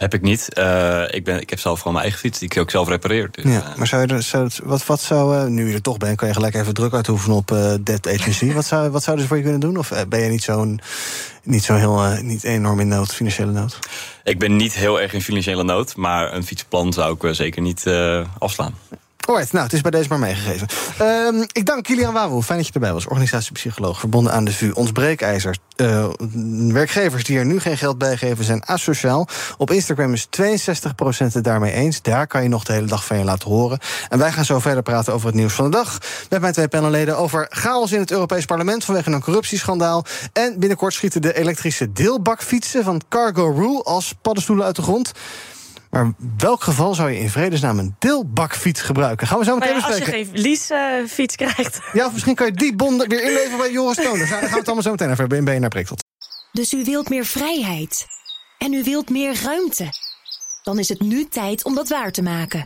Heb 0.00 0.14
ik 0.14 0.22
niet. 0.22 0.54
Eh, 0.54 1.02
ik, 1.10 1.24
ben, 1.24 1.40
ik 1.40 1.50
heb 1.50 1.58
zelf 1.58 1.78
gewoon 1.78 1.92
mijn 1.92 2.04
eigen 2.04 2.20
fiets 2.20 2.38
die 2.38 2.50
ik 2.50 2.58
ook 2.58 2.70
zelf 2.70 2.88
repareer. 2.88 3.28
Dus, 3.30 3.44
Ja, 3.44 3.70
eh, 3.70 3.76
maar 3.76 3.86
zou 3.86 4.06
je 4.06 4.20
zou 4.20 4.44
het, 4.44 4.60
wat, 4.64 4.86
wat 4.86 5.00
zou, 5.00 5.36
eh, 5.36 5.44
nu 5.44 5.68
je 5.68 5.74
er 5.74 5.82
toch 5.82 5.96
bent, 5.96 6.16
kan 6.16 6.28
je 6.28 6.34
gelijk 6.34 6.54
even 6.54 6.74
druk 6.74 6.92
uitoefenen 6.92 7.36
op 7.36 7.52
eh 7.52 7.74
debt 7.84 8.08
agency. 8.08 8.52
wat, 8.60 8.64
zou, 8.64 8.90
wat 8.90 9.02
zouden 9.02 9.24
ze 9.24 9.28
voor 9.28 9.38
je 9.38 9.48
kunnen 9.48 9.60
doen? 9.60 9.76
Of 9.76 9.92
ben 10.08 10.20
je 10.20 10.28
niet 10.28 10.42
zo'n, 10.42 10.80
niet 11.42 11.64
zo 11.64 11.74
heel, 11.74 12.22
niet 12.22 12.44
enorm 12.44 12.80
in 12.80 12.88
nood, 12.88 13.14
financiële 13.14 13.52
nood? 13.52 13.78
ik 14.24 14.38
ben 14.38 14.56
niet 14.56 14.74
heel 14.74 15.00
erg 15.00 15.12
in 15.12 15.22
financiële 15.22 15.64
nood, 15.64 15.96
maar 15.96 16.34
een 16.34 16.44
fietsplan 16.44 16.92
zou 16.92 17.16
ik 17.20 17.34
zeker 17.34 17.62
niet 17.62 17.86
afslaan. 18.38 18.74
Alright, 19.28 19.52
nou, 19.52 19.64
het 19.64 19.72
is 19.72 19.80
bij 19.80 19.90
deze 19.90 20.08
maar 20.08 20.18
meegegeven. 20.18 20.66
Ehm, 20.98 21.44
ik 21.52 21.66
dank 21.66 21.84
Kilian 21.84 22.12
Wawu, 22.12 22.42
fijn 22.42 22.58
dat 22.58 22.66
je 22.66 22.72
erbij 22.74 22.92
was. 22.92 23.06
Organisatiepsycholoog, 23.06 23.98
verbonden 23.98 24.32
aan 24.32 24.44
de 24.44 24.52
VU. 24.52 24.70
Ons 24.70 24.92
breekijzer. 24.92 25.56
Uh, 25.76 26.08
werkgevers 26.72 27.24
die 27.24 27.38
er 27.38 27.44
nu 27.44 27.60
geen 27.60 27.76
geld 27.76 27.98
bij 27.98 28.16
geven 28.16 28.44
zijn 28.44 28.66
asociaal. 28.66 29.28
Op 29.56 29.70
Instagram 29.70 30.12
is 30.12 30.26
62% 30.26 31.32
het 31.32 31.44
daarmee 31.44 31.72
eens. 31.72 32.02
Daar 32.02 32.26
kan 32.26 32.42
je 32.42 32.48
nog 32.48 32.64
de 32.64 32.72
hele 32.72 32.86
dag 32.86 33.04
van 33.04 33.18
je 33.18 33.24
laten 33.24 33.48
horen. 33.48 33.78
En 34.08 34.18
wij 34.18 34.32
gaan 34.32 34.44
zo 34.44 34.58
verder 34.58 34.82
praten 34.82 35.12
over 35.12 35.26
het 35.26 35.36
nieuws 35.36 35.52
van 35.52 35.64
de 35.64 35.76
dag. 35.76 35.98
Met 36.28 36.40
mijn 36.40 36.52
twee 36.52 36.68
panelleden 36.68 37.18
over 37.18 37.46
chaos 37.50 37.92
in 37.92 38.00
het 38.00 38.10
Europees 38.10 38.44
Parlement... 38.44 38.84
vanwege 38.84 39.10
een 39.10 39.20
corruptieschandaal. 39.20 40.04
En 40.32 40.58
binnenkort 40.58 40.94
schieten 40.94 41.22
de 41.22 41.38
elektrische 41.38 41.92
deelbakfietsen 41.92 42.84
van 42.84 43.00
Cargo 43.08 43.50
Rule... 43.50 43.82
als 43.82 44.14
paddenstoelen 44.22 44.64
uit 44.64 44.76
de 44.76 44.82
grond. 44.82 45.12
Maar 45.90 46.12
welk 46.36 46.62
geval 46.62 46.94
zou 46.94 47.10
je 47.10 47.18
in 47.18 47.30
vredesnaam 47.30 47.78
een 47.78 47.94
deelbakfiets 47.98 48.80
gebruiken? 48.80 49.26
Gaan 49.26 49.38
we 49.38 49.44
zo 49.44 49.54
meteen 49.54 49.76
ja, 49.76 49.86
als 49.86 49.96
je 49.96 50.04
geen 50.04 50.28
leasefiets 50.32 51.36
krijgt. 51.36 51.80
Ja, 51.92 52.06
of 52.06 52.12
misschien 52.12 52.34
kan 52.34 52.46
je 52.46 52.52
die 52.52 52.76
bon 52.76 52.98
weer 52.98 53.22
inleveren 53.22 53.58
bij 53.58 53.72
Joris 53.72 53.96
Toner. 53.96 54.18
Nou, 54.18 54.28
daar 54.28 54.38
gaan 54.38 54.50
we 54.50 54.56
het 54.56 54.66
allemaal 54.66 54.82
zo 54.82 54.90
meteen 54.90 55.08
hebben 55.08 55.38
in 55.38 55.44
BNR 55.44 55.68
Breekt 55.68 55.88
tot. 55.88 56.04
Dus 56.52 56.72
u 56.72 56.84
wilt 56.84 57.08
meer 57.08 57.24
vrijheid. 57.24 58.06
En 58.58 58.72
u 58.72 58.82
wilt 58.82 59.10
meer 59.10 59.40
ruimte. 59.42 59.88
Dan 60.62 60.78
is 60.78 60.88
het 60.88 61.00
nu 61.00 61.28
tijd 61.28 61.64
om 61.64 61.74
dat 61.74 61.88
waar 61.88 62.10
te 62.10 62.22
maken. 62.22 62.64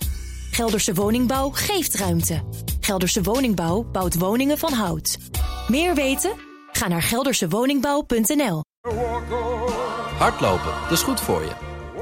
Gelderse 0.50 0.94
Woningbouw 0.94 1.50
geeft 1.50 1.94
ruimte. 1.94 2.42
Gelderse 2.80 3.22
Woningbouw 3.22 3.82
bouwt 3.82 4.14
woningen 4.14 4.58
van 4.58 4.72
hout. 4.72 5.18
Meer 5.68 5.94
weten? 5.94 6.32
Ga 6.72 6.88
naar 6.88 7.02
geldersewoningbouw.nl. 7.02 8.62
Hardlopen, 10.18 10.72
dat 10.82 10.92
is 10.92 11.02
goed 11.02 11.20
voor 11.20 11.42
je. 11.42 11.73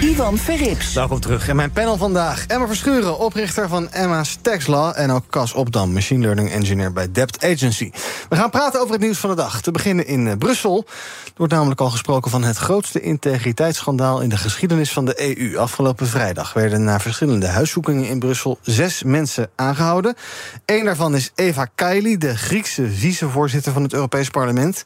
Ivan 0.00 0.38
Verrips. 0.38 0.92
Welkom 0.92 1.20
terug. 1.20 1.48
En 1.48 1.56
mijn 1.56 1.70
panel 1.70 1.96
vandaag. 1.96 2.46
Emma 2.46 2.66
Verschuren, 2.66 3.18
oprichter 3.18 3.68
van 3.68 3.90
Emma's 3.90 4.38
Tax 4.40 4.66
Law... 4.66 4.92
en 4.96 5.10
ook 5.10 5.24
Cas 5.30 5.52
Opdam, 5.52 5.92
machine 5.92 6.20
learning 6.20 6.50
engineer 6.50 6.92
bij 6.92 7.12
Debt 7.12 7.44
Agency. 7.44 7.90
We 8.28 8.36
gaan 8.36 8.50
praten 8.50 8.80
over 8.80 8.92
het 8.92 9.02
nieuws 9.02 9.18
van 9.18 9.30
de 9.30 9.36
dag. 9.36 9.60
Te 9.60 9.70
beginnen 9.70 10.06
in 10.06 10.26
eh, 10.26 10.36
Brussel. 10.38 10.84
Er 11.24 11.32
wordt 11.36 11.52
namelijk 11.52 11.80
al 11.80 11.90
gesproken 11.90 12.30
van 12.30 12.42
het 12.42 12.56
grootste 12.56 13.00
integriteitsschandaal... 13.00 14.20
in 14.20 14.28
de 14.28 14.36
geschiedenis 14.36 14.92
van 14.92 15.04
de 15.04 15.38
EU. 15.38 15.58
Afgelopen 15.58 16.06
vrijdag 16.06 16.52
werden 16.52 16.84
na 16.84 17.00
verschillende 17.00 17.46
huiszoekingen 17.46 18.08
in 18.08 18.18
Brussel... 18.18 18.58
zes 18.62 19.02
mensen 19.02 19.50
aangehouden. 19.54 20.14
Eén 20.64 20.84
daarvan 20.84 21.14
is 21.14 21.30
Eva 21.34 21.68
Kaili, 21.74 22.18
de 22.18 22.36
Griekse 22.36 22.90
vicevoorzitter 22.90 23.72
van 23.72 23.82
het 23.82 23.92
Europees 23.92 24.28
Parlement... 24.28 24.84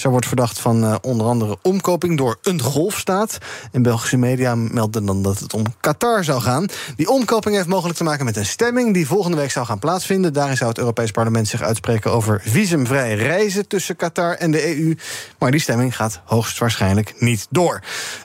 Zij 0.00 0.10
wordt 0.10 0.26
verdacht 0.26 0.58
van 0.58 0.84
uh, 0.84 0.94
onder 1.02 1.26
andere 1.26 1.58
omkoping 1.62 2.18
door 2.18 2.38
een 2.42 2.60
golfstaat. 2.60 3.38
En 3.72 3.82
Belgische 3.82 4.16
media 4.16 4.54
melden 4.54 5.06
dan 5.06 5.22
dat 5.22 5.38
het 5.38 5.54
om 5.54 5.64
Qatar 5.80 6.24
zou 6.24 6.40
gaan. 6.40 6.66
Die 6.96 7.08
omkoping 7.10 7.54
heeft 7.54 7.68
mogelijk 7.68 7.98
te 7.98 8.04
maken 8.04 8.24
met 8.24 8.36
een 8.36 8.46
stemming 8.46 8.94
die 8.94 9.06
volgende 9.06 9.36
week 9.36 9.50
zou 9.50 9.66
gaan 9.66 9.78
plaatsvinden. 9.78 10.32
Daarin 10.32 10.56
zou 10.56 10.70
het 10.70 10.78
Europees 10.78 11.10
Parlement 11.10 11.48
zich 11.48 11.62
uitspreken 11.62 12.12
over 12.12 12.40
visumvrij 12.44 13.14
reizen 13.14 13.68
tussen 13.68 13.96
Qatar 13.96 14.34
en 14.34 14.50
de 14.50 14.76
EU. 14.76 14.94
Maar 15.38 15.50
die 15.50 15.60
stemming 15.60 15.96
gaat 15.96 16.20
hoogstwaarschijnlijk 16.24 17.14
niet 17.18 17.46
door. 17.50 17.80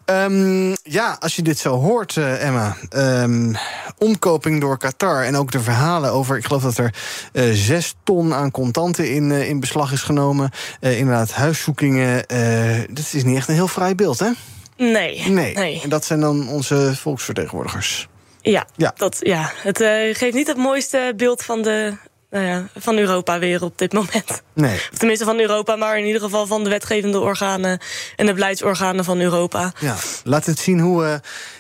Um, 0.06 0.74
ja, 0.84 1.18
als 1.20 1.36
je 1.36 1.42
dit 1.42 1.58
zo 1.58 1.80
hoort, 1.80 2.16
uh, 2.16 2.46
Emma. 2.48 2.76
Um, 2.96 3.56
omkoping 3.98 4.62
door 4.62 4.78
Qatar 4.78 5.24
en 5.24 5.36
ook 5.36 5.52
de 5.52 5.60
verhalen 5.60 6.12
over. 6.12 6.38
Ik 6.38 6.46
geloof 6.46 6.64
dat 6.64 6.78
er 6.78 6.94
uh, 7.34 7.52
zes 7.54 7.96
ton 8.04 8.34
aan 8.34 8.52
contanten 8.52 9.12
in, 9.12 9.32
in 9.32 9.60
beslag 9.60 9.92
is 9.92 10.02
genomen. 10.02 10.50
inderdaad, 10.80 11.32
huis 11.32 11.65
zoekingen. 11.66 12.24
Uh, 12.34 12.80
dat 12.90 13.10
is 13.14 13.24
niet 13.24 13.38
echt 13.38 13.48
een 13.48 13.54
heel 13.54 13.68
fraai 13.68 13.96
beeld, 13.96 14.20
hè? 14.20 14.30
Nee. 14.78 15.30
Nee. 15.30 15.54
nee. 15.54 15.82
En 15.84 15.90
dat 15.90 16.06
zijn 16.06 16.20
dan 16.20 16.50
onze 16.50 16.96
volksvertegenwoordigers. 16.96 18.08
Ja, 18.42 18.66
ja. 18.76 18.94
Dat, 18.98 19.18
ja. 19.20 19.52
het 19.56 19.82
uh, 19.82 20.16
geeft 20.16 20.34
niet 20.34 20.48
het 20.48 20.58
mooiste 20.58 21.14
beeld 21.18 21.44
van, 21.44 21.62
de, 21.62 21.94
nou 22.30 22.46
ja, 22.46 22.68
van 22.76 22.98
Europa 22.98 23.40
weer 23.40 23.64
op 23.64 23.78
dit 23.78 23.94
moment. 23.94 24.42
Nee. 24.54 24.76
Of 24.92 24.98
tenminste 24.98 25.26
van 25.26 25.40
Europa, 25.40 25.76
maar 25.76 25.98
in 25.98 26.06
ieder 26.06 26.22
geval 26.22 26.48
van 26.48 26.64
de 26.64 26.70
wetgevende 26.70 27.20
organen 27.20 27.80
en 28.16 28.26
de 28.26 28.34
beleidsorganen 28.34 29.06
van 29.06 29.20
Europa. 29.20 29.74
Ja, 29.80 29.96
laat 30.24 30.46
het 30.46 30.60
zien 30.60 30.80
hoe. 30.80 31.04
Uh, 31.04 31.14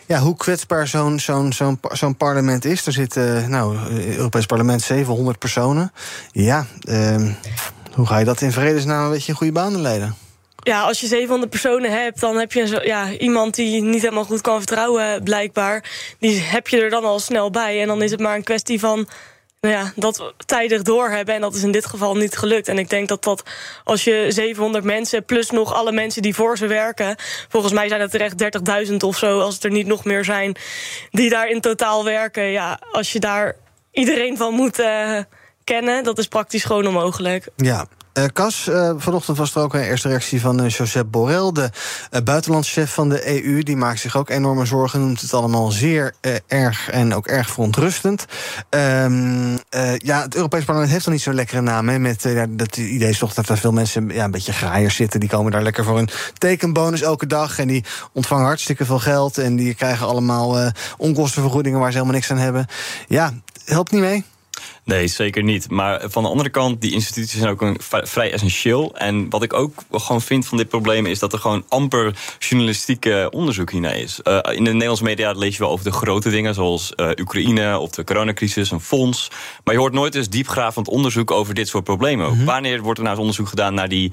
ja, 0.07 0.19
hoe 0.19 0.35
kwetsbaar 0.35 0.87
zo'n 0.87 1.19
zo'n 1.19 1.53
zo'n 1.53 1.79
zo'n 1.91 2.17
parlement 2.17 2.65
is. 2.65 2.85
Er 2.85 2.91
zitten, 2.91 3.49
nou, 3.49 3.77
Europees 4.17 4.45
parlement 4.45 4.81
700 4.81 5.39
personen. 5.39 5.91
Ja, 6.31 6.65
uh, 6.89 7.31
hoe 7.95 8.05
ga 8.05 8.17
je 8.17 8.25
dat 8.25 8.41
in 8.41 8.51
vredesnaam 8.51 9.05
een 9.05 9.11
beetje 9.11 9.31
in 9.31 9.37
goede 9.37 9.53
banen 9.53 9.81
leiden? 9.81 10.15
Ja, 10.55 10.81
als 10.81 10.99
je 10.99 11.07
700 11.07 11.51
personen 11.51 11.91
hebt, 11.91 12.19
dan 12.19 12.37
heb 12.37 12.51
je 12.51 12.67
zo, 12.67 12.79
ja, 12.83 13.11
iemand 13.11 13.55
die 13.55 13.81
niet 13.81 14.01
helemaal 14.01 14.25
goed 14.25 14.41
kan 14.41 14.57
vertrouwen, 14.57 15.23
blijkbaar. 15.23 15.83
Die 16.19 16.39
heb 16.39 16.67
je 16.67 16.81
er 16.81 16.89
dan 16.89 17.03
al 17.03 17.19
snel 17.19 17.49
bij. 17.49 17.81
En 17.81 17.87
dan 17.87 18.01
is 18.01 18.11
het 18.11 18.19
maar 18.19 18.35
een 18.35 18.43
kwestie 18.43 18.79
van 18.79 19.07
nou 19.61 19.75
ja, 19.77 19.91
dat 19.95 20.33
tijdig 20.45 20.81
doorhebben. 20.81 21.35
En 21.35 21.41
dat 21.41 21.55
is 21.55 21.63
in 21.63 21.71
dit 21.71 21.85
geval 21.85 22.15
niet 22.15 22.37
gelukt. 22.37 22.67
En 22.67 22.77
ik 22.77 22.89
denk 22.89 23.07
dat 23.07 23.23
dat 23.23 23.43
als 23.83 24.03
je 24.03 24.25
700 24.29 24.83
mensen 24.83 25.25
plus 25.25 25.49
nog 25.49 25.73
alle 25.73 25.91
mensen 25.91 26.21
die 26.21 26.35
voor 26.35 26.57
ze 26.57 26.67
werken. 26.67 27.15
Volgens 27.49 27.73
mij 27.73 27.87
zijn 27.87 28.01
het 28.01 28.13
er 28.13 28.21
echt 28.21 28.43
30.000 28.89 28.95
of 28.97 29.17
zo, 29.17 29.39
als 29.39 29.53
het 29.53 29.63
er 29.63 29.71
niet 29.71 29.87
nog 29.87 30.05
meer 30.05 30.23
zijn, 30.23 30.55
die 31.11 31.29
daar 31.29 31.49
in 31.49 31.61
totaal 31.61 32.03
werken. 32.03 32.43
Ja, 32.43 32.79
als 32.91 33.11
je 33.11 33.19
daar 33.19 33.55
iedereen 33.91 34.37
van 34.37 34.53
moet. 34.53 34.79
Uh, 34.79 35.19
kennen. 35.65 36.03
Dat 36.03 36.17
is 36.17 36.27
praktisch 36.27 36.63
gewoon 36.63 36.87
onmogelijk. 36.87 37.47
Ja. 37.55 37.85
Uh, 38.17 38.23
Cas, 38.33 38.67
uh, 38.67 38.91
vanochtend 38.97 39.37
was 39.37 39.55
er 39.55 39.61
ook 39.61 39.73
een 39.73 39.81
eerste 39.81 40.07
reactie 40.07 40.41
van 40.41 40.63
uh, 40.63 40.69
Josep 40.69 41.07
Borrell, 41.11 41.51
de 41.51 41.69
buitenlandschef 42.23 42.93
van 42.93 43.09
de 43.09 43.43
EU. 43.43 43.63
Die 43.63 43.75
maakt 43.75 43.99
zich 43.99 44.17
ook 44.17 44.29
enorme 44.29 44.65
zorgen, 44.65 44.99
noemt 44.99 45.21
het 45.21 45.33
allemaal 45.33 45.71
zeer 45.71 46.13
erg 46.47 46.89
en 46.89 47.13
ook 47.13 47.27
erg 47.27 47.49
verontrustend. 47.49 48.25
Um, 48.69 49.59
ja, 49.97 50.21
het 50.21 50.35
Europees 50.35 50.63
Parlement 50.63 50.91
heeft 50.91 51.05
dan 51.05 51.13
niet 51.13 51.21
zo'n 51.21 51.33
lekkere 51.33 51.61
naam. 51.61 51.89
Hè, 51.89 51.99
met 51.99 52.35
dat 52.49 52.77
idee 52.77 53.09
is 53.09 53.17
toch 53.17 53.33
dat 53.33 53.49
er 53.49 53.57
veel 53.57 53.71
mensen 53.71 54.09
ja, 54.09 54.23
een 54.23 54.31
beetje 54.31 54.53
graaiers 54.53 54.95
zitten. 54.95 55.19
Die 55.19 55.29
komen 55.29 55.51
daar 55.51 55.63
lekker 55.63 55.83
voor 55.83 55.97
een 55.97 56.09
tekenbonus 56.37 57.01
elke 57.01 57.27
dag. 57.27 57.59
En 57.59 57.67
die 57.67 57.83
ontvangen 58.13 58.45
hartstikke 58.45 58.85
veel 58.85 58.99
geld. 58.99 59.37
En 59.37 59.55
die 59.55 59.73
krijgen 59.73 60.07
allemaal 60.07 60.71
onkostenvergoedingen 60.97 61.79
waar 61.79 61.91
ze 61.91 61.97
helemaal 61.97 62.17
niks 62.17 62.31
aan 62.31 62.37
hebben. 62.37 62.67
Ja, 63.07 63.33
helpt 63.65 63.91
niet 63.91 64.01
mee. 64.01 64.34
Nee, 64.85 65.07
zeker 65.07 65.43
niet. 65.43 65.69
Maar 65.69 66.01
van 66.09 66.23
de 66.23 66.29
andere 66.29 66.49
kant, 66.49 66.81
die 66.81 66.91
instituties 66.91 67.39
zijn 67.39 67.51
ook 67.51 67.61
een 67.61 67.77
vrij 68.03 68.31
essentieel. 68.31 68.95
En 68.95 69.29
wat 69.29 69.43
ik 69.43 69.53
ook 69.53 69.73
gewoon 69.91 70.21
vind 70.21 70.47
van 70.47 70.57
dit 70.57 70.69
probleem 70.69 71.05
is 71.05 71.19
dat 71.19 71.33
er 71.33 71.39
gewoon 71.39 71.65
amper 71.67 72.15
journalistieke 72.39 73.27
onderzoek 73.31 73.71
hiernaar 73.71 73.97
is. 73.97 74.19
Uh, 74.23 74.39
in 74.43 74.63
de 74.63 74.71
Nederlandse 74.71 75.03
media 75.03 75.31
lees 75.31 75.53
je 75.53 75.63
wel 75.63 75.71
over 75.71 75.85
de 75.85 75.91
grote 75.91 76.29
dingen, 76.29 76.53
zoals 76.53 76.93
uh, 76.95 77.09
Oekraïne 77.19 77.79
of 77.79 77.89
de 77.89 78.03
coronacrisis, 78.03 78.71
een 78.71 78.79
fonds. 78.79 79.31
Maar 79.63 79.73
je 79.73 79.79
hoort 79.79 79.93
nooit 79.93 80.15
eens 80.15 80.29
diepgravend 80.29 80.87
onderzoek 80.87 81.31
over 81.31 81.53
dit 81.53 81.67
soort 81.67 81.83
problemen. 81.83 82.29
Mm 82.29 82.37
-hmm. 82.37 82.45
Wanneer 82.45 82.81
wordt 82.81 82.97
er 82.97 83.03
nou 83.03 83.15
eens 83.15 83.25
onderzoek 83.25 83.47
gedaan 83.47 83.73
naar 83.73 83.89
die, 83.89 84.11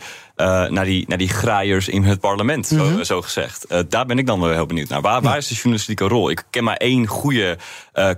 naar 0.69 0.85
die, 0.85 1.05
naar 1.09 1.19
die 1.19 1.29
graaiers 1.29 1.89
in 1.89 2.03
het 2.03 2.21
parlement, 2.21 2.71
mm 2.71 2.79
-hmm. 2.79 2.97
zo, 2.97 3.03
zo, 3.03 3.23
gezegd? 3.23 3.67
daar 3.89 4.07
ben 4.07 4.19
ik 4.19 4.27
dan 4.27 4.41
wel 4.41 4.51
heel 4.51 4.67
benieuwd 4.67 4.89
naar. 4.89 5.01
Waar, 5.01 5.23
waar 5.23 5.37
is 5.37 5.49
de 5.49 5.55
journalistieke 5.55 6.05
rol? 6.05 6.31
Ik 6.31 6.45
ken 6.51 6.65
maar 6.65 6.77
één 6.77 7.07
goede 7.07 7.59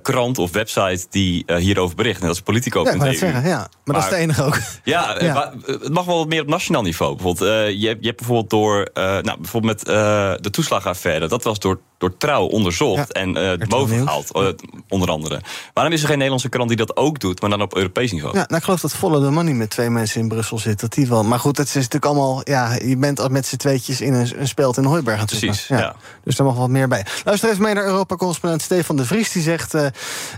krant 0.03 0.39
of 0.39 0.53
website 0.53 1.07
die 1.11 1.45
hierover 1.47 1.97
bericht. 1.97 2.21
En 2.21 2.27
dat 2.27 2.37
is 2.37 2.43
Politico. 2.43 2.85
Ja, 2.85 2.93
ik 2.93 3.01
het 3.01 3.19
zeggen, 3.19 3.49
ja. 3.49 3.57
Maar, 3.57 3.69
maar, 3.85 3.95
dat 3.95 4.05
is 4.05 4.11
de 4.11 4.17
enige 4.17 4.43
ook. 4.43 4.59
Ja, 4.85 5.17
ja, 5.21 5.53
het 5.67 5.93
mag 5.93 6.05
wel 6.05 6.19
wat 6.19 6.29
meer 6.29 6.41
op 6.41 6.49
nationaal 6.49 6.83
niveau. 6.83 7.15
Bijvoorbeeld, 7.15 7.49
je, 7.81 7.87
hebt, 7.87 8.01
je 8.01 8.07
hebt 8.07 8.19
bijvoorbeeld 8.19 8.51
door, 8.51 8.91
nou, 8.95 9.41
bijvoorbeeld 9.41 9.87
met 9.87 9.95
de 10.43 10.51
toeslagaffaire, 10.51 11.29
dat 11.29 11.43
was 11.43 11.59
door, 11.59 11.81
door 12.05 12.17
trouw 12.17 12.47
onderzocht 12.47 13.09
ja. 13.13 13.21
en 13.21 13.59
boven 13.69 13.99
gehaald, 13.99 14.55
onder 14.89 15.09
andere. 15.09 15.41
Waarom 15.73 15.93
is 15.93 16.01
er 16.01 16.07
geen 16.07 16.17
Nederlandse 16.17 16.49
krant 16.49 16.69
die 16.69 16.77
dat 16.77 16.97
ook 16.97 17.21
doet, 17.21 17.41
maar 17.41 17.51
dan 17.51 17.63
op 17.63 17.77
Europees 17.77 18.13
niveau? 18.13 18.35
Ja, 18.35 18.45
nou, 18.47 18.57
ik 18.57 18.63
geloof 18.63 18.81
dat 18.81 18.95
Volle 18.95 19.21
de 19.21 19.31
Money 19.31 19.53
met 19.53 19.71
twee 19.71 19.91
mensen 19.91 20.21
in 20.21 20.29
Brussel 20.29 20.59
zit, 20.59 20.81
dat 20.81 20.93
die 20.93 21.07
wel. 21.07 21.25
Maar 21.25 21.39
goed, 21.39 21.57
het 21.57 21.69
is 21.69 21.75
natuurlijk 21.75 22.05
allemaal, 22.05 22.41
ja, 22.45 22.73
je 22.85 22.97
bent 22.97 23.21
al 23.21 23.29
met 23.29 23.47
z'n 23.47 23.57
tweetjes 23.57 24.01
in 24.01 24.13
een, 24.13 24.41
een 24.41 24.49
speld 24.49 24.77
in 24.77 24.85
Hooiberg 24.85 25.21
aan 25.21 25.27
het 25.27 25.39
Precies, 25.39 25.67
ja. 25.67 25.79
ja. 25.79 25.95
Dus 26.25 26.37
daar 26.37 26.47
mag 26.47 26.57
wat 26.57 26.69
meer 26.69 26.89
bij. 26.89 27.07
Luister 27.25 27.51
even 27.51 27.63
mee 27.63 27.75
naar 27.75 27.85
Europa-correspondent 27.85 28.63
Stefan 28.63 28.97
de 28.97 29.05
Vries. 29.05 29.33
Die 29.33 29.43
zegt, 29.43 29.75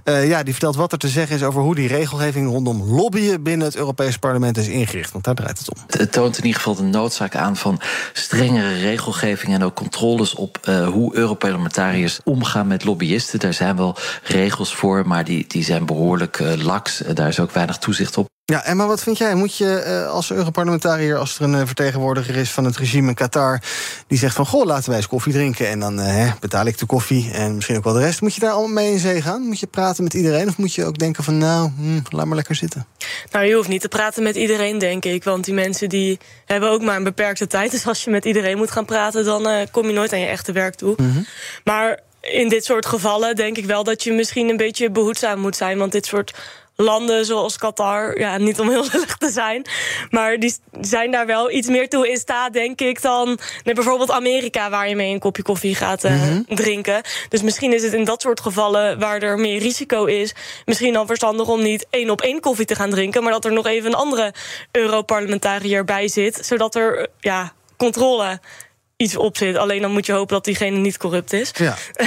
ja, 0.05 0.43
die 0.43 0.53
vertelt 0.53 0.77
wat 0.77 0.93
er 0.93 0.99
te 0.99 1.09
zeggen 1.09 1.37
is 1.37 1.43
over 1.43 1.61
hoe 1.61 1.75
die 1.75 1.89
regelgeving 1.89 2.49
rondom 2.49 2.83
lobbyen 2.83 3.43
binnen 3.43 3.67
het 3.67 3.77
Europese 3.77 4.19
parlement 4.19 4.57
is 4.57 4.69
ingericht. 4.69 5.13
Want 5.13 5.25
daar 5.25 5.35
draait 5.35 5.59
het 5.59 5.75
om. 5.75 5.83
Het 5.87 6.13
toont 6.13 6.39
in 6.39 6.45
ieder 6.45 6.61
geval 6.61 6.75
de 6.75 6.83
noodzaak 6.83 7.37
aan 7.37 7.57
van 7.57 7.81
strengere 8.13 8.75
regelgeving 8.75 9.55
en 9.55 9.65
ook 9.65 9.75
controles 9.75 10.35
op 10.35 10.59
uh, 10.69 10.89
hoe 10.89 11.17
Europarlementariërs 11.57 12.21
omgaan 12.25 12.66
met 12.66 12.85
lobbyisten. 12.85 13.38
Daar 13.38 13.55
zijn 13.55 13.77
wel 13.77 13.97
regels 14.23 14.75
voor, 14.75 15.07
maar 15.07 15.25
die, 15.25 15.45
die 15.49 15.64
zijn 15.64 15.87
behoorlijk 15.87 16.38
uh, 16.38 16.55
laks. 16.55 16.99
Daar 16.99 17.29
is 17.29 17.40
ook 17.40 17.51
weinig 17.51 17.79
toezicht 17.79 18.16
op. 18.16 18.36
Ja, 18.53 18.65
en 18.65 18.77
maar 18.77 18.87
wat 18.87 19.03
vind 19.03 19.19
jij? 19.19 19.35
Moet 19.35 19.57
je 19.57 19.85
uh, 19.87 20.11
als 20.11 20.31
Europarlementariër, 20.31 21.17
als 21.17 21.39
er 21.39 21.45
een 21.45 21.55
uh, 21.55 21.63
vertegenwoordiger 21.65 22.37
is 22.37 22.51
van 22.51 22.65
het 22.65 22.77
regime 22.77 23.09
in 23.09 23.15
Qatar, 23.15 23.61
die 24.07 24.19
zegt 24.19 24.35
van 24.35 24.47
goh, 24.47 24.65
laten 24.65 24.89
wij 24.89 24.97
eens 24.97 25.07
koffie 25.07 25.33
drinken 25.33 25.69
en 25.69 25.81
dan 25.81 26.01
uh, 26.01 26.33
betaal 26.41 26.67
ik 26.67 26.79
de 26.79 26.87
koffie 26.87 27.31
en 27.33 27.55
misschien 27.55 27.77
ook 27.77 27.85
wel 27.85 27.93
de 27.93 28.01
rest. 28.01 28.21
Moet 28.21 28.35
je 28.35 28.41
daar 28.41 28.51
allemaal 28.51 28.73
mee 28.73 28.93
in 28.93 28.99
zee 28.99 29.23
gaan? 29.23 29.43
Moet 29.43 29.61
je 29.61 29.67
praten 29.67 30.05
met 30.05 30.15
iedereen 30.15 30.49
of 30.49 30.57
moet 30.57 30.75
je 30.75 30.85
ook 30.85 30.99
denken 30.99 31.25
van 31.25 31.39
nou, 31.39 31.71
hm, 31.77 32.01
laat 32.17 32.27
maar 32.27 32.37
lekker 32.37 32.55
zitten? 32.55 32.87
Nou, 33.31 33.45
je 33.45 33.55
hoeft 33.55 33.69
niet 33.69 33.81
te 33.81 33.89
praten 33.89 34.23
met 34.23 34.37
iedereen, 34.37 34.79
denk 34.79 35.05
ik. 35.05 35.25
Want 35.25 35.45
die 35.45 35.55
mensen 35.55 35.89
die 35.89 36.19
hebben 36.45 36.71
ook 36.71 36.83
maar 36.83 36.97
een 36.97 37.05
beperkte 37.05 37.47
tijd. 37.47 37.71
Dus 37.71 37.87
als 37.87 38.05
je 38.05 38.11
met 38.11 38.25
iedereen 38.25 38.57
moet 38.57 38.71
gaan 38.71 38.85
praten, 38.85 39.25
dan 39.25 39.67
kom 39.71 39.87
je 39.87 39.93
nooit 39.93 40.13
aan 40.13 40.21
je 40.21 40.27
echte 40.27 40.53
werk 40.53 40.75
toe. 40.75 40.95
Mm 40.97 41.13
-hmm. 41.13 41.27
Maar 41.65 42.01
in 42.21 42.49
dit 42.49 42.65
soort 42.65 42.87
gevallen 42.87 43.37
denk 43.37 43.57
ik 43.57 43.65
wel 43.65 43.85
dat 43.85 44.03
je 44.03 44.13
misschien 44.13 44.49
een 44.49 44.57
beetje 44.57 44.91
behoedzaam 44.91 45.41
moet 45.41 45.57
zijn. 45.57 45.79
Want 45.79 45.93
dit 45.93 46.07
soort 46.07 46.35
landen 46.77 47.25
zoals 47.25 47.59
Qatar, 47.59 48.19
ja, 48.19 48.39
niet 48.39 48.61
om 48.61 48.69
heel 48.69 48.87
lullig 48.93 49.17
te 49.17 49.31
zijn, 49.31 49.67
maar 50.11 50.39
die 50.39 50.55
zijn 50.81 51.11
daar 51.11 51.27
wel 51.27 51.51
iets 51.51 51.69
meer 51.69 51.89
toe 51.89 52.11
in 52.11 52.17
staat, 52.17 52.53
denk 52.53 52.81
ik, 52.81 53.03
dan 53.03 53.39
nee, 53.65 53.75
bijvoorbeeld 53.75 54.11
Amerika, 54.11 54.71
waar 54.71 54.89
je 54.89 54.97
mee 54.97 55.12
een 55.12 55.19
kopje 55.19 55.43
koffie 55.43 55.75
gaat 55.75 56.05
uh, 56.05 56.11
mm 56.11 56.19
-hmm. 56.19 56.57
drinken. 56.57 57.03
Dus 57.29 57.43
misschien 57.43 57.73
is 57.73 57.83
het 57.83 57.93
in 57.93 58.05
dat 58.05 58.23
soort 58.23 58.41
gevallen 58.41 58.99
waar 58.99 59.23
er 59.23 59.39
meer 59.39 59.59
risico 59.59 60.05
is, 60.05 60.35
misschien 60.65 60.93
dan 60.93 61.07
verstandig 61.07 61.49
om 61.49 61.62
niet 61.62 61.87
één 61.91 62.11
op 62.11 62.21
één 62.21 62.41
koffie 62.41 62.67
te 62.67 62.75
gaan 62.75 62.91
drinken, 62.91 63.23
maar 63.23 63.33
dat 63.33 63.45
er 63.45 63.53
nog 63.53 63.67
even 63.67 63.91
een 63.91 63.99
andere 63.99 64.35
Europarlementariër 64.73 65.85
bij 65.85 66.09
zit, 66.09 66.39
zodat 66.47 66.75
er 66.75 67.09
ja, 67.21 67.53
controle 67.77 68.41
iets 68.97 69.17
op 69.17 69.37
zit. 69.37 69.57
Alleen 69.57 69.83
dan 69.83 69.93
moet 69.93 70.07
je 70.07 70.12
hopen 70.12 70.35
dat 70.35 70.45
diegene 70.45 70.77
niet 70.77 70.97
corrupt 70.97 71.33
is. 71.33 71.51
Ja. 71.55 71.77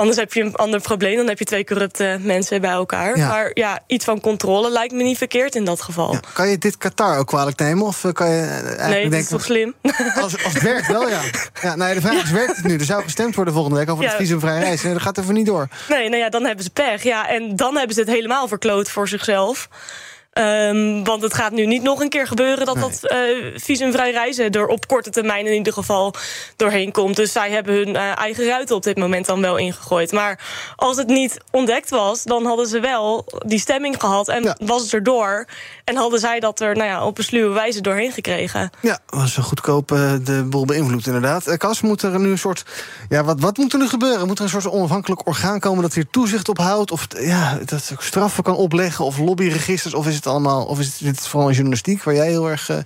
Anders 0.00 0.18
heb 0.18 0.32
je 0.32 0.42
een 0.42 0.54
ander 0.54 0.80
probleem. 0.80 1.16
Dan 1.16 1.28
heb 1.28 1.38
je 1.38 1.44
twee 1.44 1.64
corrupte 1.64 2.18
mensen 2.20 2.60
bij 2.60 2.70
elkaar. 2.70 3.16
Ja. 3.16 3.28
Maar 3.28 3.50
ja, 3.54 3.80
iets 3.86 4.04
van 4.04 4.20
controle 4.20 4.70
lijkt 4.70 4.92
me 4.92 5.02
niet 5.02 5.18
verkeerd 5.18 5.54
in 5.54 5.64
dat 5.64 5.82
geval. 5.82 6.12
Ja. 6.12 6.20
Kan 6.32 6.48
je 6.48 6.58
dit 6.58 6.76
Qatar 6.76 7.18
ook 7.18 7.26
kwalijk 7.26 7.58
nemen? 7.58 7.86
Of 7.86 8.04
eh, 8.04 8.12
kan 8.12 8.30
je 8.30 8.42
eigenlijk 8.42 8.88
nee, 8.88 9.08
dat 9.08 9.20
is 9.20 9.28
toch 9.28 9.44
slim? 9.44 9.74
Als, 10.20 10.44
als 10.44 10.52
het 10.52 10.62
werkt 10.62 10.86
wel, 10.86 11.08
ja. 11.08 11.20
ja 11.62 11.76
nou 11.76 11.88
ja, 11.88 11.94
de 11.94 12.00
vraag 12.00 12.22
is, 12.22 12.30
werkt 12.30 12.56
het 12.56 12.64
nu? 12.64 12.74
Er 12.74 12.84
zou 12.84 13.02
gestemd 13.02 13.34
worden 13.34 13.54
volgende 13.54 13.78
week 13.78 13.90
over 13.90 14.04
het 14.04 14.14
visumvrij 14.14 14.58
reizen. 14.58 14.84
Nee, 14.84 14.94
dat 14.94 15.02
gaat 15.02 15.18
even 15.18 15.34
niet 15.34 15.46
door. 15.46 15.68
Nee, 15.88 16.08
nou 16.08 16.22
ja, 16.22 16.28
dan 16.28 16.44
hebben 16.44 16.64
ze 16.64 16.70
pech. 16.70 17.02
Ja, 17.02 17.28
en 17.28 17.56
dan 17.56 17.76
hebben 17.76 17.94
ze 17.94 18.00
het 18.00 18.10
helemaal 18.10 18.48
verkloot 18.48 18.90
voor 18.90 19.08
zichzelf. 19.08 19.68
Ehm, 20.30 21.04
want 21.04 21.22
het 21.22 21.34
gaat 21.34 21.52
nu 21.52 21.66
niet 21.66 21.82
nog 21.82 22.00
een 22.00 22.08
keer 22.08 22.26
gebeuren 22.26 22.66
dat 22.66 22.76
dat 22.80 23.04
eh, 23.04 23.18
visumvrij 23.54 24.10
reizen 24.10 24.50
er 24.50 24.66
op 24.66 24.86
korte 24.86 25.10
termijn 25.10 25.46
in 25.46 25.52
ieder 25.52 25.72
geval 25.72 26.14
doorheen 26.56 26.92
komt. 26.92 27.16
Dus 27.16 27.32
zij 27.32 27.50
hebben 27.50 27.74
hun 27.74 27.96
eh, 27.96 28.18
eigen 28.18 28.46
ruiten 28.46 28.76
op 28.76 28.82
dit 28.82 28.96
moment 28.96 29.26
dan 29.26 29.40
wel 29.40 29.56
ingegooid. 29.56 30.12
Maar 30.12 30.40
als 30.76 30.96
het 30.96 31.06
niet 31.06 31.38
ontdekt 31.50 31.90
was, 31.90 32.22
dan 32.22 32.44
hadden 32.44 32.66
ze 32.66 32.80
wel 32.80 33.24
die 33.46 33.58
stemming 33.58 33.96
gehad 33.98 34.28
en 34.28 34.56
was 34.64 34.82
het 34.82 34.92
erdoor. 34.92 35.46
En 35.84 35.96
hadden 35.96 36.20
zij 36.20 36.40
dat 36.40 36.60
er 36.60 36.76
nou 36.76 36.88
ja, 36.88 37.06
op 37.06 37.18
een 37.18 37.24
sluwe 37.24 37.54
wijze 37.54 37.80
doorheen 37.80 38.12
gekregen. 38.12 38.70
Ja, 38.80 38.98
was 39.06 39.36
een 39.36 39.42
goedkoop 39.42 39.92
eh, 39.92 40.12
de 40.24 40.44
boel 40.44 40.64
beïnvloed 40.64 41.06
inderdaad. 41.06 41.56
Cas, 41.56 41.80
moet 41.80 42.02
er 42.02 42.20
nu 42.20 42.30
een 42.30 42.38
soort... 42.38 42.64
Ja, 43.08 43.24
wat, 43.24 43.40
wat 43.40 43.56
moet 43.56 43.72
er 43.72 43.78
nu 43.78 43.88
gebeuren? 43.88 44.26
Moet 44.26 44.38
er 44.38 44.44
een 44.44 44.50
soort 44.50 44.70
onafhankelijk 44.70 45.26
orgaan 45.26 45.60
komen... 45.60 45.82
dat 45.82 45.94
hier 45.94 46.10
toezicht 46.10 46.48
op 46.48 46.58
houdt? 46.58 46.90
Of 46.90 47.06
ja, 47.18 47.58
dat 47.64 47.90
ook 47.92 48.02
straffen 48.02 48.42
kan 48.42 48.56
opleggen? 48.56 49.04
Of 49.04 49.18
lobbyregisters? 49.18 49.94
Of 49.94 50.06
is 50.06 50.19
het 50.24 50.32
allemaal... 50.32 50.64
Of 50.64 50.78
is 50.78 50.98
dit 50.98 51.28
vooral 51.28 51.50
journalistiek 51.50 52.02
waar 52.02 52.14
jij 52.14 52.28
heel 52.28 52.48
erg... 52.48 52.68
eh, 52.68 52.76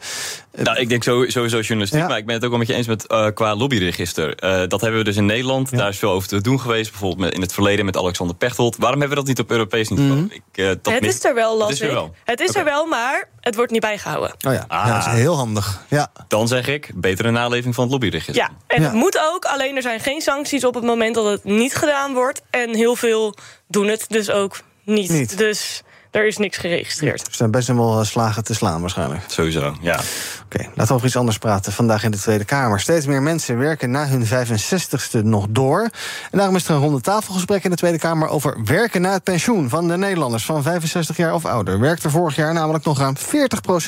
Nou, 0.63 0.79
ik 0.79 0.89
denk 0.89 1.03
sowieso 1.03 1.47
journalistiek, 1.47 2.01
Ja. 2.01 2.07
maar 2.09 2.19
ik 2.19 2.27
ben 2.27 2.35
het 2.35 2.45
ook 2.45 2.51
wel 2.51 2.59
met 2.59 2.69
je 2.69 2.75
eens 2.75 2.87
met 2.87 3.07
eh, 3.07 3.27
qua 3.35 3.55
lobbyregister. 3.57 4.35
Eh, 4.37 4.69
dat 4.69 4.81
hebben 4.81 4.99
we 4.99 5.05
dus 5.05 5.17
in 5.17 5.27
Nederland. 5.27 5.77
Daar 5.77 5.89
is 5.89 5.99
veel 5.99 6.11
over 6.11 6.29
te 6.29 6.41
doen 6.41 6.61
geweest. 6.61 6.91
Bijvoorbeeld 6.91 7.21
met, 7.21 7.35
in 7.35 7.41
het 7.41 7.53
verleden 7.53 7.85
met 7.85 7.97
Alexander 7.97 8.37
Pechtold. 8.37 8.77
Waarom 8.77 9.01
hebben 9.01 9.19
we 9.19 9.25
dat 9.25 9.35
niet 9.37 9.45
op 9.45 9.51
Europees 9.51 9.89
niveau? 9.89 10.27
Ik, 10.31 10.43
eh, 10.53 10.67
dat 10.67 10.93
het 10.93 11.01
mis- 11.01 11.15
is 11.15 11.25
er 11.25 11.35
wel, 11.35 11.57
las 11.57 11.69
Het 11.69 11.77
is 11.77 11.81
er 11.81 11.89
ik. 11.89 11.93
wel. 11.95 12.15
Het 12.25 12.41
is 12.41 12.55
er 12.55 12.65
wel, 12.65 12.87
maar 12.87 13.29
het 13.41 13.55
wordt 13.57 13.73
niet 13.73 13.81
bijgehouden. 13.81 14.31
Oh 14.47 14.53
ja, 14.53 14.65
ja, 14.69 14.95
dat 14.99 15.07
is 15.07 15.13
heel 15.21 15.37
handig. 15.37 15.83
Ja. 15.89 16.13
Dan 16.29 16.49
zeg 16.49 16.67
ik, 16.69 16.91
betere 16.95 17.31
naleving 17.31 17.75
van 17.75 17.85
het 17.85 17.93
lobbyregister. 17.93 18.35
Ja, 18.35 18.51
en 18.67 18.83
het 18.83 18.93
moet 18.93 19.19
ook, 19.35 19.45
alleen 19.45 19.77
er 19.77 19.83
zijn 19.83 20.01
geen 20.01 20.21
sancties 20.21 20.65
op 20.65 20.75
het 20.75 20.85
moment 20.85 21.15
dat 21.15 21.25
het 21.31 21.45
niet 21.45 21.75
gedaan 21.75 22.13
wordt. 22.13 22.43
En 22.51 22.75
heel 22.75 22.97
veel 22.97 23.35
doen 23.69 23.87
het 23.89 24.05
dus 24.09 24.31
ook 24.31 24.61
niet. 24.85 25.11
Niet. 25.11 25.39
Dus 25.39 25.83
er 26.15 26.27
is 26.27 26.37
niks 26.37 26.57
geregistreerd. 26.57 27.27
Er 27.27 27.35
zijn 27.35 27.51
best 27.51 27.69
wel 27.69 27.99
eh, 27.99 28.05
slagen 28.05 28.45
te 28.45 28.55
slaan 28.55 28.81
waarschijnlijk. 28.81 29.23
Sowieso, 29.27 29.77
ja. 29.81 30.01
Oké, 30.45 30.59
laten 30.59 30.87
we 30.87 30.93
over 30.93 31.07
iets 31.07 31.17
anders 31.17 31.39
praten 31.39 31.73
vandaag 31.73 32.05
in 32.05 32.11
de 32.11 32.19
Tweede 32.19 32.45
Kamer. 32.45 32.81
Steeds 32.81 33.07
meer 33.07 33.23
mensen 33.23 33.59
werken 33.59 33.91
na 33.91 34.07
hun 34.07 34.27
65ste 34.27 35.23
nog 35.23 35.47
door. 35.49 35.83
En 36.31 36.39
daarom 36.39 36.57
is 36.57 36.69
er 36.69 36.75
een 36.75 36.81
ronde 36.81 37.01
tafelgesprek 37.01 37.65
in 37.65 37.71
de 37.71 37.77
Tweede 37.77 37.99
Kamer... 37.99 38.29
over 38.29 38.65
werken 38.65 39.01
na 39.01 39.13
het 39.13 39.23
pensioen 39.23 39.69
van 39.69 39.89
de 39.89 39.97
Nederlanders 39.97 40.45
van 40.45 40.63
65 40.63 41.17
jaar 41.17 41.35
of 41.35 41.45
ouder. 41.45 41.81
Werkte 41.81 42.11
vorig 42.11 42.37
jaar 42.37 42.53
namelijk 42.53 42.85
nog 42.85 42.99
ruim 42.99 43.17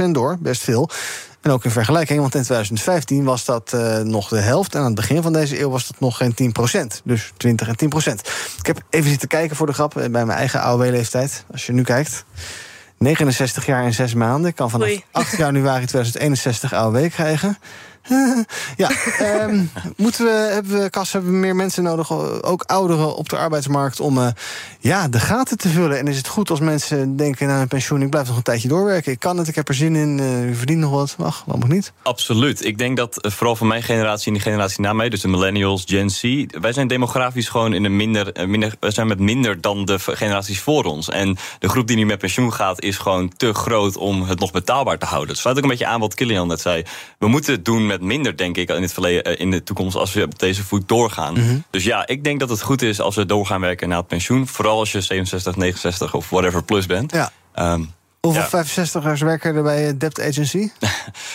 40% 0.09 0.11
door, 0.11 0.37
best 0.41 0.63
veel. 0.63 0.91
En 1.47 1.53
ook 1.53 1.65
in 1.65 1.71
vergelijking, 1.71 2.21
want 2.21 2.35
in 2.35 2.43
2015 2.43 3.25
was 3.25 3.45
dat 3.45 3.73
eh, 3.73 3.99
nog 3.99 4.29
de 4.29 4.41
helft... 4.41 4.75
en 4.75 4.81
aan 4.81 4.87
het 4.87 4.95
begin 4.95 5.23
van 5.23 5.33
deze 5.33 5.61
eeuw 5.61 5.71
was 5.71 5.87
dat 5.87 6.01
nog 6.01 6.17
geen 6.17 6.55
10% 6.97 7.03
Dus 7.05 7.33
20 7.37 7.69
en 7.69 7.75
10% 7.75 8.13
Ik 8.59 8.67
heb 8.67 8.81
even 8.91 9.11
zitten 9.11 9.29
kijken 9.29 9.57
voor 9.57 9.67
de 9.67 9.73
grap 9.73 9.97
eh, 9.97 10.11
bij 10.11 10.25
mijn 10.27 10.39
eigen 10.39 10.61
AOW-leeftijd. 10.61 11.45
Als 11.53 11.67
je 11.67 11.73
nu 11.73 11.83
kijkt... 11.83 12.25
69 12.99 13.67
jaar 13.67 13.85
en 13.85 13.95
6 13.95 14.15
maanden. 14.15 14.51
Ik 14.51 14.57
kan 14.57 14.71
vanaf 14.71 14.89
Oei. 14.89 15.05
8 15.11 15.37
januari 15.37 15.87
2061 15.87 16.73
AOW 16.73 17.11
krijgen. 17.11 17.59
ja, 18.77 18.91
ehm, 19.19 19.65
moeten 19.97 20.25
we, 20.25 20.51
hebben 20.53 20.83
we, 20.83 20.91
Kas, 20.91 21.13
hebben 21.13 21.31
we 21.31 21.37
meer 21.37 21.57
mensen 21.57 21.83
nodig, 21.83 22.13
ook 22.43 22.63
ouderen 22.63 23.17
op 23.17 23.29
de 23.29 23.37
arbeidsmarkt, 23.37 24.01
om 24.01 24.19
eh, 24.19 24.29
ja, 24.81 25.09
de 25.09 25.21
gaten 25.21 25.59
te 25.59 25.69
vullen? 25.69 25.99
En 25.99 26.09
is 26.09 26.17
het 26.17 26.29
goed 26.29 26.51
als 26.51 26.61
mensen 26.61 27.17
denken, 27.17 27.47
na 27.47 27.59
hun 27.59 27.69
pensioen, 27.69 28.03
ik 28.03 28.11
blijf 28.11 28.27
nog 28.27 28.37
een 28.37 28.43
tijdje 28.43 28.69
doorwerken, 28.69 29.13
ik 29.13 29.19
kan 29.19 29.39
het, 29.39 29.49
ik 29.49 29.55
heb 29.55 29.69
er 29.69 29.75
zin 29.75 29.97
in, 29.97 30.21
eh, 30.21 30.49
u 30.49 30.55
verdient 30.55 30.81
nog 30.81 30.91
wat, 30.91 31.17
ach, 31.19 31.43
waarom 31.47 31.65
ook 31.65 31.73
niet? 31.73 31.93
Absoluut. 32.03 32.65
Ik 32.65 32.79
denk 32.79 32.97
dat 32.97 33.21
eh, 33.21 33.31
vooral 33.31 33.57
van 33.57 33.67
mijn 33.67 33.83
generatie 33.83 34.27
en 34.27 34.33
die 34.33 34.43
generatie 34.43 34.81
na 34.81 34.93
mij, 34.93 35.09
dus 35.09 35.21
de 35.21 35.29
millennials, 35.29 35.85
Gen 35.87 36.11
Z, 36.11 36.45
wij 36.61 36.73
zijn 36.73 36.89
demografisch 36.89 37.49
gewoon 37.49 37.73
in 37.73 37.85
een 37.85 37.97
minder, 37.97 38.49
minder 38.49 38.75
wij 38.81 38.91
zijn 38.91 39.07
met 39.07 39.21
minder 39.21 39.61
dan 39.61 39.85
de 39.85 39.99
generaties 39.99 40.61
voor 40.61 40.85
ons. 40.85 41.09
En 41.09 41.37
de 41.59 41.69
groep 41.69 41.87
die 41.87 41.97
nu 41.97 42.07
met 42.07 42.19
pensioen 42.19 42.53
gaat, 42.53 42.83
is 42.83 42.99
gewoon 42.99 43.33
te 43.37 43.55
groot 43.55 43.97
om 43.97 44.23
het 44.23 44.39
nog 44.39 44.53
betaalbaar 44.53 44.99
te 44.99 45.07
houden. 45.07 45.31
Het 45.31 45.39
sluit 45.39 45.57
ook 45.57 45.63
een 45.63 45.69
beetje 45.69 45.87
aan 45.87 46.01
wat 46.01 46.15
Kilian 46.15 46.49
net 46.49 46.61
zei. 46.61 46.85
We 47.19 47.29
moeten 47.29 47.53
het 47.53 47.65
doen 47.65 47.87
met 47.87 47.96
minder, 48.01 48.37
denk 48.37 48.57
ik, 48.57 48.69
in, 48.69 48.83
het 48.83 48.93
verleden, 48.93 49.25
eh, 49.25 49.41
in 49.41 49.51
de 49.51 49.63
toekomst 49.63 49.97
als 49.97 50.13
we 50.13 50.23
op 50.23 50.39
deze 50.39 50.65
voet 50.65 50.89
doorgaan. 50.89 51.33
Mhm. 51.33 51.59
Dus 51.71 51.85
ja, 51.85 52.07
ik 52.07 52.25
denk 52.25 52.41
dat 52.41 52.49
het 52.49 52.63
goed 52.63 52.83
is 52.83 53.01
als 53.01 53.17
we 53.17 53.27
doorgaan 53.27 53.61
werken 53.61 53.89
na 53.89 53.97
het 53.97 54.07
pensioen. 54.07 54.47
Vooral 54.47 54.79
als 54.79 54.93
je 54.93 55.01
67, 55.01 55.57
69 55.57 56.15
of 56.15 56.31
whatever 56.31 56.65
plus 56.65 56.87
bent. 56.87 57.13
Ja. 57.13 57.31
Ehm, 57.55 57.83
Hoeveel 58.27 58.61
ja. 58.61 59.17
65ers 59.17 59.19
werken 59.25 59.55
er 59.57 59.63
bij 59.63 59.87
eh, 59.89 59.93
Debt 59.99 60.21
Agency? 60.21 60.69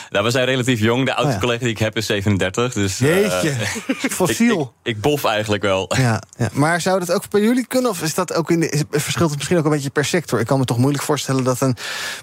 Nou, 0.10 0.26
we 0.26 0.32
zijn 0.32 0.46
relatief 0.46 0.80
jong. 0.80 1.06
De 1.06 1.14
oudste 1.14 1.36
Oh 1.36 1.40
collega 1.42 1.60
die 1.60 1.70
ik 1.70 1.78
heb 1.80 1.98
is 1.98 2.06
37. 2.06 2.74
Dus, 2.74 3.02
eh, 3.02 3.22
Jeetje, 3.22 3.54
fossiel. 4.10 4.62
Ik, 4.62 4.68
ik, 4.92 4.96
ik 4.96 5.02
bof 5.02 5.24
eigenlijk 5.24 5.64
wel. 5.64 5.92
Ja, 5.98 6.22
ja, 6.38 6.50
maar 6.54 6.82
zou 6.82 7.00
dat 7.00 7.12
ook 7.12 7.30
bij 7.30 7.42
jullie 7.42 7.68
kunnen? 7.68 7.90
Of 7.90 8.02
is 8.02 8.14
dat 8.14 8.34
ook 8.34 8.52
in 8.52 8.60
de, 8.60 8.86
verschilt 8.92 9.30
het 9.30 9.38
misschien 9.38 9.58
ook 9.58 9.66
een 9.66 9.72
beetje 9.72 9.90
per 9.90 10.06
sector? 10.06 10.40
Ik 10.40 10.46
kan 10.46 10.60
me 10.60 10.66
toch 10.66 10.78
moeilijk 10.78 11.04
voorstellen 11.04 11.44
dat 11.44 11.62
een 11.62 11.76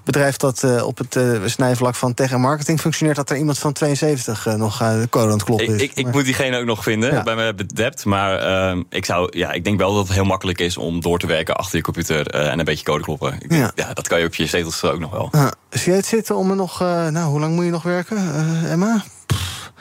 bedrijf 0.03 0.37
dat 0.37 0.63
eh, 0.63 0.85
op 0.85 0.97
het 0.97 1.17
snijvlak 1.45 1.95
van 1.95 2.13
tech 2.13 2.31
en 2.31 2.41
marketing 2.41 2.79
functioneert, 2.79 3.17
dat 3.17 3.29
er 3.29 3.37
iemand 3.37 3.59
van 3.59 3.73
72 3.73 4.45
eh, 4.45 4.53
nog 4.53 4.77
de 4.77 5.07
code 5.09 5.25
aan 5.25 5.31
het 5.31 5.43
kloppen 5.43 5.65
Ik, 5.67 5.73
is. 5.73 5.81
ik, 5.81 5.91
ik 5.93 6.11
moet 6.11 6.25
diegene 6.25 6.57
ook 6.59 6.65
nog 6.65 6.83
vinden 6.83 7.13
Ja. 7.13 7.23
bij 7.23 7.35
mijn 7.35 7.55
bedept. 7.55 8.05
Maar 8.05 8.39
ehm, 8.39 8.83
ik, 8.89 9.05
zou, 9.05 9.37
ja, 9.37 9.51
ik 9.51 9.63
denk 9.63 9.79
wel 9.79 9.93
dat 9.93 10.03
het 10.07 10.13
heel 10.13 10.23
makkelijk 10.23 10.59
is 10.59 10.77
om 10.77 11.01
door 11.01 11.19
te 11.19 11.27
werken 11.27 11.55
achter 11.55 11.77
je 11.77 11.83
computer 11.83 12.27
en 12.27 12.59
een 12.59 12.65
beetje 12.65 12.85
code 12.85 13.03
kloppen. 13.03 13.37
Ik 13.39 13.51
Ja. 13.53 13.71
ja. 13.75 13.93
dat 13.93 14.07
kan 14.07 14.19
je 14.19 14.25
op 14.25 14.35
je 14.35 14.47
zetels 14.63 14.83
ook 14.83 14.99
nog 14.99 15.11
wel. 15.11 15.27
Ah, 15.31 15.47
zie 15.69 15.85
jij 15.85 15.95
het 15.95 16.05
zitten 16.05 16.35
om 16.35 16.49
er 16.49 16.55
nog, 16.55 16.81
eh, 16.81 17.07
nou, 17.07 17.29
hoe 17.29 17.39
lang 17.39 17.55
moet 17.55 17.65
je 17.65 17.71
nog 17.71 17.83
werken, 17.83 18.17
eh, 18.17 18.71
Emma? 18.71 19.03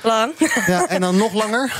Lang. 0.03 0.33
Ja, 0.67 0.87
en 0.88 1.01
dan 1.01 1.17
nog 1.17 1.33
langer? 1.33 1.75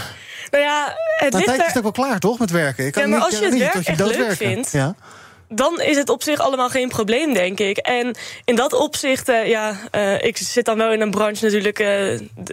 Nou 0.51 0.65
ja, 0.65 0.95
het 1.17 1.35
ligt 1.35 1.47
tijd 1.47 1.59
is 1.59 1.63
er... 1.63 1.69
het 1.69 1.77
ook 1.77 1.97
wel 1.97 2.07
klaar, 2.07 2.19
toch, 2.19 2.39
met 2.39 2.51
werken? 2.51 2.87
Ik 2.87 2.93
kan 2.93 3.03
Ja, 3.03 3.09
maar 3.09 3.19
niet, 3.19 3.27
als 3.27 3.39
je 3.39 3.45
het 3.45 3.53
niet 3.53 3.63
werk 3.63 3.75
tot 3.75 3.85
je 3.85 3.91
echt 3.91 4.17
leuk 4.17 4.37
vindt, 4.37 4.73
Ja. 4.73 4.95
Dan 5.49 5.81
is 5.81 5.97
het 5.97 6.09
op 6.09 6.23
zich 6.23 6.39
allemaal 6.41 6.69
geen 6.69 6.89
probleem, 6.89 7.33
denk 7.33 7.59
ik. 7.61 7.77
En 7.77 8.17
in 8.45 8.55
dat 8.57 8.73
opzicht, 8.73 9.29
eh, 9.29 9.47
ja, 9.49 9.77
eh, 9.91 10.23
ik 10.23 10.37
zit 10.37 10.65
dan 10.65 10.77
wel 10.77 10.93
in 10.93 11.01
een 11.01 11.11
branche 11.11 11.45
natuurlijk, 11.45 11.79
eh, 11.79 11.87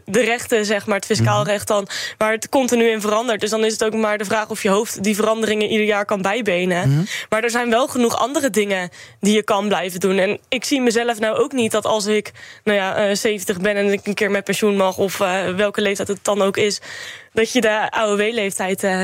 de- 0.06 0.22
rechten, 0.22 0.66
zeg 0.66 0.86
maar, 0.86 0.96
het 0.96 1.06
fiscaal 1.06 1.40
Mhm. 1.40 1.50
recht 1.50 1.68
dan, 1.68 1.88
waar 2.18 2.32
het 2.32 2.50
continu 2.50 2.90
in 2.90 3.02
verandert. 3.02 3.40
Dus 3.42 3.50
dan 3.50 3.66
is 3.66 3.72
het 3.72 3.84
ook 3.84 3.94
maar 3.94 4.18
de 4.18 4.26
vraag 4.26 4.50
of 4.50 4.64
je 4.64 4.70
hoofd 4.70 5.04
die 5.04 5.16
veranderingen 5.16 5.68
ieder 5.70 5.86
jaar 5.86 6.06
kan 6.06 6.22
bijbenen. 6.22 6.90
Mhm. 6.90 7.04
Maar 7.30 7.44
er 7.44 7.50
zijn 7.50 7.70
wel 7.70 7.88
genoeg 7.88 8.18
andere 8.18 8.50
dingen 8.50 8.90
die 9.20 9.34
je 9.36 9.44
kan 9.44 9.68
blijven 9.68 10.00
doen. 10.00 10.18
En 10.18 10.40
ik 10.50 10.64
zie 10.66 10.82
mezelf 10.82 11.20
nou 11.20 11.38
ook 11.38 11.52
niet 11.52 11.72
dat 11.72 11.86
als 11.86 12.06
ik, 12.06 12.32
nou 12.64 12.78
ja, 12.78 12.96
eh, 12.96 13.16
70 13.16 13.62
ben 13.62 13.76
en 13.76 13.92
ik 13.92 14.08
een 14.08 14.14
keer 14.14 14.32
met 14.32 14.44
pensioen 14.44 14.76
mag, 14.76 14.98
of 14.98 15.18
welke 15.56 15.82
leeftijd 15.82 16.08
het 16.08 16.20
dan 16.22 16.42
ook 16.42 16.58
is, 16.58 16.82
dat 17.36 17.52
je 17.52 17.62
de 17.62 17.92
AOW-leeftijd 17.92 18.84
eh 18.84 19.04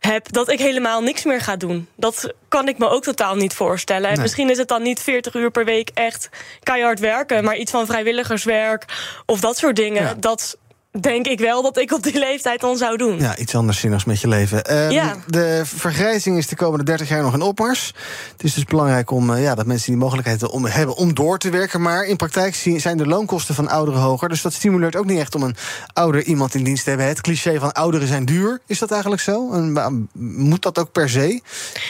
hebt, 0.00 0.32
dat 0.32 0.50
ik 0.50 0.58
helemaal 0.58 1.02
niks 1.02 1.24
meer 1.24 1.40
ga 1.40 1.56
doen. 1.56 1.88
Dat 1.96 2.32
kan 2.48 2.68
ik 2.68 2.78
me 2.78 2.88
ook 2.88 3.02
totaal 3.02 3.34
niet 3.34 3.54
voorstellen. 3.54 4.12
Nee. 4.12 4.20
misschien 4.20 4.50
is 4.50 4.58
het 4.58 4.68
dan 4.68 4.82
niet 4.82 5.00
40 5.00 5.34
uur 5.34 5.50
per 5.50 5.64
week 5.64 5.90
echt 5.94 6.28
keihard 6.62 7.00
werken, 7.00 7.44
maar 7.44 7.56
iets 7.56 7.70
van 7.70 7.86
vrijwilligerswerk 7.86 8.84
of 9.26 9.40
dat 9.40 9.56
soort 9.56 9.76
dingen. 9.76 10.02
Ja. 10.02 10.14
Dat 10.14 10.58
denk 11.00 11.26
ik 11.26 11.38
wel 11.38 11.62
dat 11.62 11.78
ik 11.78 11.92
op 11.92 12.02
die 12.02 12.18
leeftijd 12.18 12.60
dan 12.60 12.76
zou 12.76 12.96
doen. 12.96 13.18
Ja, 13.18 13.36
iets 13.36 13.54
anders 13.54 13.80
zinnigs 13.80 14.04
met 14.04 14.20
je 14.20 14.28
leven. 14.28 14.64
Ehm, 14.64 14.90
Ja. 14.90 15.16
De 15.26 15.62
vergrijzing 15.64 16.38
is 16.38 16.46
de 16.46 16.56
komende 16.56 16.84
30 16.84 17.08
jaar 17.08 17.22
nog 17.22 17.34
in 17.34 17.42
opmars. 17.42 17.94
Het 18.32 18.44
is 18.44 18.54
dus 18.54 18.64
belangrijk 18.64 19.10
om, 19.10 19.34
eh, 19.34 19.42
ja, 19.42 19.54
dat 19.54 19.66
mensen 19.66 19.90
die 19.90 20.00
mogelijkheid 20.00 20.48
om, 20.48 20.64
hebben 20.66 20.96
om 20.96 21.14
door 21.14 21.38
te 21.38 21.50
werken. 21.50 21.80
Maar 21.82 22.04
in 22.04 22.16
praktijk 22.16 22.54
zijn 22.76 22.96
de 22.96 23.06
loonkosten 23.06 23.54
van 23.54 23.68
ouderen 23.68 24.00
hoger. 24.00 24.28
Dus 24.28 24.42
dat 24.42 24.52
stimuleert 24.52 24.96
ook 24.96 25.06
niet 25.06 25.18
echt 25.18 25.34
om 25.34 25.42
een 25.42 25.56
ouder 25.92 26.22
iemand 26.22 26.54
in 26.54 26.64
dienst 26.64 26.82
te 26.84 26.88
hebben. 26.88 27.08
Het 27.08 27.20
cliché 27.20 27.58
van 27.58 27.72
ouderen 27.72 28.08
zijn 28.08 28.24
duur, 28.24 28.60
is 28.66 28.78
dat 28.78 28.90
eigenlijk 28.90 29.22
zo? 29.22 29.52
En, 29.52 30.08
moet 30.12 30.62
dat 30.62 30.78
ook 30.78 30.92
per 30.92 31.08
se? 31.08 31.40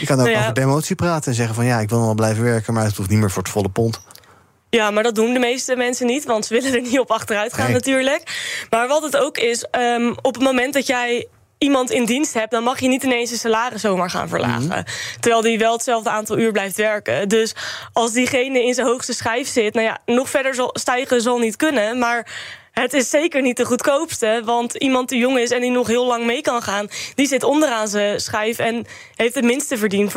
Je 0.01 0.07
kan 0.07 0.17
ook 0.19 0.23
Nou 0.25 0.31
ja. 0.31 0.41
over 0.41 0.55
demotie 0.55 0.97
praten 0.97 1.31
en 1.31 1.37
zeggen 1.37 1.55
van... 1.55 1.65
ja, 1.65 1.81
ik 1.81 1.89
wil 1.89 1.99
nog 1.99 2.07
wel 2.07 2.17
blijven 2.17 2.45
werken, 2.45 2.75
maar 2.75 2.85
het 2.85 2.97
hoeft 2.97 3.11
niet 3.11 3.19
meer 3.19 3.31
voor 3.31 3.43
het 3.43 3.53
volle 3.53 3.69
pond. 3.69 4.01
Ja, 4.77 4.91
maar 4.91 5.03
dat 5.03 5.15
doen 5.15 5.33
de 5.33 5.39
meeste 5.39 5.77
mensen 5.77 6.07
niet, 6.07 6.25
want 6.25 6.47
ze 6.47 6.55
willen 6.55 6.75
er 6.75 6.81
niet 6.81 6.99
op 6.99 7.11
achteruit 7.11 7.55
gaan 7.55 7.65
Nee. 7.65 7.75
natuurlijk. 7.75 8.23
Maar 8.71 8.89
wat 8.89 9.03
het 9.03 9.17
ook 9.17 9.39
is, 9.39 9.65
ehm, 9.71 10.13
op 10.23 10.35
het 10.35 10.43
moment 10.43 10.75
dat 10.75 10.87
jij 10.87 11.27
iemand 11.59 11.91
in 11.91 12.05
dienst 12.05 12.35
hebt... 12.35 12.51
dan 12.51 12.63
mag 12.63 12.81
je 12.81 12.89
niet 12.89 13.03
ineens 13.03 13.29
zijn 13.29 13.41
salaris 13.41 13.81
zomaar 13.81 14.11
gaan 14.11 14.29
verlagen. 14.29 14.67
Mhm. 14.67 14.83
Terwijl 15.21 15.43
die 15.43 15.59
wel 15.59 15.73
hetzelfde 15.73 16.11
aantal 16.11 16.39
uur 16.39 16.53
blijft 16.53 16.77
werken. 16.77 17.29
Dus 17.29 17.55
als 17.93 18.13
diegene 18.13 18.63
in 18.65 18.75
zijn 18.75 18.87
hoogste 18.87 19.13
schijf 19.15 19.49
zit... 19.49 19.75
nou 19.75 19.87
ja, 19.87 19.99
nog 20.07 20.31
verder 20.31 20.55
zal, 20.55 20.71
stijgen 20.73 21.21
zal 21.21 21.39
niet 21.39 21.57
kunnen, 21.57 21.99
maar... 21.99 22.27
Het 22.73 22.93
is 22.93 23.11
zeker 23.11 23.43
niet 23.43 23.57
de 23.57 23.65
goedkoopste, 23.65 24.43
want 24.45 24.75
iemand 24.75 25.09
die 25.09 25.19
jong 25.19 25.39
is 25.39 25.51
en 25.51 25.61
die 25.61 25.71
nog 25.71 25.87
heel 25.87 26.07
lang 26.07 26.27
mee 26.27 26.41
kan 26.41 26.63
gaan, 26.63 26.89
die 27.15 27.27
zit 27.27 27.43
onderaan 27.43 27.89
zijn 27.89 28.21
schijf 28.21 28.59
en 28.59 28.87
heeft 29.17 29.35
het 29.35 29.45
minste 29.45 29.77
verdiend 29.77 30.13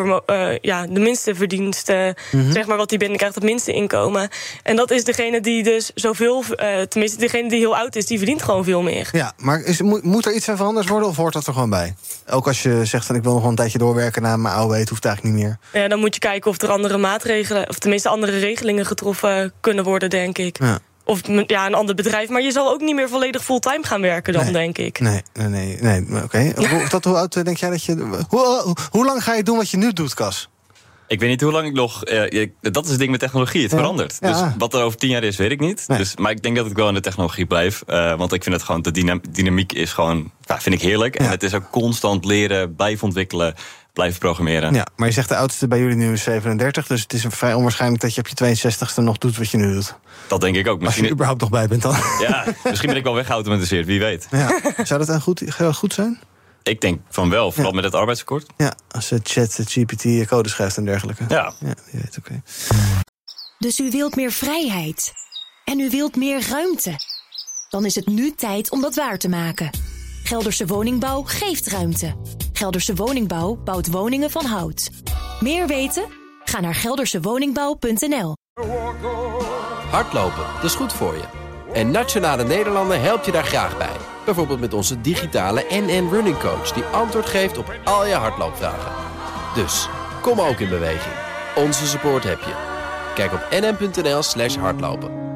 ja, 0.62 0.88
de 0.88 0.99
minste 0.99 1.36
verdienste, 1.36 2.16
Mhm. 2.32 2.51
zeg 2.51 2.66
maar 2.66 2.78
wat 2.78 2.89
hij 2.89 2.99
binnenkrijgt, 2.99 3.36
het 3.36 3.43
minste 3.43 3.74
inkomen. 3.74 4.30
En 4.64 4.76
dat 4.76 4.91
is 4.91 5.03
degene 5.03 5.41
die 5.41 5.64
dus 5.64 5.91
zoveel, 5.95 6.43
eh, 6.56 6.82
tenminste 6.82 7.20
degene 7.20 7.49
die 7.49 7.60
heel 7.60 7.78
oud 7.78 7.95
is, 7.95 8.06
die 8.06 8.18
verdient 8.18 8.41
gewoon 8.41 8.64
veel 8.64 8.82
meer. 8.82 9.10
Ja, 9.12 9.34
maar 9.38 9.62
is, 9.62 9.82
moet, 9.82 10.03
moet 10.03 10.26
er 10.26 10.34
iets 10.34 10.49
aan 10.49 10.58
veranderd 10.58 10.88
worden 10.89 11.10
of 11.10 11.16
hoort 11.16 11.34
dat 11.34 11.47
er 11.47 11.53
gewoon 11.53 11.70
bij? 11.70 11.95
Ook 12.30 12.47
als 12.47 12.64
je 12.64 12.86
zegt 12.86 13.06
van 13.06 13.16
ik 13.16 13.24
wil 13.24 13.32
nog 13.34 13.41
wel 13.41 13.49
een 13.49 13.56
tijdje 13.56 13.78
doorwerken 13.78 14.22
na 14.22 14.38
mijn 14.38 14.56
AOW, 14.56 14.74
het 14.74 14.89
hoeft 14.89 15.06
eigenlijk 15.06 15.36
niet 15.36 15.43
meer. 15.45 15.58
Ja, 15.82 15.88
dan 15.88 15.99
moet 15.99 16.14
je 16.14 16.20
kijken 16.20 16.51
of 16.51 16.62
er 16.62 16.70
andere 16.70 16.97
maatregelen, 16.97 17.70
of 17.70 17.78
tenminste 17.80 18.10
andere 18.10 18.39
regelingen 18.39 18.86
getroffen 18.86 19.53
kunnen 19.60 19.84
worden, 19.84 20.10
denk 20.10 20.38
ik. 20.38 20.58
Ja. 20.60 20.80
Of 21.06 21.22
ja, 21.47 21.66
een 21.66 21.74
ander 21.74 21.95
bedrijf. 21.95 22.30
Maar 22.30 22.41
je 22.41 22.51
zal 22.51 22.72
ook 22.72 22.82
niet 22.82 22.95
meer 22.95 23.10
volledig 23.10 23.43
fulltime 23.43 23.84
gaan 23.86 24.01
werken 24.01 24.34
dan, 24.34 24.43
Nee. 24.43 24.53
denk 24.53 24.78
ik. 24.78 24.99
Nee, 24.99 25.22
nee, 25.34 25.47
nee. 25.47 25.78
nee 25.82 26.01
maar 26.01 26.24
Oké. 26.24 26.51
Hoe, 26.56 26.88
tot 26.89 27.06
hoe 27.06 27.16
oud 27.18 27.36
eh, 27.36 27.43
denk 27.43 27.58
jij 27.58 27.70
dat 27.70 27.84
je. 27.84 27.95
Hoe, 28.30 28.62
hoe, 28.64 28.76
hoe 28.91 29.06
lang 29.06 29.24
ga 29.24 29.34
je 29.34 29.43
doen 29.43 29.58
wat 29.58 29.70
je 29.70 29.78
nu 29.78 29.93
doet, 29.93 30.14
Cas? 30.14 30.49
Ik 31.08 31.20
weet 31.20 31.30
niet 31.30 31.41
hoe 31.41 31.51
lang 31.51 31.68
ik 31.68 31.74
nog. 31.74 32.03
eh, 32.03 32.41
ik- 32.41 32.53
dat 32.62 32.84
is 32.84 32.89
het 32.89 32.99
ding 32.99 33.12
met 33.12 33.20
technologie. 33.20 33.62
Het 33.62 33.72
Ja. 33.72 33.78
verandert. 33.78 34.18
Ja. 34.20 34.32
Dus 34.43 34.51
wat 34.58 34.74
er 34.74 34.82
over 34.82 34.97
tien 34.97 35.10
jaar 35.10 35.24
is, 35.24 35.38
weet 35.38 35.51
ik 35.51 35.60
niet. 35.60 35.88
Dus, 35.88 36.16
maar 36.18 36.32
ik 36.32 36.41
denk 36.43 36.56
dat 36.56 36.66
ik 36.66 36.76
wel 36.76 36.88
in 36.88 36.93
de 36.93 36.99
technologie 36.99 37.45
blijf. 37.45 37.84
eh, 37.88 38.18
want 38.18 38.34
ik 38.34 38.43
vind 38.43 38.56
het 38.56 38.64
gewoon. 38.64 38.82
De 38.82 38.91
dyna- 38.91 39.20
dynamiek 39.30 39.74
is 39.74 39.93
gewoon. 39.93 40.32
Ja, 40.41 40.62
vind 40.62 40.76
ik 40.76 40.82
heerlijk. 40.82 41.16
En 41.16 41.30
het 41.30 41.43
is 41.43 41.53
ook 41.53 41.70
constant 41.72 42.26
leren, 42.26 42.76
blijven 42.76 43.03
ontwikkelen, 43.03 43.53
blijven 43.96 44.20
programmeren. 44.20 44.74
Ja, 44.74 44.86
maar 44.96 45.08
je 45.08 45.14
zegt 45.14 45.30
de 45.30 45.36
oudste 45.36 45.68
bij 45.68 45.80
jullie 45.80 45.96
nu 45.96 46.14
is 46.14 46.24
37. 46.24 46.88
Dus 46.88 47.02
het 47.02 47.14
is 47.14 47.26
vrij 47.30 47.54
onwaarschijnlijk 47.54 48.02
dat 48.02 48.16
je 48.16 48.22
op 48.22 48.28
je 48.28 48.56
62ste 48.56 49.04
nog 49.04 49.18
doet 49.18 49.38
wat 49.38 49.50
je 49.50 49.58
nu 49.58 49.74
doet. 49.74 49.96
Dat 50.28 50.41
denk 50.41 50.56
ik 50.56 50.68
ook. 50.68 50.74
Als 50.74 50.80
je 50.80 50.86
er 50.86 50.86
Misschien, 50.86 51.12
überhaupt 51.12 51.41
nog 51.41 51.50
bij 51.50 51.68
bent 51.68 51.82
dan. 51.82 51.96
ja, 52.28 52.46
misschien 52.64 52.89
ben 52.89 52.98
ik 52.98 53.04
wel 53.04 53.14
weggeautomatiseerd, 53.14 53.86
wie 53.86 54.00
weet. 54.00 54.28
Ja. 54.32 54.60
Zou 54.84 55.00
dat 55.00 55.08
dan 55.08 55.22
goed, 55.22 55.43
goed 55.74 55.93
zijn? 55.93 56.20
Ik 56.64 56.82
denk 56.82 57.00
van 57.10 57.30
wel, 57.30 57.52
vooral 57.52 57.72
met 57.72 57.84
het 57.84 57.96
arbeidsakkoord. 57.96 58.46
Ja, 58.58 58.74
als 58.91 59.10
je 59.10 59.20
chat, 59.24 59.60
GPT, 59.66 60.28
code 60.28 60.50
schrijft 60.50 60.78
en 60.78 60.86
dergelijke. 60.86 61.24
Ja. 61.28 61.54
Ja, 61.60 61.74
je 61.91 61.98
weet, 61.98 62.18
oké. 62.18 62.41
Dus 63.60 63.80
u 63.80 63.91
wilt 63.91 64.16
meer 64.16 64.32
vrijheid. 64.32 65.14
En 65.66 65.80
u 65.80 65.89
wilt 65.89 66.16
meer 66.16 66.48
ruimte. 66.50 66.96
Dan 67.70 67.86
is 67.86 67.96
het 67.96 68.08
nu 68.08 68.32
tijd 68.32 68.72
om 68.72 68.82
dat 68.82 68.96
waar 68.96 69.18
te 69.18 69.30
maken. 69.30 69.70
Gelderse 70.26 70.65
Woningbouw 70.65 71.23
geeft 71.26 71.67
ruimte. 71.67 72.13
Gelderse 72.53 72.95
Woningbouw 72.95 73.55
bouwt 73.55 73.91
woningen 73.91 74.32
van 74.32 74.45
hout. 74.45 74.89
Meer 75.39 75.67
weten? 75.67 76.03
Ga 76.43 76.59
naar 76.59 76.76
geldersewoningbouw.nl. 76.76 78.36
Hardlopen, 79.89 80.45
dat 80.55 80.63
is 80.63 80.76
goed 80.76 80.93
voor 80.93 81.13
je. 81.13 81.23
En 81.73 81.91
Nationale 81.91 82.43
Nederlanden 82.43 83.01
helpt 83.01 83.26
je 83.26 83.32
daar 83.32 83.43
graag 83.43 83.78
bij. 83.78 83.95
Bijvoorbeeld 84.26 84.59
met 84.59 84.73
onze 84.73 85.01
digitale 85.01 85.65
NN 85.69 86.09
Running 86.11 86.39
Coach... 86.39 86.71
die 86.71 86.84
antwoord 86.84 87.26
geeft 87.26 87.57
op 87.57 87.80
al 87.84 88.05
je 88.05 88.13
hardloopvragen. 88.13 88.91
Dus, 89.55 89.88
kom 90.21 90.39
ook 90.41 90.59
in 90.59 90.69
beweging. 90.69 91.15
Onze 91.55 91.88
support 91.88 92.23
heb 92.23 92.39
je. 92.39 92.53
Kijk 93.15 93.34
op 93.34 93.47
nn.nl 93.51 94.23
slash 94.23 94.55
hardlopen. 94.55 95.35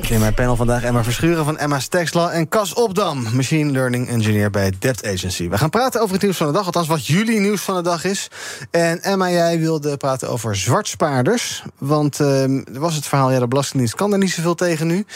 Breekt. 0.00 0.14
In 0.14 0.20
mijn 0.20 0.34
panel 0.34 0.56
vandaag 0.56 0.82
Emma 0.82 1.04
Verschuren 1.04 1.44
van 1.44 1.58
Emma 1.58 1.80
Stexla 1.80 2.30
en 2.30 2.48
Cas 2.48 2.74
Opdam, 2.74 3.26
Machine 3.34 3.72
Learning 3.72 4.08
Engineer 4.08 4.50
bij 4.50 4.72
Debt 4.78 5.06
Agency. 5.06 5.48
We 5.48 5.58
gaan 5.58 5.70
praten 5.70 6.00
over 6.00 6.12
het 6.12 6.22
nieuws 6.22 6.36
van 6.36 6.46
de 6.46 6.52
dag, 6.52 6.66
althans 6.66 6.86
wat 6.86 7.06
jullie 7.06 7.40
nieuws 7.40 7.60
van 7.60 7.74
de 7.74 7.82
dag 7.82 8.04
is. 8.04 8.28
En 8.70 9.02
Emma, 9.02 9.30
jij 9.30 9.58
wilde 9.58 9.96
praten 9.96 10.28
over 10.28 10.56
zwartspaarders. 10.56 11.62
Want 11.78 12.20
ehm, 12.20 12.56
er 12.74 12.80
was 12.80 12.94
het 12.94 13.06
verhaal, 13.06 13.30
ja, 13.30 13.38
de 13.38 13.48
Belastingdienst 13.48 13.94
kan 13.94 14.12
er 14.12 14.18
niet 14.18 14.30
zoveel 14.30 14.54
tegen 14.54 14.86
nu. 14.86 15.06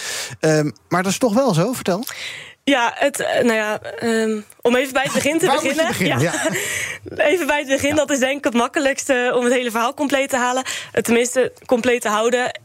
Ehm, 0.40 0.70
maar 0.88 1.02
dat 1.02 1.12
is 1.12 1.18
toch 1.18 1.34
wel 1.34 1.54
zo, 1.54 1.72
vertel. 1.72 2.04
Ja, 2.64 2.92
het, 2.94 3.20
eh, 3.20 3.42
nou 3.42 3.54
ja, 3.54 3.80
ehm, 3.80 4.40
om 4.60 4.76
even 4.76 4.92
bij 4.92 5.02
het 5.02 5.12
begin 5.12 5.38
te 5.38 5.46
Waar 5.46 5.54
moet 5.54 5.64
je 5.64 5.84
beginnen. 5.86 6.32
Even 7.30 7.46
bij 7.46 7.58
het 7.58 7.68
begin, 7.68 7.96
dat 7.96 8.10
is 8.10 8.18
denk 8.18 8.38
ik 8.38 8.44
het 8.44 8.54
makkelijkste 8.54 9.32
om 9.34 9.44
het 9.44 9.52
hele 9.52 9.70
verhaal 9.70 9.94
compleet 9.94 10.28
te 10.28 10.36
halen. 10.36 10.62
Tenminste, 10.92 11.52
compleet 11.66 12.00
te 12.00 12.08
houden. 12.08 12.60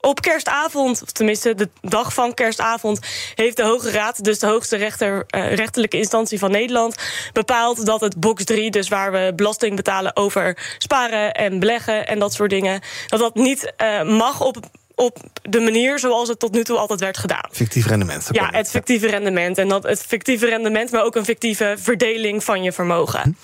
Op 0.00 0.20
kerstavond, 0.20 1.02
of 1.02 1.10
tenminste 1.10 1.54
de 1.54 1.68
dag 1.80 2.14
van 2.14 2.34
kerstavond, 2.34 2.98
heeft 3.34 3.56
de 3.56 3.62
Hoge 3.62 3.90
Raad, 3.90 4.24
dus 4.24 4.38
de 4.38 4.46
hoogste 4.46 4.76
rechter, 4.76 5.24
eh, 5.26 5.54
rechterlijke 5.54 5.96
instantie 5.96 6.38
van 6.38 6.50
Nederland, 6.50 6.94
bepaald 7.32 7.86
dat 7.86 8.00
het 8.00 8.20
box 8.20 8.44
3, 8.44 8.70
dus 8.70 8.88
waar 8.88 9.12
we 9.12 9.32
belasting 9.36 9.76
betalen 9.76 10.16
over 10.16 10.74
sparen 10.78 11.32
en 11.32 11.58
beleggen 11.58 12.06
en 12.06 12.18
dat 12.18 12.32
soort 12.34 12.50
dingen, 12.50 12.80
dat 13.06 13.20
dat 13.20 13.34
niet 13.34 13.72
eh, 13.76 14.02
mag 14.02 14.40
op, 14.40 14.56
op 14.94 15.18
de 15.42 15.60
manier 15.60 15.98
zoals 15.98 16.28
het 16.28 16.38
tot 16.38 16.52
nu 16.52 16.64
toe 16.64 16.76
altijd 16.76 17.00
werd 17.00 17.18
gedaan. 17.18 17.48
Fictief 17.52 17.86
rendement. 17.86 18.28
Ja, 18.30 18.48
het 18.50 18.70
fictieve 18.70 19.06
rendement. 19.06 19.58
En 19.58 19.68
dat 19.68 19.82
het 19.82 20.02
fictieve 20.06 20.46
rendement, 20.46 20.90
maar 20.90 21.04
ook 21.04 21.16
een 21.16 21.24
fictieve 21.24 21.74
verdeling 21.78 22.44
van 22.44 22.62
je 22.62 22.72
vermogen. 22.72 23.36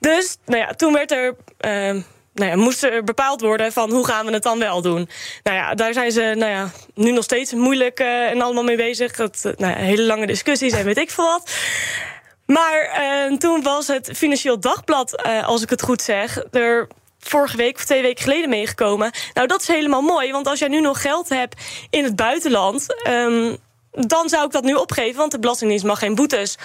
Dus, 0.00 0.36
nou 0.46 0.60
ja, 0.60 0.72
toen 0.72 0.92
werd 0.92 1.10
er. 1.12 1.36
eh, 1.58 1.96
nou 2.38 2.50
ja, 2.50 2.56
moest 2.56 2.82
er 2.82 3.04
bepaald 3.04 3.40
worden 3.40 3.72
van 3.72 3.90
hoe 3.90 4.06
gaan 4.06 4.26
we 4.26 4.32
het 4.32 4.42
dan 4.42 4.58
wel 4.58 4.82
doen. 4.82 5.08
Nou 5.42 5.56
ja, 5.56 5.74
daar 5.74 5.92
zijn 5.92 6.12
ze 6.12 6.20
nou 6.36 6.52
ja, 6.52 6.70
nu 6.94 7.10
nog 7.12 7.24
steeds 7.24 7.52
moeilijk 7.52 8.00
eh, 8.00 8.30
en 8.30 8.40
allemaal 8.40 8.64
mee 8.64 8.76
bezig. 8.76 9.16
Dat, 9.16 9.40
eh, 9.42 9.52
nou 9.56 9.72
ja, 9.72 9.78
hele 9.78 10.02
lange 10.02 10.26
discussies 10.26 10.72
en 10.72 10.84
weet 10.84 10.98
ik 10.98 11.10
veel 11.10 11.24
wat. 11.24 11.50
Maar 12.46 12.80
eh, 12.80 13.36
toen 13.36 13.62
was 13.62 13.86
het 13.86 14.10
Financieel 14.14 14.60
Dagblad, 14.60 15.22
als 15.44 15.62
ik 15.62 15.70
het 15.70 15.82
goed 15.82 16.02
zeg, 16.02 16.44
er 16.50 16.88
vorige 17.18 17.56
week 17.56 17.76
of 17.76 17.84
twee 17.84 18.02
weken 18.02 18.22
geleden 18.22 18.48
meegekomen. 18.48 19.10
Nou, 19.34 19.46
dat 19.46 19.60
is 19.60 19.68
helemaal 19.68 20.02
mooi, 20.02 20.32
want 20.32 20.46
als 20.46 20.58
jij 20.58 20.68
nu 20.68 20.80
nog 20.80 21.00
geld 21.00 21.28
hebt 21.28 21.62
in 21.90 22.04
het 22.04 22.16
buitenland. 22.16 23.02
ehm, 23.02 23.54
dan 23.90 24.28
zou 24.28 24.44
ik 24.46 24.52
dat 24.52 24.64
nu 24.64 24.74
opgeven, 24.74 25.16
want 25.16 25.32
de 25.32 25.38
Belastingdienst 25.38 25.84
mag 25.84 25.98
geen 25.98 26.14
boetes 26.14 26.56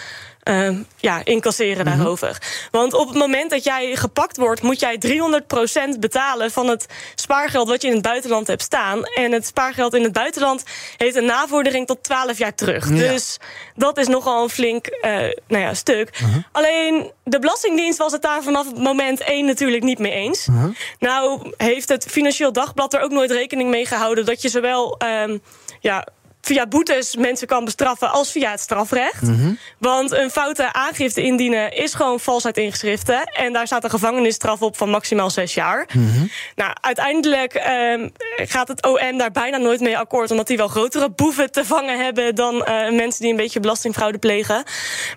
ehm, 0.44 0.82
ja, 0.98 1.22
incasseren 1.24 1.86
daarover. 1.86 2.42
Want 2.72 2.94
op 2.94 3.08
het 3.08 3.18
moment 3.18 3.50
dat 3.50 3.64
jij 3.64 3.96
gepakt 3.96 4.38
wordt, 4.38 4.62
moet 4.62 4.80
jij 4.80 4.98
300% 4.98 6.00
betalen 6.00 6.52
van 6.52 6.68
het 6.68 6.86
spaargeld 7.16 7.68
wat 7.68 7.82
je 7.82 7.88
in 7.88 7.94
het 7.94 8.04
buitenland 8.04 8.48
hebt 8.48 8.62
staan. 8.62 9.04
En 9.04 9.32
het 9.32 9.46
spaargeld 9.46 9.94
in 9.94 10.04
het 10.04 10.14
buitenland 10.14 10.64
heeft 10.98 11.16
een 11.16 11.26
navordering 11.26 11.88
tot 11.88 12.04
12 12.04 12.38
jaar 12.38 12.56
terug. 12.56 12.90
Ja. 12.90 12.96
Dus 12.96 13.38
dat 13.76 13.98
is 13.98 14.08
nogal 14.08 14.44
een 14.44 14.50
flink 14.50 14.86
eh, 14.86 15.12
nou 15.48 15.64
ja, 15.64 15.74
stuk. 15.74 16.10
Alleen 16.52 17.12
de 17.24 17.40
Belastingdienst 17.40 17.98
was 17.98 18.12
het 18.12 18.22
daar 18.22 18.44
vanaf 18.44 18.66
het 18.66 18.78
moment 18.78 19.22
één 19.22 19.46
natuurlijk 19.46 19.84
niet 19.84 20.00
mee 20.00 20.12
eens. 20.12 20.48
Nou 21.00 21.52
heeft 21.58 21.90
het 21.90 22.06
Financieel 22.10 22.54
Dagblad 22.54 22.94
er 22.94 23.02
ook 23.02 23.12
nooit 23.12 23.32
rekening 23.32 23.70
mee 23.70 23.86
gehouden 23.86 24.26
dat 24.26 24.42
je 24.42 24.50
zowel 24.50 24.98
ehm, 24.98 25.38
ja, 25.80 26.08
via 26.46 26.68
boetes 26.68 27.16
mensen 27.16 27.48
kan 27.48 27.66
bestraffen 27.66 28.12
als 28.12 28.32
via 28.32 28.52
het 28.52 28.60
strafrecht. 28.60 29.22
Want 29.78 30.12
een 30.12 30.30
foute 30.30 30.74
aangifte 30.74 31.22
indienen 31.22 31.74
is 31.74 31.94
gewoon 31.94 32.20
valsheid 32.20 32.58
in 32.58 32.72
geschriften. 32.72 33.24
En 33.24 33.54
daar 33.54 33.66
staat 33.66 33.84
een 33.84 33.90
gevangenisstraf 33.90 34.62
op 34.62 34.78
van 34.78 34.90
maximaal 34.90 35.30
zes 35.30 35.54
jaar. 35.54 35.88
Nou, 36.56 36.76
uiteindelijk 36.82 37.54
ehm, 37.54 38.10
gaat 38.36 38.68
het 38.68 38.86
OM 38.86 39.18
daar 39.18 39.32
bijna 39.32 39.58
nooit 39.58 39.80
mee 39.80 39.98
akkoord. 39.98 40.32
Omdat 40.32 40.48
die 40.48 40.58
wel 40.58 40.68
grotere 40.68 41.10
boeven 41.10 41.52
te 41.52 41.66
vangen 41.66 42.04
hebben 42.04 42.36
dan 42.36 42.64
eh, 42.64 42.92
mensen 42.92 43.22
die 43.22 43.32
een 43.32 43.38
beetje 43.38 43.60
belastingfraude 43.60 44.18
plegen. 44.18 44.64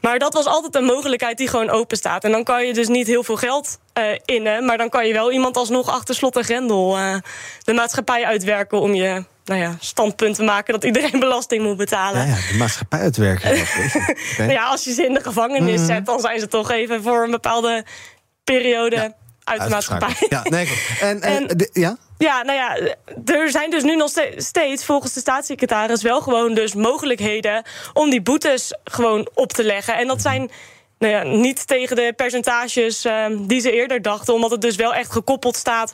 Maar 0.01 0.19
dat 0.19 0.35
was 0.35 0.47
altijd 0.47 0.75
een 0.75 0.85
mogelijkheid 0.85 1.39
die 1.39 1.49
gewoon 1.49 1.71
open 1.71 1.97
staat. 1.97 2.25
En 2.25 2.31
dan 2.31 2.45
kan 2.45 2.67
je 2.67 2.75
dus 2.75 2.89
niet 2.89 3.07
heel 3.07 3.25
veel 3.25 3.37
geld 3.37 3.79
innen. 4.25 4.65
Maar 4.65 4.79
dan 4.79 4.89
kan 4.89 5.07
je 5.07 5.13
wel 5.13 5.33
iemand 5.33 5.57
alsnog 5.57 5.89
achter 5.91 6.15
slot 6.15 6.37
en 6.37 6.45
grendel 6.45 6.97
eh, 6.97 7.17
de 7.65 7.73
maatschappij 7.73 8.25
uitwerken 8.25 8.81
om 8.81 8.95
je. 8.95 9.25
Nou 9.45 9.61
ja, 9.61 9.77
standpunt 9.81 10.35
te 10.37 10.43
maken 10.43 10.73
dat 10.73 10.85
iedereen 10.85 11.21
belasting 11.27 11.63
moet 11.63 11.77
betalen. 11.77 12.27
Ja, 12.27 12.35
ja, 12.35 12.53
de 12.53 12.57
maatschappij 12.59 12.99
uitwerken. 13.01 13.51
Nou 14.39 14.51
ja, 14.51 14.65
als 14.65 14.85
je 14.85 14.93
ze 14.93 15.05
in 15.07 15.15
de 15.15 15.23
gevangenis 15.23 15.81
Mhm. 15.81 15.87
zet, 15.87 16.07
dan 16.07 16.21
zijn 16.21 16.41
ze 16.41 16.49
toch 16.49 16.71
even 16.71 17.03
voor 17.03 17.25
een 17.25 17.31
bepaalde 17.31 17.85
periode 18.45 19.15
uit 19.45 19.63
de 19.63 19.69
maatschappij. 19.69 20.15
Ja, 20.29 20.43
nee. 20.49 20.69
En, 21.01 21.21
en, 21.23 21.49
En- 21.49 21.57
de- 21.57 21.71
ja? 21.73 21.97
Ja, 22.19 22.43
nou 22.43 22.59
ja, 22.59 22.95
er 23.35 23.51
zijn 23.51 23.71
dus 23.71 23.83
nu 23.83 23.97
nog 23.97 24.11
steeds 24.37 24.85
volgens 24.85 25.13
de 25.13 25.21
staatssecretaris 25.21 26.03
wel 26.03 26.21
gewoon 26.21 26.55
dus 26.55 26.75
mogelijkheden 26.75 27.63
om 27.93 28.11
die 28.11 28.23
boetes 28.23 28.75
gewoon 28.85 29.29
op 29.35 29.53
te 29.53 29.65
leggen. 29.65 29.97
En 29.97 30.07
dat 30.07 30.23
zijn 30.23 30.51
nou 30.99 31.13
ja, 31.13 31.23
niet 31.23 31.67
tegen 31.67 31.97
de 31.97 32.13
percentages 32.17 33.05
uh, 33.05 33.27
die 33.41 33.61
ze 33.61 33.73
eerder 33.73 34.03
dachten, 34.03 34.35
omdat 34.35 34.51
het 34.51 34.61
dus 34.61 34.77
wel 34.77 34.95
echt 34.95 35.13
gekoppeld 35.13 35.57
staat 35.57 35.93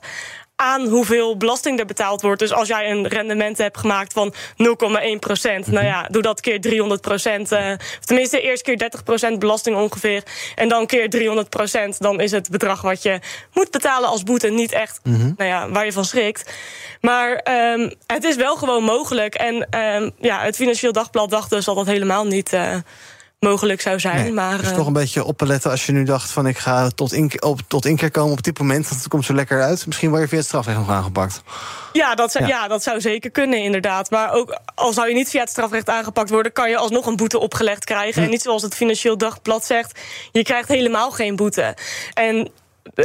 aan 0.57 0.89
hoeveel 0.89 1.37
belasting 1.37 1.79
er 1.79 1.87
betaald 1.87 2.23
wordt. 2.23 2.41
Dus 2.41 2.53
als 2.53 2.69
jij 2.69 2.91
een 2.91 3.09
rendement 3.09 3.59
hebt 3.59 3.79
gemaakt 3.79 4.13
van 4.13 4.35
0,1 4.35 5.19
procent, 5.19 5.67
nou 5.67 5.87
ja, 5.87 6.07
doe 6.11 6.23
dat 6.23 6.41
keer 6.41 6.61
300 6.61 7.01
procent. 7.01 7.53
Uh, 7.53 7.73
tenminste, 8.05 8.41
eerst 8.41 8.63
keer 8.63 8.79
30 8.79 9.03
procent 9.03 9.39
belasting 9.39 9.77
ongeveer. 9.77 10.23
En 10.55 10.69
dan 10.69 10.87
keer 10.87 11.11
300 11.11 11.49
procent. 11.49 12.01
Dan 12.01 12.21
is 12.21 12.31
het 12.31 12.51
bedrag 12.51 12.81
wat 12.83 13.03
je 13.03 13.21
moet 13.53 13.71
betalen 13.71 14.09
als 14.09 14.23
boete 14.23 14.49
niet 14.49 14.73
echt 14.73 15.01
nou 15.03 15.35
ja, 15.37 15.71
waar 15.71 15.85
je 15.85 15.93
van 15.93 16.05
schrikt. 16.05 16.53
Maar 17.01 17.47
um, 17.73 17.93
het 18.07 18.25
is 18.25 18.37
wel 18.37 18.57
gewoon 18.57 18.85
mogelijk. 18.85 19.35
En 19.35 19.55
um, 19.79 20.11
ja, 20.19 20.41
het 20.41 20.57
Financieel 20.57 20.93
Dagblad 20.93 21.31
dacht 21.31 21.51
dus 21.51 21.65
dat 21.65 21.77
dat 21.77 21.87
helemaal 21.87 22.27
niet. 22.27 22.53
Uh, 22.53 22.75
mogelijk 23.43 23.81
zou 23.81 24.01
zijn. 24.01 24.23
Nee, 24.23 24.33
maar, 24.33 24.59
dus 24.59 24.71
uh, 24.71 24.75
toch 24.75 24.87
een 24.87 24.93
beetje 24.93 25.25
opletten 25.25 25.71
als 25.71 25.87
je 25.87 25.93
nu 25.93 26.05
dacht 26.05 26.31
van 26.31 26.47
ik 26.47 26.59
ga 26.59 26.89
tot, 26.89 27.13
in, 27.13 27.43
op, 27.43 27.61
tot 27.69 27.85
inkeer 27.85 28.11
komen 28.11 28.33
op 28.33 28.43
dit 28.43 28.59
moment. 28.59 28.89
Dat 28.89 29.09
komt 29.09 29.25
zo 29.25 29.35
lekker 29.35 29.63
uit. 29.63 29.87
Misschien 29.87 30.09
word 30.09 30.23
je 30.23 30.29
via 30.29 30.39
het 30.39 30.47
strafrecht 30.47 30.79
nog 30.79 30.91
aangepakt. 30.91 31.43
Ja 31.93 32.15
dat, 32.15 32.33
zou, 32.33 32.47
Ja. 32.47 32.51
ja. 32.51 32.69
dat 32.69 32.83
zou 32.83 33.01
zeker 33.01 33.31
kunnen, 33.31 33.59
inderdaad. 33.59 34.11
Maar 34.11 34.33
ook 34.33 34.59
al 34.75 34.93
zou 34.93 35.09
je 35.09 35.15
niet 35.15 35.29
via 35.29 35.41
het 35.41 35.51
strafrecht 35.51 35.89
aangepakt 35.89 36.31
worden, 36.31 36.53
kan 36.53 36.71
je 36.71 36.77
alsnog 36.77 37.07
een 37.07 37.17
boete 37.17 37.39
opgelegd 37.39 37.85
krijgen. 37.85 38.15
Hm. 38.15 38.25
En 38.25 38.31
niet 38.31 38.43
zoals 38.43 38.63
het 38.63 38.75
Financieel 38.75 39.19
Dagblad 39.19 39.65
zegt, 39.65 40.01
je 40.33 40.43
krijgt 40.43 40.69
helemaal 40.69 41.11
geen 41.11 41.37
boete. 41.37 41.77
En 42.15 42.51
eh, 42.95 43.05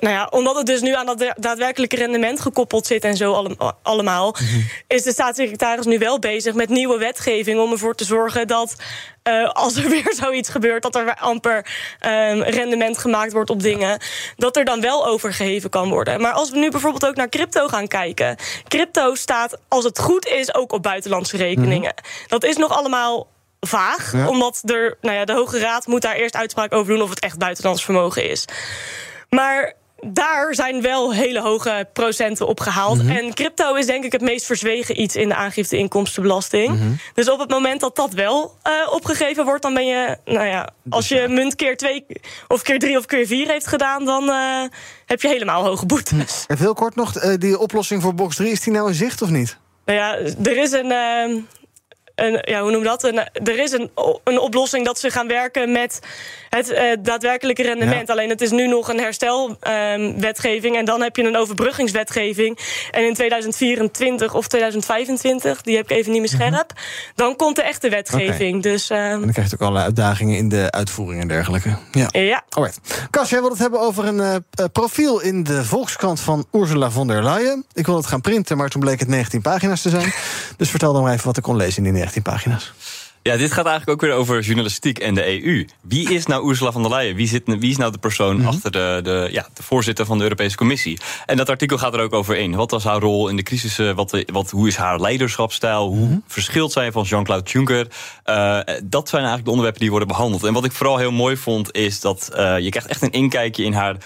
nou 0.00 0.14
ja, 0.14 0.26
omdat 0.30 0.56
het 0.56 0.66
dus 0.66 0.80
nu 0.80 0.94
aan 0.94 1.06
dat 1.06 1.18
da- 1.18 1.34
daadwerkelijke 1.38 1.96
rendement 1.96 2.40
gekoppeld 2.40 2.86
zit 2.86 3.04
en 3.04 3.16
zo 3.16 3.32
alle- 3.32 3.74
allemaal, 3.82 4.36
is 4.88 5.02
de 5.02 5.12
staatssecretaris 5.12 5.86
nu 5.86 5.98
wel 5.98 6.18
bezig 6.18 6.54
met 6.54 6.68
nieuwe 6.68 6.98
wetgeving 6.98 7.60
om 7.60 7.72
ervoor 7.72 7.94
te 7.94 8.04
zorgen 8.04 8.46
dat 8.46 8.74
eh, 9.22 9.48
als 9.50 9.76
er 9.76 9.88
weer 10.02 10.14
zoiets 10.16 10.48
gebeurt, 10.48 10.82
dat 10.82 10.94
er 10.96 11.14
amper 11.14 11.66
ehm, 11.98 12.40
rendement 12.40 12.98
gemaakt 12.98 13.32
wordt 13.32 13.50
op 13.50 13.62
dingen, 13.62 14.00
dat 14.36 14.56
er 14.56 14.64
dan 14.64 14.80
wel 14.80 15.06
overgeheven 15.06 15.70
kan 15.70 15.88
worden. 15.88 16.20
Maar 16.20 16.32
als 16.32 16.50
we 16.50 16.58
nu 16.58 16.70
bijvoorbeeld 16.70 17.06
ook 17.06 17.16
naar 17.16 17.28
crypto 17.28 17.68
gaan 17.68 17.88
kijken, 17.88 18.36
crypto 18.68 19.14
staat, 19.14 19.58
als 19.68 19.84
het 19.84 19.98
goed 19.98 20.26
is, 20.26 20.54
ook 20.54 20.72
op 20.72 20.82
buitenlandse 20.82 21.36
rekeningen. 21.36 21.94
Dat 22.26 22.44
is 22.44 22.56
nog 22.56 22.70
allemaal 22.76 23.26
vaag, 23.60 24.12
Ja. 24.12 24.28
omdat 24.28 24.60
er, 24.64 24.96
nou 25.00 25.16
ja, 25.16 25.24
de 25.24 25.32
Hoge 25.32 25.58
Raad 25.58 25.86
moet 25.86 26.02
daar 26.02 26.14
eerst 26.14 26.36
uitspraak 26.36 26.72
over 26.72 26.92
doen 26.92 27.02
of 27.02 27.10
het 27.10 27.20
echt 27.20 27.38
buitenlands 27.38 27.84
vermogen 27.84 28.28
is. 28.30 28.44
Maar 29.36 29.72
daar 30.06 30.54
zijn 30.54 30.82
wel 30.82 31.12
hele 31.12 31.40
hoge 31.40 31.88
procenten 31.92 32.46
op 32.46 32.60
gehaald. 32.60 33.02
Mhm. 33.02 33.16
En 33.16 33.34
crypto 33.34 33.74
is 33.74 33.86
denk 33.86 34.04
ik 34.04 34.12
het 34.12 34.20
meest 34.20 34.46
verzwegen 34.46 35.00
iets 35.00 35.16
in 35.16 35.28
de 35.28 35.34
aangifte 35.34 35.76
inkomstenbelasting. 35.76 36.68
Mhm. 36.68 36.92
Dus 37.14 37.30
op 37.30 37.38
het 37.38 37.50
moment 37.50 37.80
dat 37.80 37.96
dat 37.96 38.12
wel 38.12 38.56
eh, 38.62 38.72
opgegeven 38.90 39.44
wordt, 39.44 39.62
dan 39.62 39.74
ben 39.74 39.86
je, 39.86 40.16
nou 40.24 40.46
ja, 40.46 40.70
als 40.88 41.08
je 41.08 41.26
munt 41.28 41.54
keer 41.54 41.76
twee 41.76 42.06
of 42.48 42.62
keer 42.62 42.78
drie 42.78 42.98
of 42.98 43.06
keer 43.06 43.26
vier 43.26 43.48
heeft 43.48 43.66
gedaan, 43.66 44.04
dan 44.04 44.28
eh, 44.28 44.62
heb 45.06 45.22
je 45.22 45.28
helemaal 45.28 45.64
hoge 45.64 45.86
boetes. 45.86 46.44
Even 46.46 46.64
heel 46.64 46.74
kort 46.74 46.94
nog, 46.94 47.16
eh, 47.16 47.34
die 47.38 47.58
oplossing 47.58 48.02
voor 48.02 48.14
box 48.14 48.36
3, 48.36 48.50
is 48.50 48.60
die 48.60 48.72
nou 48.72 48.88
in 48.88 48.94
zicht 48.94 49.22
of 49.22 49.30
niet? 49.30 49.58
Nou 49.84 49.98
ja, 49.98 50.16
er 50.42 50.56
is 50.56 50.72
een. 50.72 50.92
Een 52.22 52.38
ja, 52.42 52.62
hoe 52.62 52.70
noem 52.70 52.82
dat? 52.82 53.04
Een, 53.04 53.18
er 53.32 53.58
is 53.58 53.72
een, 53.72 53.90
een 54.24 54.38
oplossing 54.38 54.84
dat 54.84 54.98
ze 54.98 55.10
gaan 55.10 55.28
werken 55.28 55.72
met 55.72 56.00
het 56.48 56.70
eh, 56.70 56.84
daadwerkelijke 57.00 57.62
rendement. 57.62 58.10
Alleen 58.10 58.28
het 58.28 58.40
is 58.40 58.50
nu 58.50 58.66
nog 58.66 58.88
een 58.88 58.98
herstelwetgeving. 58.98 60.76
en 60.76 60.84
dan 60.84 61.02
heb 61.02 61.16
je 61.16 61.22
een 61.22 61.36
overbruggingswetgeving. 61.36 62.58
En 62.90 63.06
in 63.06 63.14
2024 63.14 64.34
of 64.34 64.46
2025, 64.46 65.62
die 65.62 65.76
heb 65.76 65.90
ik 65.90 65.96
even 65.96 66.12
niet 66.12 66.20
meer 66.20 66.30
scherp. 66.30 66.72
Dan 67.14 67.36
komt 67.36 67.56
de 67.56 67.62
echte 67.62 67.88
wetgeving. 67.88 68.62
Dus 68.62 68.90
ehm, 68.90 69.00
En 69.00 69.20
dan 69.20 69.32
krijg 69.32 69.48
je 69.48 69.54
ook 69.54 69.60
allerlei 69.60 69.84
uitdagingen 69.84 70.36
in 70.36 70.48
de 70.48 70.70
uitvoering 70.70 71.22
en 71.22 71.28
dergelijke. 71.28 71.76
Ja. 71.92 72.08
ja. 72.10 72.42
Alright. 72.48 72.80
Kas, 73.10 73.30
jij 73.30 73.40
wil 73.40 73.50
het 73.50 73.58
hebben 73.58 73.80
over 73.80 74.04
een 74.04 74.20
eh, 74.20 74.34
eh, 74.34 74.64
profiel 74.72 75.20
in 75.20 75.44
de 75.44 75.64
Volkskrant 75.64 76.20
van 76.20 76.46
Ursula 76.52 76.90
von 76.90 77.06
der 77.06 77.24
Leyen. 77.24 77.64
Ik 77.72 77.86
wil 77.86 77.96
het 77.96 78.06
gaan 78.06 78.20
printen, 78.20 78.56
maar 78.56 78.68
toen 78.68 78.80
bleek 78.80 78.98
het 79.00 79.08
19 79.08 79.40
pagina's 79.40 79.82
te 79.82 79.88
zijn. 79.88 80.12
dus 80.56 80.70
vertel 80.70 80.92
dan 80.92 81.02
maar 81.02 81.12
even 81.12 81.26
wat 81.26 81.36
ik 81.36 81.42
kon 81.42 81.56
lezen 81.56 81.76
in 81.76 81.92
die 81.92 81.92
19 81.92 82.11
pagina's. 82.20 82.72
Ja, 83.22 83.36
dit 83.36 83.52
gaat 83.52 83.66
eigenlijk 83.66 84.02
ook 84.02 84.08
weer 84.08 84.18
over 84.18 84.40
journalistiek 84.40 84.98
en 84.98 85.14
de 85.14 85.44
EU. 85.44 85.66
Wie 85.80 86.12
is 86.12 86.26
nou 86.26 86.48
Ursula 86.48 86.72
von 86.72 86.82
der 86.82 86.90
Leyen? 86.90 87.16
Wie, 87.16 87.28
zit, 87.28 87.42
wie 87.44 87.70
is 87.70 87.76
nou 87.76 87.92
de 87.92 87.98
persoon 87.98 88.46
achter 88.46 88.70
de, 88.70 89.00
de, 89.02 89.28
ja, 89.30 89.46
de 89.54 89.62
voorzitter 89.62 90.06
van 90.06 90.16
de 90.18 90.22
Europese 90.22 90.56
Commissie? 90.56 91.00
En 91.26 91.36
dat 91.36 91.48
artikel 91.48 91.78
gaat 91.78 91.94
er 91.94 92.00
ook 92.00 92.12
over 92.12 92.36
in. 92.36 92.54
Wat 92.54 92.70
was 92.70 92.84
haar 92.84 93.00
rol 93.00 93.28
in 93.28 93.36
de 93.36 93.42
crisis? 93.42 93.92
Wat, 93.94 94.24
wat, 94.32 94.50
hoe 94.50 94.68
is 94.68 94.76
haar 94.76 95.00
leiderschapsstijl? 95.00 95.88
Hoe 95.88 96.22
verschilt 96.26 96.72
zij 96.72 96.92
van 96.92 97.02
Jean-Claude 97.02 97.50
Juncker? 97.50 97.86
Uh, 98.26 98.58
dat 98.84 99.08
zijn 99.08 99.22
eigenlijk 99.22 99.44
de 99.44 99.50
onderwerpen 99.50 99.80
die 99.80 99.90
worden 99.90 100.08
behandeld. 100.08 100.44
En 100.44 100.52
wat 100.52 100.64
ik 100.64 100.72
vooral 100.72 100.98
heel 100.98 101.12
mooi 101.12 101.36
vond, 101.36 101.74
is 101.74 102.00
dat 102.00 102.30
uh, 102.36 102.58
je 102.58 102.68
krijgt 102.68 102.88
echt 102.88 103.02
een 103.02 103.10
inkijkje 103.10 103.64
in 103.64 103.72
haar 103.72 103.96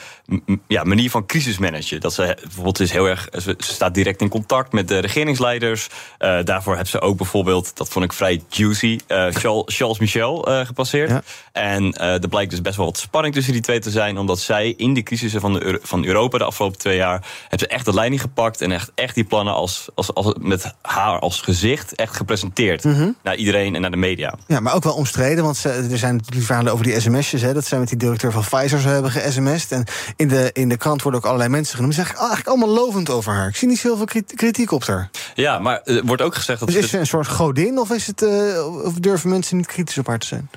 ja, 0.67 0.85
manier 0.85 1.11
van 1.11 1.27
crisismanagen. 1.27 2.01
Dat 2.01 2.15
ze 2.15 2.37
bijvoorbeeld 2.43 2.81
is 2.81 2.91
heel 2.91 3.07
erg. 3.07 3.29
Ze 3.33 3.55
staat 3.59 3.95
direct 3.95 4.21
in 4.21 4.29
contact 4.29 4.73
met 4.73 4.89
de 4.89 4.99
regeringsleiders. 4.99 5.89
Uh, 6.19 6.39
daarvoor 6.45 6.77
heeft 6.77 6.91
ze 6.91 7.01
ook 7.01 7.17
bijvoorbeeld, 7.17 7.77
dat 7.77 7.89
vond 7.89 8.05
ik 8.05 8.13
vrij 8.13 8.43
juicy. 8.49 8.99
Uh, 9.09 9.27
Charles, 9.31 9.77
Charles 9.77 9.99
Michel 9.99 10.49
uh, 10.49 10.67
gepasseerd. 10.67 11.11
Ja. 11.11 11.23
En 11.53 11.93
er 11.93 12.29
blijkt 12.29 12.51
dus 12.51 12.63
best 12.63 12.77
wel 12.77 12.87
wat 12.87 12.99
spanning 12.99 13.35
tussen 13.35 13.53
die 13.53 13.63
twee 13.63 13.79
te 13.79 13.91
zijn. 13.91 14.19
Omdat 14.19 14.41
zij 14.41 14.75
in 14.77 14.95
de 14.95 15.03
crisissen 15.03 15.41
van, 15.41 15.53
de, 15.53 15.79
van 15.83 16.05
Europa 16.05 16.39
de 16.39 16.45
afgelopen 16.45 16.79
twee 16.79 16.97
jaar. 16.97 17.25
hebben 17.41 17.59
ze 17.59 17.67
echt 17.67 17.85
de 17.85 17.95
leiding 17.95 18.21
gepakt. 18.21 18.61
En 18.61 18.73
echt, 18.73 18.91
echt 18.95 19.15
die 19.15 19.25
plannen 19.25 19.55
als, 19.55 19.89
als, 19.95 20.15
als, 20.15 20.35
met 20.41 20.75
haar 20.83 21.19
als 21.19 21.41
gezicht 21.41 21.95
echt 21.95 22.17
gepresenteerd. 22.17 22.85
Mm 22.85 22.95
-hmm. 22.95 23.17
Naar 23.23 23.37
iedereen 23.37 23.75
en 23.75 23.81
naar 23.81 23.91
de 23.91 23.97
media. 23.97 24.35
Ja, 24.47 24.61
maar 24.61 24.75
ook 24.75 24.85
wel 24.85 24.95
omstreden. 24.95 25.45
Want 25.45 25.57
ze, 25.57 25.69
er 25.69 25.99
zijn 25.99 26.17
natuurlijk 26.17 26.47
verhalen 26.47 26.73
over 26.73 26.85
die 26.85 27.01
sms'jes. 27.01 27.43
Hè, 27.43 27.55
dat 27.55 27.65
zij 27.65 27.79
met 27.79 27.89
die 27.89 27.99
directeur 27.99 28.33
van 28.33 28.43
Pfizer 28.43 28.81
zo 28.81 28.89
hebben 28.89 29.11
ge-sms'd. 29.11 29.73
En 29.73 29.85
in 30.17 30.29
de, 30.29 30.51
in 30.53 30.69
de 30.69 30.77
krant 30.77 31.03
worden 31.03 31.21
ook 31.21 31.27
allerlei 31.27 31.51
mensen 31.51 31.75
genoemd. 31.75 31.95
Ze 31.95 32.01
zeggen 32.01 32.19
eigenlijk 32.19 32.49
allemaal 32.49 32.69
lovend 32.69 33.11
over 33.11 33.33
haar. 33.33 33.49
Ik 33.49 33.57
zie 33.57 33.69
niet 33.69 33.79
zoveel 33.79 34.07
kritiek 34.35 34.71
op 34.71 34.85
haar. 34.85 35.11
Ja, 35.35 35.59
maar 35.59 35.81
er 35.85 36.05
wordt 36.05 36.23
ook 36.23 36.35
gezegd 36.35 36.61
dat. 36.61 36.69
Dus 36.69 36.77
is 36.77 36.91
ze 36.91 36.99
een 36.99 37.07
soort 37.07 37.29
godin 37.29 37.79
of 37.79 37.91
is 37.91 38.07
het. 38.07 38.23
Uh, 38.23 38.85
of 38.85 38.95
durven 38.95 39.29
mensen 39.29 39.57
niet 39.57 39.67
kritisch 39.67 39.99
op 39.99 40.07
haar 40.07 40.19
te 40.19 40.27
zijn? 40.27 40.51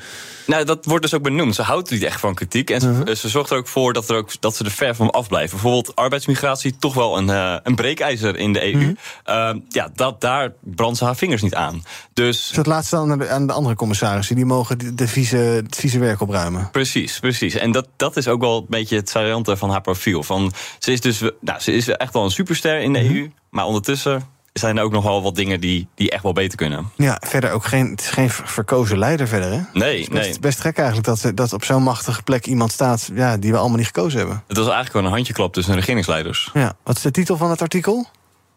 Nou, 0.45 0.65
dat 0.65 0.85
wordt 0.85 1.03
dus 1.03 1.13
ook 1.13 1.21
benoemd. 1.21 1.55
Ze 1.55 1.61
houdt 1.61 1.89
niet 1.91 2.03
echt 2.03 2.19
van 2.19 2.33
kritiek. 2.33 2.69
En 2.69 2.81
ze, 2.81 2.87
Mhm. 2.87 2.99
uh 2.99 3.05
-huh. 3.05 3.15
ze 3.15 3.29
zorgt 3.29 3.49
er 3.49 3.57
ook 3.57 3.67
voor 3.67 3.93
dat, 3.93 4.09
er 4.09 4.15
ook, 4.15 4.31
dat 4.39 4.55
ze 4.55 4.63
er 4.63 4.71
ver 4.71 4.95
van 4.95 5.09
afblijven. 5.11 5.49
Bijvoorbeeld 5.61 5.95
arbeidsmigratie, 5.95 6.75
toch 6.79 6.93
wel 6.93 7.17
een, 7.17 7.27
uh, 7.27 7.55
een 7.63 7.75
breekijzer 7.75 8.35
in 8.37 8.53
de 8.53 8.63
EU. 8.73 8.77
Mhm. 8.77 8.89
Uh 8.89 8.95
-huh. 9.25 9.55
ja, 9.69 9.89
dat, 9.95 10.21
daar 10.21 10.53
brandt 10.61 10.97
ze 10.97 11.05
haar 11.05 11.15
vingers 11.15 11.41
niet 11.41 11.55
aan. 11.55 11.83
Dus... 12.13 12.47
Dus 12.47 12.57
het 12.57 12.65
laatste 12.65 12.95
aan 12.95 13.17
de, 13.17 13.29
aan 13.29 13.47
de 13.47 13.53
andere 13.53 13.75
commissarissen. 13.75 14.35
Die 14.35 14.45
mogen 14.45 14.77
de, 14.77 14.95
de 14.95 15.07
vieze, 15.07 15.35
het 15.37 15.75
vieze 15.75 15.99
werk 15.99 16.21
opruimen. 16.21 16.69
Precies, 16.71 17.19
precies. 17.19 17.53
En 17.55 17.71
dat, 17.71 17.87
dat 17.95 18.17
is 18.17 18.27
ook 18.27 18.41
wel 18.41 18.57
een 18.57 18.65
beetje 18.69 18.95
het 18.95 19.09
saillante 19.09 19.57
van 19.57 19.69
haar 19.69 19.81
profiel. 19.81 20.23
Van, 20.23 20.51
ze, 20.79 20.91
is 20.91 21.01
dus, 21.01 21.21
nou, 21.41 21.59
ze 21.59 21.71
is 21.71 21.87
echt 21.89 22.13
wel 22.13 22.23
een 22.23 22.31
superster 22.31 22.79
in 22.79 22.93
de 22.93 22.99
Mhm. 22.99 23.15
EU. 23.15 23.31
Maar 23.49 23.65
ondertussen 23.65 24.23
zijn 24.53 24.77
er 24.77 24.83
ook 24.83 24.91
nog 24.91 25.03
wel 25.03 25.21
wat 25.21 25.35
dingen 25.35 25.59
die, 25.59 25.87
die 25.95 26.11
echt 26.11 26.23
wel 26.23 26.33
beter 26.33 26.57
kunnen. 26.57 26.89
Ja, 26.95 27.21
verder 27.27 27.51
ook 27.51 27.65
geen, 27.65 27.89
het 27.89 28.01
is 28.01 28.09
geen 28.09 28.29
verkozen 28.29 28.97
leider 28.97 29.27
verder, 29.27 29.51
hè? 29.51 29.61
Nee, 29.73 29.99
het 29.99 29.99
is 29.99 30.07
best, 30.07 30.29
nee. 30.29 30.39
best 30.39 30.59
gek 30.59 30.77
eigenlijk 30.77 31.07
dat, 31.07 31.31
dat 31.35 31.53
op 31.53 31.63
zo'n 31.63 31.83
machtige 31.83 32.23
plek 32.23 32.45
iemand 32.45 32.71
staat... 32.71 33.09
Ja, 33.13 33.37
die 33.37 33.51
we 33.51 33.57
allemaal 33.57 33.77
niet 33.77 33.85
gekozen 33.85 34.19
hebben. 34.19 34.43
Het 34.47 34.57
was 34.57 34.65
eigenlijk 34.65 34.91
gewoon 34.91 35.05
een 35.05 35.13
handjeklap 35.13 35.53
tussen 35.53 35.73
de 35.73 35.79
regeringsleiders. 35.79 36.49
Ja, 36.53 36.73
wat 36.83 36.95
is 36.95 37.01
de 37.01 37.11
titel 37.11 37.37
van 37.37 37.49
het 37.49 37.61
artikel? 37.61 38.07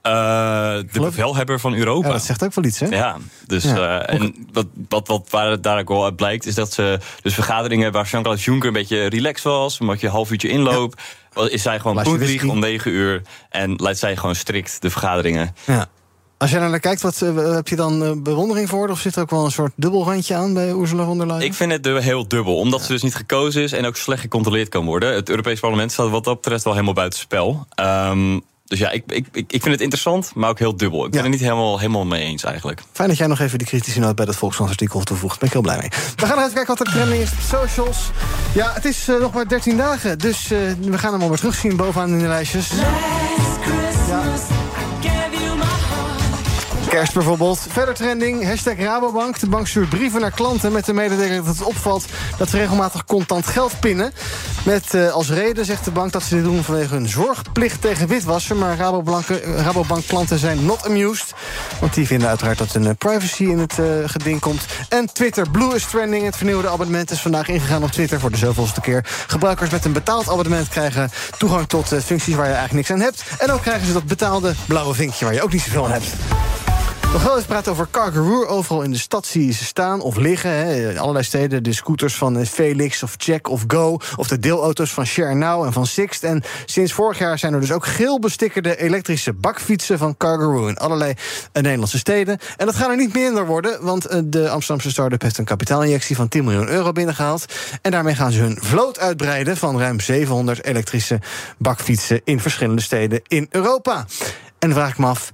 Uh, 0.07 0.13
de 0.93 1.01
bevelhebber 1.01 1.61
van 1.61 1.75
Europa. 1.75 2.07
Ja, 2.07 2.13
dat 2.13 2.25
zegt 2.25 2.45
ook 2.45 2.55
wel 2.55 2.65
iets, 2.65 2.81
hè? 2.81 2.87
Ja, 2.87 3.17
dus 3.47 3.65
Ja, 3.65 4.11
uh, 4.11 4.15
en 4.15 4.47
wat, 4.53 4.67
wat, 4.89 5.09
wat 5.09 5.27
waar 5.31 5.51
het 5.51 5.63
daar 5.63 5.79
ook 5.79 5.89
wel 5.89 6.05
uit 6.05 6.17
blijkt, 6.17 6.47
is 6.47 6.55
dat 6.55 6.73
ze 6.73 6.99
dus 7.23 7.35
vergaderingen 7.35 7.93
waar 7.93 8.07
Jean-Claude 8.07 8.41
Juncker 8.41 8.67
een 8.67 8.73
beetje 8.73 9.07
relaxed 9.07 9.45
was, 9.45 9.79
omdat 9.79 10.01
je 10.01 10.07
een 10.07 10.13
half 10.13 10.31
uurtje 10.31 10.49
inloopt, 10.49 11.03
is 11.35 11.63
zij 11.63 11.81
gewoon 11.81 12.05
whisky. 12.05 12.47
om 12.47 12.59
negen 12.59 12.91
uur 12.91 13.23
en 13.49 13.75
leidt 13.77 13.99
zij 13.99 14.17
gewoon 14.17 14.35
strikt 14.35 14.83
de 14.83 14.91
vergaderingen. 14.91 15.55
Ja. 15.67 15.89
Als 16.39 16.51
jij 16.51 16.61
naar 16.61 16.81
kijkt, 16.81 17.03
wat 17.03 17.21
uh, 17.21 17.55
heb 17.55 17.69
je 17.69 17.77
dan 17.77 18.03
uh, 18.03 18.13
bewondering 18.17 18.69
voor? 18.69 18.89
Of 18.89 19.01
zit 19.01 19.17
er 19.17 19.23
ook 19.23 19.31
wel 19.31 19.45
een 19.45 19.51
soort 19.51 19.73
dubbelrandje 19.77 20.35
aan 20.35 20.55
bij 20.55 20.71
Ursula 20.71 21.05
von 21.05 21.19
der 21.19 21.27
Leyen? 21.27 21.45
Ik 21.45 21.55
vind 21.55 21.73
het 21.73 21.87
heel 21.87 22.29
dubbel, 22.29 22.57
omdat 22.57 22.81
ja. 22.81 22.87
ze 22.87 22.93
dus 22.93 23.03
niet 23.03 23.15
gekozen 23.15 23.63
is 23.63 23.73
en 23.73 23.87
ook 23.87 23.97
slecht 23.97 24.21
gecontroleerd 24.21 24.69
kan 24.69 24.85
worden. 24.85 25.15
Het 25.15 25.29
Europees 25.29 25.61
Parlement 25.61 25.93
staat 25.93 26.11
wat 26.11 26.25
dat 26.25 26.41
betreft 26.41 26.65
wel 26.65 26.73
helemaal 26.73 26.95
buitenspel. 26.95 27.67
Um, 27.81 28.43
dus 28.73 28.81
ja, 28.81 28.91
ik, 28.91 29.03
ik, 29.07 29.27
ik 29.33 29.63
vind 29.63 29.65
het 29.65 29.81
interessant, 29.81 30.33
maar 30.35 30.51
ook 30.51 30.59
heel 30.59 30.77
dubbel. 30.77 31.05
Ik 31.05 31.11
ben 31.11 31.19
ja. 31.19 31.25
er 31.25 31.31
niet 31.31 31.41
helemaal, 31.41 31.79
helemaal 31.79 32.05
mee 32.05 32.23
eens 32.23 32.45
eigenlijk. 32.45 32.83
Fijn 32.93 33.09
dat 33.09 33.19
jij 33.19 33.27
nog 33.27 33.41
even 33.41 33.59
die 33.59 33.67
kritische 33.67 34.01
noot 34.01 34.17
bij 34.17 34.25
dat 34.25 34.37
Volkskrant-artikel 34.37 35.03
toevoegt. 35.03 35.41
Daar 35.41 35.49
ben 35.49 35.49
ik 35.49 35.55
heel 35.55 35.63
blij 35.63 35.79
mee. 35.79 36.15
We 36.17 36.27
gaan 36.27 36.39
even 36.39 36.53
kijken 36.53 36.77
wat 36.77 36.87
er 36.87 36.93
trending 36.93 37.23
is 37.23 37.33
op 37.33 37.61
socials. 37.61 38.11
Ja, 38.55 38.73
het 38.75 38.85
is 38.85 39.09
uh, 39.09 39.21
nog 39.21 39.33
maar 39.33 39.49
13 39.49 39.77
dagen, 39.77 40.19
dus 40.19 40.53
uh, 40.53 40.59
we 40.81 40.99
gaan 40.99 41.13
hem 41.13 41.23
alweer 41.23 41.39
terugzien 41.39 41.77
bovenaan 41.77 42.11
in 42.11 42.19
de 42.19 42.27
lijstjes. 42.27 42.71
Ja. 44.09 45.42
Kerst 46.93 47.15
bijvoorbeeld. 47.15 47.67
Verder 47.69 47.95
trending, 47.95 48.45
hashtag 48.45 48.79
Rabobank. 48.79 49.39
De 49.39 49.49
bank 49.49 49.67
stuurt 49.67 49.89
brieven 49.89 50.21
naar 50.21 50.31
klanten 50.31 50.73
met 50.73 50.85
de 50.85 50.93
mededeling 50.93 51.45
dat 51.45 51.57
het 51.57 51.67
opvalt... 51.67 52.05
dat 52.39 52.49
ze 52.49 52.57
regelmatig 52.57 53.05
contant 53.05 53.47
geld 53.47 53.81
pinnen. 53.81 54.13
Met 54.65 54.95
uh, 54.95 55.13
als 55.13 55.31
reden 55.31 55.65
zegt 55.65 55.85
de 55.85 55.91
bank 55.91 56.13
dat 56.13 56.23
ze 56.23 56.35
dit 56.35 56.45
doen 56.45 56.65
vanwege 56.65 56.95
hun 56.95 57.09
zorgplicht 57.09 57.81
tegen 57.81 58.09
witwassen. 58.09 58.59
Maar 58.59 58.77
Rabobank-klanten 59.57 60.39
zijn 60.39 60.65
not 60.65 60.87
amused. 60.87 61.35
Want 61.81 61.95
die 61.95 62.07
vinden 62.07 62.29
uiteraard 62.29 62.59
dat 62.59 62.73
hun 62.73 62.97
privacy 62.97 63.45
in 63.45 63.59
het 63.59 63.79
uh, 63.79 63.87
geding 64.07 64.41
komt. 64.41 64.65
En 64.89 65.13
Twitter 65.13 65.51
Blue 65.51 65.75
is 65.75 65.85
trending. 65.85 66.25
Het 66.25 66.37
vernieuwde 66.37 66.69
abonnement 66.69 67.11
is 67.11 67.21
vandaag 67.21 67.49
ingegaan 67.49 67.83
op 67.83 67.91
Twitter 67.91 68.21
voor 68.21 68.31
de 68.31 68.37
zoveelste 68.37 68.81
keer. 68.81 69.05
Gebruikers 69.27 69.71
met 69.71 69.85
een 69.85 69.93
betaald 69.93 70.29
abonnement 70.29 70.69
krijgen 70.69 71.11
toegang 71.39 71.69
tot 71.69 71.89
functies 71.89 72.35
waar 72.35 72.49
je 72.49 72.55
eigenlijk 72.55 72.89
niks 72.89 72.91
aan 72.91 73.07
hebt. 73.07 73.25
En 73.39 73.51
ook 73.51 73.63
krijgen 73.63 73.87
ze 73.87 73.93
dat 73.93 74.05
betaalde 74.05 74.55
blauwe 74.67 74.95
vinkje 74.95 75.25
waar 75.25 75.35
je 75.35 75.43
ook 75.43 75.53
niet 75.53 75.63
zoveel 75.63 75.85
aan 75.85 75.93
hebt. 75.93 76.07
We 77.13 77.19
gaan 77.19 77.37
eens 77.37 77.45
praten 77.45 77.73
over 77.73 77.89
Cargaroo. 77.91 78.47
Overal 78.47 78.83
in 78.83 78.91
de 78.91 78.99
stad 78.99 79.27
zie 79.27 79.47
je 79.47 79.53
ze 79.53 79.65
staan 79.65 80.01
of 80.01 80.17
liggen. 80.17 80.51
Hè. 80.51 80.99
Allerlei 80.99 81.25
steden. 81.25 81.63
De 81.63 81.73
scooters 81.73 82.15
van 82.15 82.47
Felix 82.47 83.03
of 83.03 83.15
Check 83.17 83.49
of 83.49 83.65
Go. 83.67 83.99
Of 84.17 84.29
de 84.29 84.39
deelauto's 84.39 84.93
van 84.93 85.07
Share 85.07 85.35
Now 85.35 85.65
en 85.65 85.73
van 85.73 85.87
Sixt. 85.87 86.25
En 86.25 86.43
sinds 86.67 86.93
vorig 86.93 87.19
jaar 87.19 87.39
zijn 87.39 87.55
er 87.55 87.61
dus 87.61 87.73
ook 87.73 87.87
geel 87.87 88.19
bestickerde 88.19 88.77
elektrische 88.77 89.33
bakfietsen 89.33 89.99
van 89.99 90.17
Cargaroo. 90.17 90.67
In 90.67 90.77
allerlei 90.77 91.15
Nederlandse 91.53 91.99
steden. 91.99 92.39
En 92.57 92.67
dat 92.67 92.75
gaat 92.75 92.89
er 92.89 92.97
niet 92.97 93.15
minder 93.15 93.47
worden. 93.47 93.85
Want 93.85 94.33
de 94.33 94.49
Amsterdamse 94.49 94.91
start-up 94.91 95.23
heeft 95.23 95.39
een 95.39 95.45
kapitaalinjectie 95.45 96.17
van 96.17 96.29
10 96.29 96.45
miljoen 96.45 96.69
euro 96.69 96.93
binnengehaald. 96.93 97.45
En 97.83 97.91
daarmee 97.91 98.15
gaan 98.15 98.33
ze 98.33 98.41
hun 98.41 98.59
vloot 98.61 98.99
uitbreiden 98.99 99.57
van 99.57 99.79
ruim 99.79 100.01
700 100.01 100.65
elektrische 100.65 101.21
bakfietsen 101.59 102.21
in 102.25 102.41
verschillende 102.41 102.83
steden 102.83 103.21
in 103.27 103.47
Europa. 103.51 104.07
En 104.59 104.73
vraag 104.73 104.91
ik 104.91 104.99
me 104.99 105.07
af. 105.07 105.33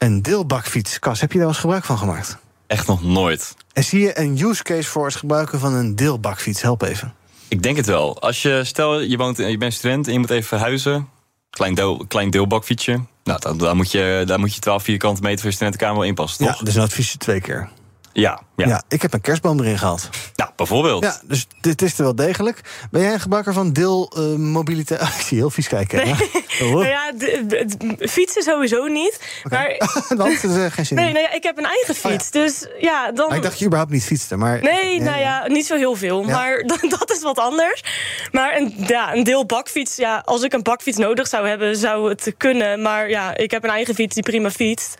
Een 0.00 0.22
deelbakfiets. 0.22 0.98
Kas, 0.98 1.20
heb 1.20 1.32
je 1.32 1.38
daar 1.38 1.48
eens 1.48 1.58
gebruik 1.58 1.84
van 1.84 1.98
gemaakt? 1.98 2.36
Echt 2.66 2.86
nog 2.86 3.02
nooit. 3.02 3.54
En 3.72 3.84
zie 3.84 4.00
je 4.00 4.18
een 4.18 4.40
use 4.40 4.62
case 4.62 4.88
voor 4.88 5.06
het 5.06 5.16
gebruiken 5.16 5.58
van 5.60 5.74
een 5.74 5.96
deelbakfiets? 5.96 6.62
Help 6.62 6.82
even. 6.82 7.14
Ik 7.48 7.62
denk 7.62 7.76
het 7.76 7.86
wel. 7.86 8.20
Als 8.20 8.42
je, 8.42 8.60
stel, 8.64 9.00
je, 9.00 9.16
woont, 9.16 9.36
je 9.36 9.58
bent 9.58 9.72
student 9.72 10.06
en 10.06 10.12
je 10.12 10.18
moet 10.18 10.30
even 10.30 10.48
verhuizen. 10.48 11.08
Klein, 11.50 11.74
deel, 11.74 12.04
klein 12.08 12.30
deelbakfietsje. 12.30 13.00
Nou, 13.24 13.40
dan, 13.40 13.58
dan, 13.58 13.76
moet 13.76 13.90
je, 13.90 14.22
dan 14.26 14.40
moet 14.40 14.54
je 14.54 14.60
12 14.60 14.82
vierkante 14.82 15.22
meter 15.22 15.38
voor 15.38 15.48
je 15.48 15.54
studentenkamer 15.54 15.98
wel 15.98 16.08
inpassen, 16.08 16.46
toch? 16.46 16.58
Ja, 16.58 16.64
dus 16.64 16.74
een 16.74 16.82
adviesje 16.82 17.18
twee 17.18 17.40
keer. 17.40 17.68
Ja, 18.12 18.42
ja. 18.60 18.68
ja, 18.68 18.82
ik 18.88 19.02
heb 19.02 19.12
een 19.12 19.20
kerstboom 19.20 19.60
erin 19.60 19.78
gehad. 19.78 20.08
Nou, 20.36 20.50
bijvoorbeeld. 20.56 21.04
Ja, 21.04 21.20
dus 21.24 21.46
dit 21.60 21.82
is 21.82 21.98
er 21.98 22.04
wel 22.04 22.14
degelijk. 22.14 22.60
Ben 22.90 23.02
jij 23.02 23.12
een 23.12 23.20
gebruiker 23.20 23.52
van 23.52 23.72
deelmobiliteit? 23.72 25.00
Uh, 25.00 25.08
ik 25.18 25.22
zie 25.22 25.38
heel 25.38 25.50
vies 25.50 25.68
kijken. 25.68 26.04
Nee. 26.04 26.14
nou 26.60 26.86
ja, 26.86 27.12
de, 27.12 27.44
de, 27.46 28.08
fietsen 28.08 28.42
sowieso 28.42 28.86
niet. 28.86 29.20
Okay. 29.44 29.76
Maar... 29.78 30.16
Want 30.18 30.42
er 30.42 30.64
is 30.64 30.72
geen 30.72 30.86
zin 30.86 30.96
Nee, 30.96 31.12
nou 31.12 31.24
ja, 31.24 31.32
ik 31.32 31.42
heb 31.42 31.58
een 31.58 31.64
eigen 31.64 31.94
fiets. 31.94 32.28
Oh, 32.28 32.32
ja. 32.32 32.40
Dus 32.42 32.66
ja, 32.78 33.12
dan... 33.12 33.28
Maar 33.28 33.36
ik 33.36 33.42
dacht 33.42 33.58
je 33.58 33.64
überhaupt 33.64 33.92
niet 33.92 34.04
fietste. 34.04 34.36
Maar... 34.36 34.62
Nee, 34.62 35.00
nou 35.00 35.18
ja, 35.18 35.46
niet 35.46 35.66
zo 35.66 35.76
heel 35.76 35.94
veel. 35.94 36.26
Ja. 36.26 36.34
Maar 36.34 36.62
dat 36.98 37.10
is 37.10 37.22
wat 37.22 37.38
anders. 37.38 37.84
Maar 38.32 38.56
een, 38.56 38.74
ja, 38.76 39.14
een 39.14 39.24
deel 39.24 39.46
bakfiets, 39.46 39.96
ja, 39.96 40.22
als 40.24 40.42
ik 40.42 40.52
een 40.52 40.62
bakfiets 40.62 40.98
nodig 40.98 41.28
zou 41.28 41.48
hebben, 41.48 41.76
zou 41.76 42.08
het 42.08 42.34
kunnen. 42.36 42.82
Maar 42.82 43.08
ja, 43.08 43.36
ik 43.36 43.50
heb 43.50 43.64
een 43.64 43.70
eigen 43.70 43.94
fiets 43.94 44.14
die 44.14 44.22
prima 44.22 44.50
fietst. 44.50 44.96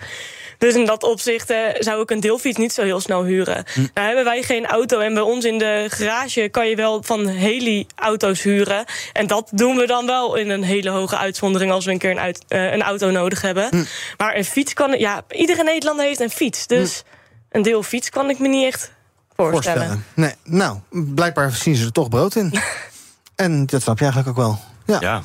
Dus 0.61 0.75
in 0.75 0.87
dat 0.87 1.03
opzicht 1.03 1.51
uh, 1.51 1.59
zou 1.79 2.03
ik 2.03 2.11
een 2.11 2.21
deelfiets 2.21 2.59
niet 2.59 2.73
zo 2.73 2.83
heel 2.83 3.01
snel 3.01 3.25
huren. 3.25 3.50
Hm. 3.55 3.81
Nou 3.95 4.07
hebben 4.07 4.25
wij 4.25 4.43
geen 4.43 4.67
auto 4.67 4.99
en 4.99 5.15
bij 5.15 5.23
ons 5.23 5.45
in 5.45 5.59
de 5.59 5.87
garage 5.89 6.49
kan 6.49 6.69
je 6.69 6.77
wel 6.77 7.03
van 7.03 7.27
heli-auto's 7.27 8.43
huren. 8.43 8.85
En 9.13 9.27
dat 9.27 9.51
doen 9.53 9.77
we 9.77 9.87
dan 9.87 10.07
wel 10.07 10.35
in 10.35 10.51
een 10.51 10.63
hele 10.63 10.91
hoge 10.91 11.17
uitzondering 11.17 11.73
als 11.73 11.85
we 11.85 11.91
een 11.91 11.99
keer 11.99 12.11
een, 12.11 12.21
uit, 12.21 12.45
uh, 12.49 12.73
een 12.73 12.83
auto 12.83 13.11
nodig 13.11 13.43
hebben. 13.43 13.69
Hm. 13.71 13.85
Maar 14.17 14.37
een 14.37 14.45
fiets 14.45 14.75
kan... 14.75 14.99
Ja, 14.99 15.23
iedere 15.29 15.63
Nederlander 15.63 16.07
heeft 16.07 16.21
een 16.21 16.31
fiets. 16.31 16.67
Dus 16.67 17.03
hm. 17.03 17.57
een 17.57 17.63
deel 17.63 17.83
fiets 17.83 18.11
kan 18.11 18.31
ik 18.31 18.39
me 18.39 18.49
niet 18.49 18.67
echt 18.67 18.93
voorstellen. 19.37 19.89
voorstellen. 19.89 20.05
Nee, 20.15 20.35
nou, 20.45 20.79
blijkbaar 20.91 21.53
zien 21.53 21.77
ze 21.77 21.85
er 21.85 21.93
toch 21.93 22.09
brood 22.09 22.35
in. 22.35 22.55
en 23.37 23.67
dat 23.67 23.83
snap 23.83 23.99
je 23.99 24.05
eigenlijk 24.05 24.39
ook 24.39 24.45
wel. 24.45 24.59
Ja. 24.87 25.01
ja. 25.01 25.23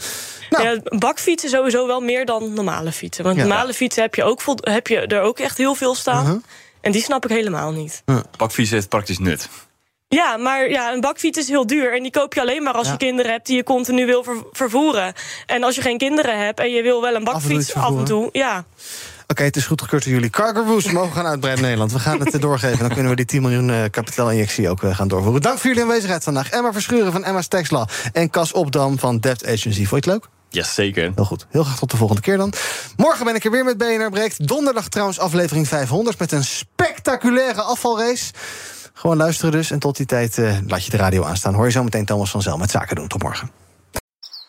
Nou. 0.50 0.64
Ja, 0.64 0.98
bakfietsen 0.98 1.50
sowieso 1.50 1.88
wel 1.88 2.02
meer 2.02 2.26
dan 2.26 2.54
normale 2.54 2.92
fietsen. 2.92 3.24
Want 3.24 3.36
ja. 3.36 3.42
normale 3.42 3.74
fietsen 3.74 4.02
heb 4.02 4.16
je, 4.16 4.24
ook 4.24 4.42
heb 4.56 4.88
je 4.88 5.00
er 5.00 5.22
ook 5.22 5.40
echt 5.40 5.58
heel 5.58 5.76
veel 5.76 5.96
staan. 5.96 6.26
Uh 6.26 6.30
-huh. 6.30 6.42
En 6.86 6.92
die 6.92 7.02
snap 7.02 7.24
ik 7.26 7.32
helemaal 7.32 7.72
niet. 7.72 8.04
Uh. 8.06 8.20
Bakfiets 8.38 8.70
heeft 8.70 8.90
praktisch 8.90 9.20
nut. 9.20 9.50
Ja, 10.08 10.38
maar 10.38 10.70
ja, 10.70 10.94
een 10.94 11.02
bakfiets 11.02 11.38
is 11.38 11.48
heel 11.48 11.68
duur. 11.68 11.96
En 11.96 12.02
die 12.02 12.12
koop 12.12 12.34
je 12.34 12.42
alleen 12.42 12.64
maar 12.64 12.74
als 12.74 12.86
ja. 12.86 12.92
je 12.92 12.98
kinderen 12.98 13.32
hebt 13.32 13.48
die 13.48 13.56
je 13.56 13.64
continu 13.64 14.06
wil 14.06 14.24
ver 14.24 14.36
vervoeren. 14.52 15.14
En 15.46 15.64
als 15.64 15.76
je 15.76 15.82
geen 15.82 15.98
kinderen 15.98 16.46
hebt 16.46 16.60
en 16.60 16.70
je 16.70 16.82
wil 16.82 17.02
wel 17.02 17.16
een 17.16 17.24
bakfiets 17.24 17.74
af 17.74 17.84
en, 17.84 17.94
af 17.94 18.00
en 18.00 18.06
toe, 18.06 18.30
ja. 18.32 18.58
Oké, 18.58 19.32
okay, 19.32 19.46
het 19.46 19.56
is 19.56 19.66
goed 19.66 19.82
gekeurd 19.82 20.04
door 20.04 20.14
jullie. 20.14 20.30
Cargaroos 20.30 20.92
mogen 20.92 21.12
gaan 21.12 21.26
uitbreiden 21.26 21.64
in 21.64 21.70
Nederland. 21.70 21.92
We 21.92 22.00
gaan 22.00 22.20
het 22.20 22.42
doorgeven. 22.42 22.80
Dan 22.80 22.90
kunnen 22.90 23.10
we 23.10 23.16
die 23.16 23.26
10 23.26 23.42
miljoen 23.42 23.70
uh, 23.70 23.84
kapitaalinjectie 23.92 24.70
ook 24.70 24.82
uh, 24.82 24.96
gaan 24.96 25.08
doorvoeren. 25.08 25.42
Dank 25.42 25.58
voor 25.58 25.68
jullie 25.68 25.84
aanwezigheid 25.84 26.24
vandaag. 26.24 26.50
Emma 26.50 26.74
Verschuren 26.74 27.12
van 27.12 27.24
Emma's 27.24 27.48
Textla. 27.48 27.88
En 28.14 28.30
Cas 28.30 28.52
Opdam 28.52 29.00
van 29.00 29.20
Debt 29.20 29.46
Agency. 29.46 29.86
Vond 29.86 30.06
je 30.06 30.12
het 30.12 30.22
leuk? 30.22 30.35
Ja, 30.50 30.64
zeker. 30.64 31.12
Heel 31.16 31.26
goed. 31.26 31.46
Heel 31.50 31.64
graag 31.64 31.80
tot 31.80 31.92
de 31.92 31.98
volgende 31.98 32.22
keer 32.22 32.38
dan. 32.38 32.54
Morgen 32.98 33.26
ben 33.26 33.36
ik 33.36 33.46
er 33.46 33.52
weer 33.52 33.64
met 33.64 33.78
BNR 33.78 34.10
Breekt. 34.10 34.48
Donderdag 34.48 34.90
trouwens 34.90 35.20
aflevering 35.20 35.68
500 35.68 36.20
met 36.20 36.32
een 36.32 36.44
spectaculaire 36.44 37.62
afvalrace. 37.62 38.32
Gewoon 38.94 39.18
luisteren 39.18 39.52
dus. 39.52 39.72
En 39.72 39.80
tot 39.80 39.98
die 39.98 40.06
tijd 40.06 40.38
uh, 40.38 40.58
laat 40.68 40.86
je 40.86 40.92
de 40.92 40.98
radio 40.98 41.24
aanstaan. 41.24 41.54
Hoor 41.54 41.66
je 41.66 41.72
zo 41.72 41.84
meteen 41.84 42.06
Thomas 42.06 42.32
van 42.32 42.42
Zel 42.42 42.58
met 42.58 42.72
Zaken 42.72 42.96
doen. 42.96 43.08
Tot 43.08 43.24
morgen. 43.24 43.52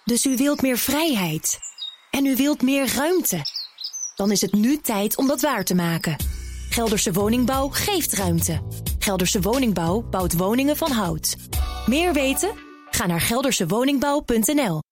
Dus 0.05 0.27
u 0.27 0.37
wilt 0.37 0.63
meer 0.63 0.79
vrijheid. 0.79 1.59
En 2.11 2.27
u 2.27 2.37
wilt 2.37 2.63
meer 2.63 2.95
ruimte. 2.95 3.41
Dan 4.17 4.31
is 4.31 4.41
het 4.41 4.53
nu 4.53 4.79
tijd 4.81 5.17
om 5.17 5.27
dat 5.27 5.41
waar 5.41 5.65
te 5.65 5.75
maken. 5.75 6.17
Gelderse 6.71 7.13
Woningbouw 7.13 7.69
geeft 7.69 8.13
ruimte. 8.13 8.63
Gelderse 8.99 9.41
Woningbouw 9.41 10.01
bouwt 10.01 10.37
woningen 10.37 10.77
van 10.77 10.91
hout. 10.91 11.37
Meer 11.87 12.13
weten? 12.13 12.51
Ga 12.91 13.07
naar 13.07 13.21
geldersewoningbouw.nl 13.21 14.86